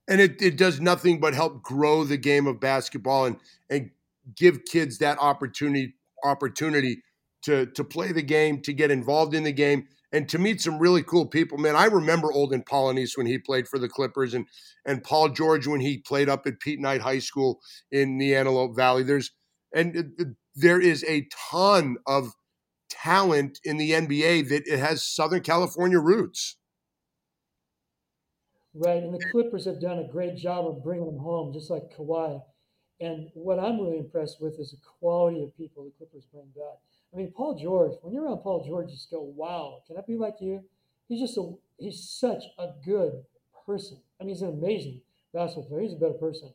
And 0.07 0.19
it, 0.19 0.41
it 0.41 0.57
does 0.57 0.81
nothing 0.81 1.19
but 1.19 1.33
help 1.33 1.63
grow 1.63 2.03
the 2.03 2.17
game 2.17 2.45
of 2.47 2.59
basketball 2.59 3.25
and, 3.25 3.37
and 3.69 3.91
give 4.35 4.65
kids 4.65 4.97
that 4.97 5.17
opportunity 5.19 5.95
opportunity 6.23 7.03
to 7.43 7.65
to 7.67 7.83
play 7.83 8.11
the 8.11 8.21
game, 8.21 8.61
to 8.61 8.73
get 8.73 8.91
involved 8.91 9.33
in 9.33 9.43
the 9.43 9.51
game, 9.51 9.87
and 10.11 10.27
to 10.29 10.37
meet 10.37 10.61
some 10.61 10.79
really 10.79 11.03
cool 11.03 11.25
people. 11.25 11.57
Man, 11.57 11.75
I 11.75 11.85
remember 11.85 12.31
Olden 12.31 12.63
Polynice 12.63 13.17
when 13.17 13.27
he 13.27 13.37
played 13.37 13.67
for 13.67 13.79
the 13.79 13.89
Clippers, 13.89 14.33
and 14.33 14.45
and 14.85 15.03
Paul 15.03 15.29
George 15.29 15.67
when 15.67 15.81
he 15.81 15.97
played 15.97 16.29
up 16.29 16.45
at 16.47 16.59
Pete 16.59 16.79
Knight 16.79 17.01
High 17.01 17.19
School 17.19 17.59
in 17.91 18.17
the 18.17 18.35
Antelope 18.35 18.75
Valley. 18.75 19.03
There's 19.03 19.31
and 19.73 20.35
there 20.55 20.79
is 20.79 21.03
a 21.05 21.27
ton 21.51 21.97
of 22.05 22.33
talent 22.89 23.59
in 23.63 23.77
the 23.77 23.91
NBA 23.91 24.49
that 24.49 24.67
it 24.67 24.79
has 24.79 25.03
Southern 25.03 25.41
California 25.41 25.99
roots. 25.99 26.57
Right, 28.75 29.03
and 29.03 29.13
the 29.13 29.25
Clippers 29.31 29.65
have 29.65 29.79
done 29.79 29.99
a 29.99 30.07
great 30.07 30.35
job 30.35 30.65
of 30.65 30.83
bringing 30.83 31.05
them 31.05 31.19
home, 31.19 31.53
just 31.53 31.69
like 31.69 31.95
Kawhi. 31.95 32.41
And 32.99 33.29
what 33.35 33.59
I'm 33.59 33.79
really 33.79 33.99
impressed 33.99 34.41
with 34.41 34.59
is 34.59 34.71
the 34.71 34.77
quality 34.99 35.43
of 35.43 35.55
people 35.55 35.83
the 35.83 35.91
Clippers 35.91 36.25
bring 36.31 36.47
back. 36.55 36.79
I 37.13 37.17
mean, 37.17 37.31
Paul 37.31 37.59
George. 37.61 37.93
When 38.01 38.13
you're 38.13 38.25
around 38.25 38.39
Paul 38.39 38.65
George, 38.65 38.87
you 38.87 38.95
just 38.95 39.11
go, 39.11 39.21
"Wow, 39.21 39.83
can 39.85 39.97
I 39.97 40.01
be 40.01 40.17
like 40.17 40.41
you?" 40.41 40.63
He's 41.07 41.19
just 41.19 41.37
a 41.37 41.53
he's 41.77 42.09
such 42.09 42.43
a 42.57 42.69
good 42.83 43.23
person. 43.65 43.99
I 44.19 44.23
mean, 44.23 44.35
he's 44.35 44.41
an 44.41 44.49
amazing 44.49 45.01
basketball 45.33 45.69
player. 45.69 45.81
He's 45.81 45.93
a 45.93 45.97
better 45.97 46.13
person. 46.13 46.53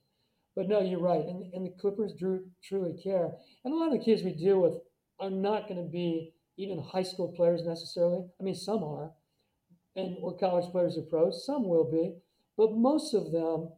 But 0.57 0.69
no, 0.69 0.81
you're 0.81 1.01
right. 1.01 1.25
And, 1.25 1.53
and 1.55 1.65
the 1.65 1.71
Clippers 1.71 2.15
drew, 2.19 2.45
truly 2.63 3.01
care. 3.01 3.31
And 3.65 3.73
a 3.73 3.77
lot 3.77 3.93
of 3.93 3.99
the 3.99 4.05
kids 4.05 4.23
we 4.23 4.33
deal 4.33 4.61
with 4.61 4.75
are 5.21 5.31
not 5.31 5.69
going 5.69 5.83
to 5.83 5.89
be 5.89 6.33
even 6.57 6.83
high 6.83 7.03
school 7.05 7.29
players 7.29 7.65
necessarily. 7.65 8.25
I 8.41 8.43
mean, 8.43 8.57
some 8.57 8.83
are, 8.83 9.13
and 9.99 10.17
or 10.21 10.37
college 10.37 10.71
players 10.71 10.97
or 10.97 11.03
pros. 11.03 11.45
Some 11.45 11.69
will 11.69 11.91
be, 11.91 12.15
but 12.57 12.73
most 12.73 13.15
of 13.15 13.33
them, 13.33 13.71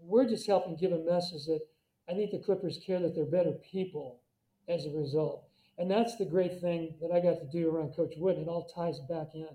we're 0.00 0.28
just 0.28 0.46
helping 0.46 0.76
give 0.76 0.92
a 0.92 0.98
message 0.98 1.46
that 1.46 1.60
I 2.08 2.14
think 2.14 2.30
the 2.30 2.38
Clippers 2.38 2.80
care 2.84 3.00
that 3.00 3.14
they're 3.14 3.24
better 3.24 3.52
people 3.70 4.20
as 4.68 4.86
a 4.86 4.90
result. 4.90 5.44
And 5.78 5.90
that's 5.90 6.16
the 6.16 6.24
great 6.24 6.60
thing 6.60 6.94
that 7.00 7.12
I 7.12 7.20
got 7.20 7.40
to 7.40 7.48
do 7.50 7.70
around 7.70 7.96
Coach 7.96 8.14
Wood. 8.16 8.38
It 8.38 8.48
all 8.48 8.66
ties 8.74 9.00
back 9.08 9.34
in. 9.34 9.48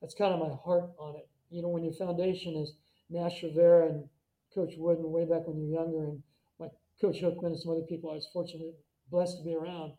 That's 0.00 0.14
kind 0.14 0.34
of 0.34 0.40
my 0.40 0.54
heart 0.64 0.90
on 0.98 1.16
it. 1.16 1.28
You 1.50 1.62
know, 1.62 1.68
when 1.68 1.84
your 1.84 1.92
foundation 1.92 2.56
is 2.56 2.74
Nash 3.10 3.42
Rivera 3.42 3.88
and 3.88 4.08
Coach 4.54 4.74
Wooden 4.76 5.10
way 5.10 5.24
back 5.24 5.46
when 5.46 5.58
you're 5.58 5.80
younger, 5.80 6.04
and 6.04 6.22
like 6.58 6.72
Coach 7.00 7.20
Hookman 7.22 7.46
and 7.46 7.58
some 7.58 7.72
other 7.72 7.86
people 7.88 8.10
I 8.10 8.14
was 8.14 8.28
fortunate, 8.32 8.74
blessed 9.10 9.38
to 9.38 9.44
be 9.44 9.54
around. 9.54 9.92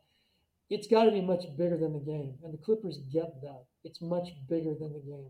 It's 0.73 0.87
got 0.87 1.03
to 1.03 1.11
be 1.11 1.21
much 1.21 1.43
bigger 1.55 1.77
than 1.77 1.93
the 1.93 1.99
game, 1.99 2.33
and 2.43 2.51
the 2.51 2.57
Clippers 2.57 2.97
get 3.11 3.39
that. 3.43 3.65
It's 3.83 4.01
much 4.01 4.29
bigger 4.49 4.73
than 4.73 4.91
the 4.93 4.99
game. 4.99 5.29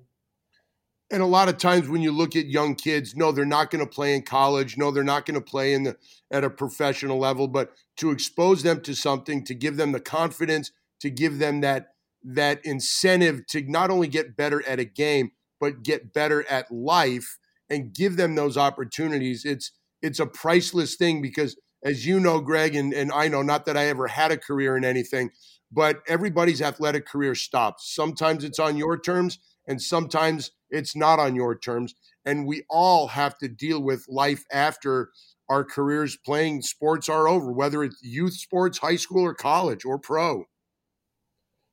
And 1.11 1.21
a 1.21 1.25
lot 1.25 1.49
of 1.49 1.57
times 1.57 1.89
when 1.89 2.01
you 2.01 2.13
look 2.13 2.37
at 2.37 2.45
young 2.45 2.75
kids, 2.75 3.13
no, 3.13 3.33
they're 3.33 3.45
not 3.45 3.69
going 3.69 3.85
to 3.85 3.91
play 3.91 4.15
in 4.15 4.21
college. 4.21 4.77
No, 4.77 4.89
they're 4.89 5.03
not 5.03 5.25
going 5.25 5.35
to 5.35 5.41
play 5.41 5.73
in 5.73 5.83
the 5.83 5.97
at 6.31 6.45
a 6.45 6.49
professional 6.49 7.19
level. 7.19 7.49
But 7.49 7.73
to 7.97 8.09
expose 8.11 8.63
them 8.63 8.79
to 8.83 8.95
something, 8.95 9.43
to 9.43 9.53
give 9.53 9.75
them 9.75 9.91
the 9.91 9.99
confidence, 9.99 10.71
to 11.01 11.09
give 11.09 11.39
them 11.39 11.59
that 11.59 11.89
that 12.23 12.61
incentive 12.63 13.45
to 13.47 13.69
not 13.69 13.91
only 13.91 14.07
get 14.07 14.37
better 14.37 14.65
at 14.65 14.79
a 14.79 14.85
game, 14.85 15.31
but 15.59 15.83
get 15.83 16.13
better 16.13 16.49
at 16.49 16.71
life 16.71 17.37
and 17.69 17.93
give 17.93 18.15
them 18.15 18.35
those 18.35 18.55
opportunities. 18.55 19.43
It's 19.43 19.71
it's 20.01 20.21
a 20.21 20.25
priceless 20.25 20.95
thing 20.95 21.21
because 21.21 21.57
as 21.83 22.05
you 22.05 22.19
know, 22.19 22.39
Greg, 22.39 22.75
and, 22.75 22.93
and 22.93 23.11
I 23.11 23.27
know, 23.27 23.41
not 23.41 23.65
that 23.65 23.77
I 23.77 23.87
ever 23.87 24.07
had 24.07 24.31
a 24.31 24.37
career 24.37 24.77
in 24.77 24.85
anything, 24.85 25.31
but 25.71 26.01
everybody's 26.07 26.61
athletic 26.61 27.05
career 27.05 27.35
stops. 27.35 27.93
Sometimes 27.93 28.43
it's 28.43 28.59
on 28.59 28.77
your 28.77 28.99
terms, 28.99 29.39
and 29.67 29.81
sometimes 29.81 30.51
it's 30.69 30.95
not 30.95 31.19
on 31.19 31.35
your 31.35 31.57
terms. 31.57 31.95
And 32.25 32.47
we 32.47 32.63
all 32.69 33.07
have 33.07 33.37
to 33.39 33.47
deal 33.47 33.81
with 33.81 34.05
life 34.07 34.45
after 34.51 35.09
our 35.49 35.65
careers 35.65 36.17
playing 36.25 36.61
sports 36.61 37.09
are 37.09 37.27
over, 37.27 37.51
whether 37.51 37.83
it's 37.83 38.01
youth 38.01 38.33
sports, 38.33 38.77
high 38.77 38.95
school, 38.95 39.23
or 39.23 39.33
college, 39.33 39.83
or 39.83 39.99
pro. 39.99 40.45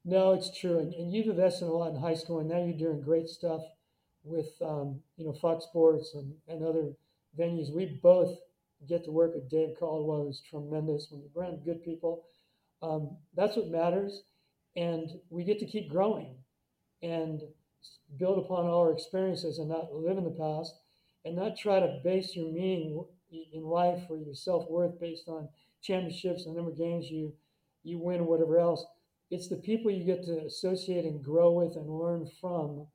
No, 0.05 0.33
it's 0.33 0.51
true. 0.59 0.79
And, 0.79 0.95
and 0.95 1.13
you've 1.13 1.29
invested 1.29 1.67
a 1.67 1.73
lot 1.73 1.95
in 1.95 2.01
high 2.01 2.15
school, 2.15 2.41
and 2.41 2.49
now 2.49 2.65
you're 2.65 2.77
doing 2.77 3.01
great 3.01 3.29
stuff 3.29 3.63
with 4.25 4.51
um, 4.61 5.01
you 5.17 5.25
know 5.25 5.33
Fox 5.33 5.65
Sports 5.65 6.15
and, 6.15 6.35
and 6.49 6.65
other 6.65 6.93
venues. 7.39 7.73
We 7.73 7.99
both 8.03 8.39
get 8.89 9.05
to 9.05 9.11
work 9.11 9.35
with 9.35 9.51
Dave 9.51 9.77
Caldwell, 9.79 10.25
who's 10.25 10.43
tremendous. 10.49 11.09
When 11.11 11.23
you're 11.23 11.43
around 11.43 11.65
good 11.65 11.83
people, 11.85 12.25
um, 12.83 13.17
that's 13.35 13.57
what 13.57 13.69
matters, 13.69 14.23
and 14.77 15.11
we 15.29 15.45
get 15.45 15.59
to 15.61 15.67
keep 15.67 15.91
growing 15.91 16.37
and 17.03 17.43
build 18.19 18.45
upon 18.45 18.67
our 18.67 18.93
experiences 18.93 19.59
and 19.59 19.69
not 19.69 19.95
live 19.95 20.19
in 20.19 20.25
the 20.25 20.31
past 20.31 20.75
and 21.25 21.37
not 21.37 21.57
try 21.57 21.81
to 21.81 22.01
base 22.03 22.35
your 22.35 22.51
meaning 22.51 23.05
in 23.53 23.63
life 23.63 24.03
or 24.09 24.19
your 24.19 24.35
self-worth 24.35 24.99
based 25.01 25.29
on 25.29 25.49
championships 25.83 26.45
and 26.45 26.55
number 26.55 26.71
of 26.71 26.77
games 26.77 27.11
you 27.11 27.33
you 27.85 27.99
win 27.99 28.21
or 28.21 28.25
whatever 28.25 28.59
else 28.59 28.85
it's 29.31 29.49
the 29.49 29.57
people 29.57 29.91
you 29.91 30.05
get 30.05 30.25
to 30.25 30.45
associate 30.45 31.05
and 31.05 31.23
grow 31.23 31.53
with 31.53 31.77
and 31.77 31.89
learn 31.89 32.29
from 32.41 32.87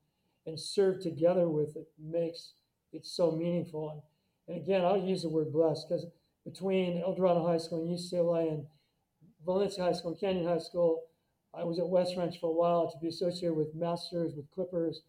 and 0.46 0.60
serve 0.60 1.02
together 1.02 1.50
with 1.50 1.74
that 1.74 1.88
makes 1.98 2.54
it 2.92 3.06
so 3.06 3.32
meaningful. 3.32 3.90
And, 3.92 4.02
and 4.48 4.58
again, 4.58 4.84
I'll 4.86 4.98
use 4.98 5.24
the 5.24 5.30
word 5.30 5.52
blessed 5.52 5.88
because 5.90 6.06
between 6.44 7.02
El 7.02 7.16
Dorado 7.16 7.46
High 7.46 7.58
School 7.58 7.84
and 7.84 7.98
UCLA 7.98 8.50
and 8.50 8.66
Valencia 9.46 9.84
High 9.84 9.94
School 9.94 10.12
and 10.12 10.20
Canyon 10.20 10.46
High 10.46 10.60
School, 10.60 11.04
I 11.54 11.64
was 11.64 11.80
at 11.80 11.88
West 11.88 12.16
Ranch 12.18 12.40
for 12.40 12.50
a 12.50 12.54
while 12.54 12.92
to 12.92 12.98
be 13.00 13.08
associated 13.08 13.56
with 13.56 13.74
Masters, 13.74 14.34
with 14.36 14.52
Clippers, 14.52 15.02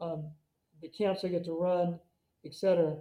um, 0.00 0.32
the 0.80 0.88
camps 0.88 1.24
I 1.24 1.28
get 1.28 1.44
to 1.44 1.52
run, 1.52 2.00
etc. 2.44 2.96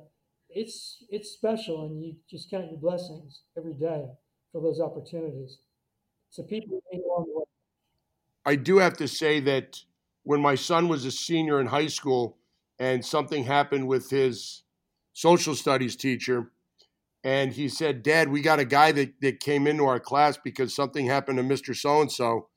It's 0.49 1.03
it's 1.09 1.31
special, 1.31 1.85
and 1.85 2.03
you 2.03 2.15
just 2.29 2.49
count 2.49 2.69
your 2.69 2.79
blessings 2.79 3.41
every 3.57 3.73
day 3.73 4.07
for 4.51 4.61
those 4.61 4.79
opportunities. 4.79 5.59
So 6.29 6.43
people 6.43 6.81
along 6.93 7.27
the 7.27 7.39
way. 7.39 7.45
I 8.45 8.55
do 8.55 8.77
have 8.77 8.97
to 8.97 9.07
say 9.07 9.39
that 9.41 9.79
when 10.23 10.41
my 10.41 10.55
son 10.55 10.87
was 10.87 11.05
a 11.05 11.11
senior 11.11 11.59
in 11.59 11.67
high 11.67 11.87
school 11.87 12.37
and 12.79 13.03
something 13.03 13.43
happened 13.43 13.87
with 13.87 14.09
his 14.09 14.63
social 15.13 15.56
studies 15.56 15.95
teacher 15.95 16.52
and 17.24 17.54
he 17.54 17.67
said 17.67 18.04
dad 18.04 18.30
we 18.30 18.41
got 18.41 18.60
a 18.60 18.65
guy 18.65 18.91
that, 18.91 19.13
that 19.21 19.39
came 19.39 19.67
into 19.67 19.86
our 19.86 20.00
class 20.00 20.38
because 20.43 20.74
something 20.74 21.05
happened 21.05 21.38
to 21.38 21.43
mr 21.43 21.76
so 21.76 22.01
and 22.01 22.12
so 22.12 22.47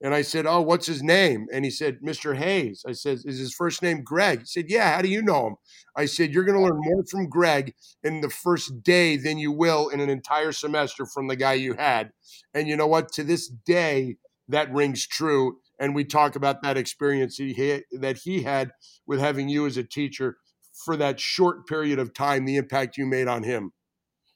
and 0.00 0.14
i 0.14 0.22
said 0.22 0.46
oh 0.46 0.60
what's 0.60 0.86
his 0.86 1.02
name? 1.02 1.46
And 1.52 1.64
he 1.64 1.70
said 1.70 1.98
mr 2.04 2.36
hayes. 2.36 2.84
I 2.86 2.92
said 2.92 3.20
is 3.24 3.38
his 3.38 3.54
first 3.54 3.82
name 3.82 4.02
greg? 4.02 4.40
He 4.40 4.46
said 4.46 4.66
yeah 4.68 4.94
how 4.96 5.02
do 5.02 5.08
you 5.08 5.22
know 5.22 5.48
him? 5.48 5.56
I 5.96 6.06
said 6.06 6.32
you're 6.32 6.44
going 6.44 6.58
to 6.58 6.64
learn 6.64 6.80
more 6.80 7.04
from 7.10 7.28
greg 7.28 7.74
in 8.02 8.20
the 8.20 8.30
first 8.30 8.82
day 8.82 9.16
than 9.16 9.38
you 9.38 9.52
will 9.52 9.88
in 9.88 10.00
an 10.00 10.10
entire 10.10 10.52
semester 10.52 11.06
from 11.06 11.28
the 11.28 11.36
guy 11.36 11.54
you 11.54 11.74
had. 11.74 12.12
And 12.52 12.68
you 12.68 12.76
know 12.76 12.86
what? 12.86 13.12
To 13.12 13.24
this 13.24 13.48
day 13.48 14.16
that 14.48 14.72
rings 14.72 15.06
true 15.06 15.58
and 15.78 15.94
we 15.94 16.04
talk 16.04 16.36
about 16.36 16.62
that 16.62 16.76
experience 16.76 17.36
he 17.36 17.82
that 17.92 18.18
he 18.18 18.42
had 18.42 18.72
with 19.06 19.20
having 19.20 19.48
you 19.48 19.66
as 19.66 19.76
a 19.76 19.84
teacher 19.84 20.36
for 20.84 20.96
that 20.96 21.20
short 21.20 21.66
period 21.66 21.98
of 21.98 22.12
time, 22.14 22.44
the 22.44 22.56
impact 22.56 22.96
you 22.96 23.06
made 23.06 23.28
on 23.28 23.42
him. 23.42 23.72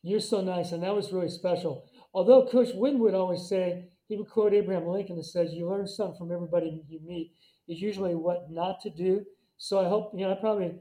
You're 0.02 0.20
so 0.20 0.40
nice, 0.40 0.72
and 0.72 0.82
that 0.82 0.94
was 0.94 1.12
really 1.12 1.28
special. 1.28 1.84
Although 2.14 2.46
Coach 2.46 2.68
Wooden 2.74 3.00
would 3.00 3.14
always 3.14 3.48
say, 3.48 3.88
he 4.08 4.16
would 4.16 4.28
quote 4.28 4.54
Abraham 4.54 4.86
Lincoln 4.86 5.16
that 5.16 5.24
says, 5.24 5.52
"You 5.52 5.68
learn 5.68 5.86
something 5.86 6.16
from 6.16 6.32
everybody 6.32 6.84
you 6.88 7.00
meet." 7.04 7.32
Is 7.68 7.82
usually 7.82 8.14
what 8.14 8.50
not 8.50 8.80
to 8.82 8.90
do. 8.90 9.26
So 9.58 9.78
I 9.78 9.88
hope 9.88 10.12
you 10.14 10.24
know 10.24 10.32
I 10.32 10.36
probably 10.36 10.76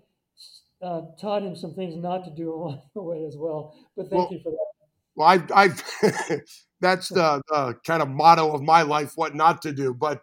uh, 0.81 1.01
taught 1.19 1.43
him 1.43 1.55
some 1.55 1.73
things 1.73 1.95
not 1.95 2.23
to 2.25 2.31
do 2.31 2.53
along 2.53 2.81
the 2.95 3.01
way 3.01 3.25
as 3.25 3.35
well. 3.37 3.75
But 3.95 4.09
thank 4.09 4.29
well, 4.29 4.31
you 4.31 4.39
for 4.41 4.51
that. 4.51 4.67
Well, 5.15 5.27
I've, 5.27 5.51
I've 5.51 5.83
that's 6.81 7.09
the, 7.09 7.41
the, 7.49 7.75
kind 7.85 8.01
of 8.01 8.09
motto 8.09 8.51
of 8.53 8.61
my 8.61 8.83
life: 8.83 9.13
what 9.15 9.35
not 9.35 9.61
to 9.63 9.73
do. 9.73 9.93
But 9.93 10.21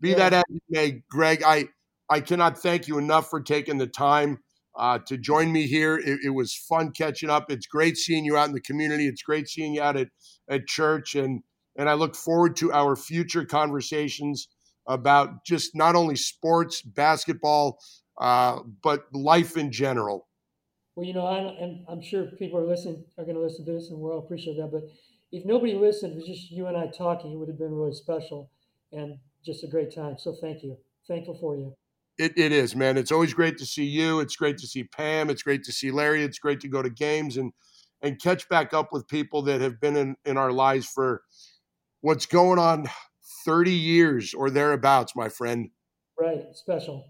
be 0.00 0.10
yeah. 0.10 0.16
that 0.16 0.32
as 0.32 0.44
it 0.48 0.62
may, 0.70 1.02
Greg, 1.10 1.42
I 1.42 1.68
I 2.08 2.20
cannot 2.20 2.58
thank 2.58 2.88
you 2.88 2.98
enough 2.98 3.28
for 3.28 3.40
taking 3.40 3.76
the 3.76 3.86
time 3.86 4.38
uh, 4.76 4.98
to 5.06 5.16
join 5.16 5.52
me 5.52 5.66
here. 5.66 5.96
It, 5.96 6.20
it, 6.24 6.30
was 6.30 6.54
fun 6.54 6.92
catching 6.92 7.30
up. 7.30 7.50
It's 7.50 7.66
great 7.66 7.96
seeing 7.96 8.24
you 8.24 8.36
out 8.36 8.48
in 8.48 8.54
the 8.54 8.60
community. 8.60 9.06
It's 9.06 9.22
great 9.22 9.48
seeing 9.48 9.74
you 9.74 9.82
out 9.82 9.96
at, 9.96 10.08
at 10.48 10.66
church, 10.66 11.14
and 11.14 11.42
and 11.76 11.88
I 11.88 11.94
look 11.94 12.14
forward 12.14 12.56
to 12.56 12.72
our 12.72 12.96
future 12.96 13.44
conversations 13.44 14.48
about 14.86 15.44
just 15.44 15.74
not 15.74 15.94
only 15.94 16.16
sports, 16.16 16.80
basketball, 16.80 17.78
uh, 18.18 18.60
but 18.82 19.04
life 19.12 19.56
in 19.56 19.70
general. 19.70 20.26
Well, 20.94 21.06
you 21.06 21.12
know, 21.12 21.26
I, 21.26 21.38
and 21.38 21.84
I'm 21.88 22.00
sure 22.00 22.24
people 22.38 22.58
are 22.58 22.66
listening 22.66 23.04
are 23.18 23.24
going 23.24 23.36
to 23.36 23.42
listen 23.42 23.66
to 23.66 23.72
this, 23.72 23.90
and 23.90 23.98
we'll 23.98 24.18
appreciate 24.18 24.56
that. 24.56 24.70
But 24.72 24.84
if 25.32 25.44
nobody 25.44 25.74
listened, 25.74 26.12
it 26.12 26.16
was 26.16 26.26
just 26.26 26.50
you 26.50 26.66
and 26.66 26.76
I 26.76 26.86
talking. 26.86 27.32
It 27.32 27.36
would 27.36 27.48
have 27.48 27.58
been 27.58 27.74
really 27.74 27.94
special 27.94 28.50
and 28.92 29.18
just 29.44 29.64
a 29.64 29.68
great 29.68 29.94
time. 29.94 30.16
So 30.18 30.34
thank 30.40 30.62
you. 30.62 30.78
Thankful 31.06 31.36
for 31.38 31.56
you. 31.56 31.76
It, 32.18 32.32
it 32.38 32.52
is, 32.52 32.74
man. 32.74 32.96
It's 32.96 33.12
always 33.12 33.34
great 33.34 33.58
to 33.58 33.66
see 33.66 33.84
you. 33.84 34.20
It's 34.20 34.36
great 34.36 34.58
to 34.58 34.66
see 34.66 34.84
Pam. 34.84 35.28
It's 35.28 35.42
great 35.42 35.64
to 35.64 35.72
see 35.72 35.90
Larry. 35.90 36.22
It's 36.22 36.38
great 36.38 36.60
to 36.60 36.68
go 36.68 36.82
to 36.82 36.90
games 36.90 37.36
and 37.36 37.52
and 38.02 38.20
catch 38.20 38.48
back 38.48 38.74
up 38.74 38.92
with 38.92 39.08
people 39.08 39.42
that 39.42 39.60
have 39.62 39.80
been 39.80 39.96
in, 39.96 40.16
in 40.24 40.36
our 40.36 40.52
lives 40.52 40.86
for 40.86 41.22
what's 42.02 42.26
going 42.26 42.58
on 42.58 42.86
30 43.46 43.72
years 43.72 44.34
or 44.34 44.50
thereabouts, 44.50 45.16
my 45.16 45.28
friend. 45.28 45.70
Right. 46.18 46.44
Special. 46.52 47.06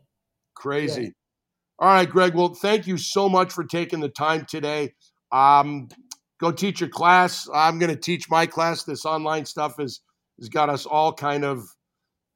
Crazy. 0.55 1.03
Yeah. 1.03 1.11
All 1.79 1.89
right, 1.89 2.09
Greg. 2.09 2.35
Well, 2.35 2.55
thank 2.55 2.87
you 2.87 2.97
so 2.97 3.29
much 3.29 3.53
for 3.53 3.65
taking 3.65 4.01
the 4.01 4.09
time 4.09 4.47
today. 4.47 4.95
Um, 5.33 5.89
go 6.41 6.51
teach 6.51 6.81
your 6.81 6.89
class. 6.89 7.49
I'm 7.53 7.79
going 7.79 7.95
to 7.95 8.01
teach 8.01 8.31
my 8.31 8.47
class. 8.47 8.85
This 8.85 9.05
online 9.05 9.45
stuff 9.45 9.79
is 9.79 10.01
has 10.39 10.49
got 10.49 10.69
us 10.69 10.87
all 10.87 11.13
kind 11.13 11.45
of 11.45 11.67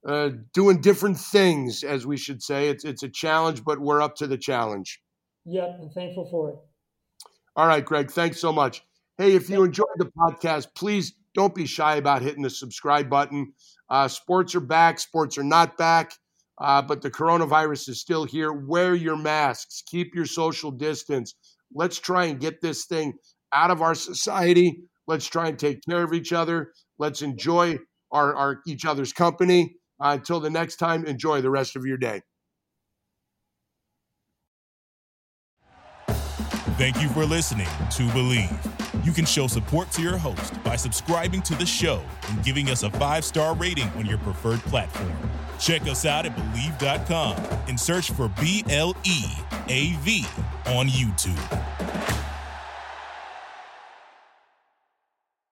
uh, 0.06 0.30
doing 0.54 0.80
different 0.80 1.18
things, 1.18 1.84
as 1.84 2.06
we 2.06 2.16
should 2.16 2.42
say. 2.42 2.68
It's 2.68 2.84
it's 2.84 3.02
a 3.02 3.08
challenge, 3.08 3.64
but 3.64 3.80
we're 3.80 4.02
up 4.02 4.16
to 4.16 4.26
the 4.26 4.38
challenge. 4.38 5.00
Yep, 5.44 5.78
I'm 5.82 5.90
thankful 5.90 6.26
for 6.30 6.50
it. 6.50 6.56
All 7.56 7.66
right, 7.66 7.84
Greg. 7.84 8.10
Thanks 8.10 8.40
so 8.40 8.52
much. 8.52 8.82
Hey, 9.18 9.34
if 9.34 9.50
you 9.50 9.62
enjoyed 9.64 9.86
the 9.96 10.10
podcast, 10.16 10.68
please 10.74 11.14
don't 11.34 11.54
be 11.54 11.66
shy 11.66 11.96
about 11.96 12.22
hitting 12.22 12.42
the 12.42 12.50
subscribe 12.50 13.10
button. 13.10 13.52
Uh, 13.88 14.08
sports 14.08 14.54
are 14.54 14.60
back. 14.60 14.98
Sports 14.98 15.36
are 15.36 15.44
not 15.44 15.76
back. 15.76 16.12
Uh, 16.60 16.82
but 16.82 17.00
the 17.00 17.10
coronavirus 17.10 17.88
is 17.88 18.00
still 18.00 18.24
here. 18.24 18.52
Wear 18.52 18.94
your 18.94 19.16
masks, 19.16 19.82
keep 19.86 20.14
your 20.14 20.26
social 20.26 20.70
distance. 20.70 21.34
Let's 21.74 21.98
try 21.98 22.26
and 22.26 22.38
get 22.38 22.60
this 22.60 22.84
thing 22.84 23.14
out 23.52 23.70
of 23.70 23.80
our 23.80 23.94
society. 23.94 24.82
Let's 25.06 25.26
try 25.26 25.48
and 25.48 25.58
take 25.58 25.80
care 25.88 26.02
of 26.02 26.12
each 26.12 26.32
other. 26.32 26.72
Let's 26.98 27.22
enjoy 27.22 27.78
our, 28.12 28.34
our 28.34 28.60
each 28.66 28.84
other's 28.84 29.12
company. 29.12 29.76
Uh, 30.00 30.16
until 30.18 30.40
the 30.40 30.50
next 30.50 30.76
time, 30.76 31.04
enjoy 31.04 31.40
the 31.40 31.50
rest 31.50 31.76
of 31.76 31.84
your 31.84 31.96
day. 31.96 32.22
Thank 36.78 37.02
you 37.02 37.10
for 37.10 37.26
listening 37.26 37.66
to 37.66 38.02
Bleav. 38.14 39.04
You 39.04 39.12
can 39.12 39.26
show 39.26 39.46
support 39.46 39.90
to 39.92 40.02
your 40.02 40.16
host 40.16 40.62
by 40.64 40.76
subscribing 40.76 41.42
to 41.42 41.54
the 41.54 41.66
show 41.66 42.02
and 42.28 42.42
giving 42.42 42.70
us 42.70 42.84
a 42.84 42.90
five 42.92 43.22
star 43.24 43.54
rating 43.54 43.88
on 43.90 44.06
your 44.06 44.16
preferred 44.18 44.60
platform. 44.60 45.12
Check 45.58 45.82
us 45.82 46.06
out 46.06 46.24
at 46.24 46.34
Bleav.com 46.34 47.36
and 47.68 47.78
search 47.78 48.10
for 48.12 48.28
B 48.40 48.64
L 48.70 48.96
E 49.04 49.24
A 49.68 49.92
V 50.00 50.24
on 50.68 50.88
YouTube. 50.88 51.36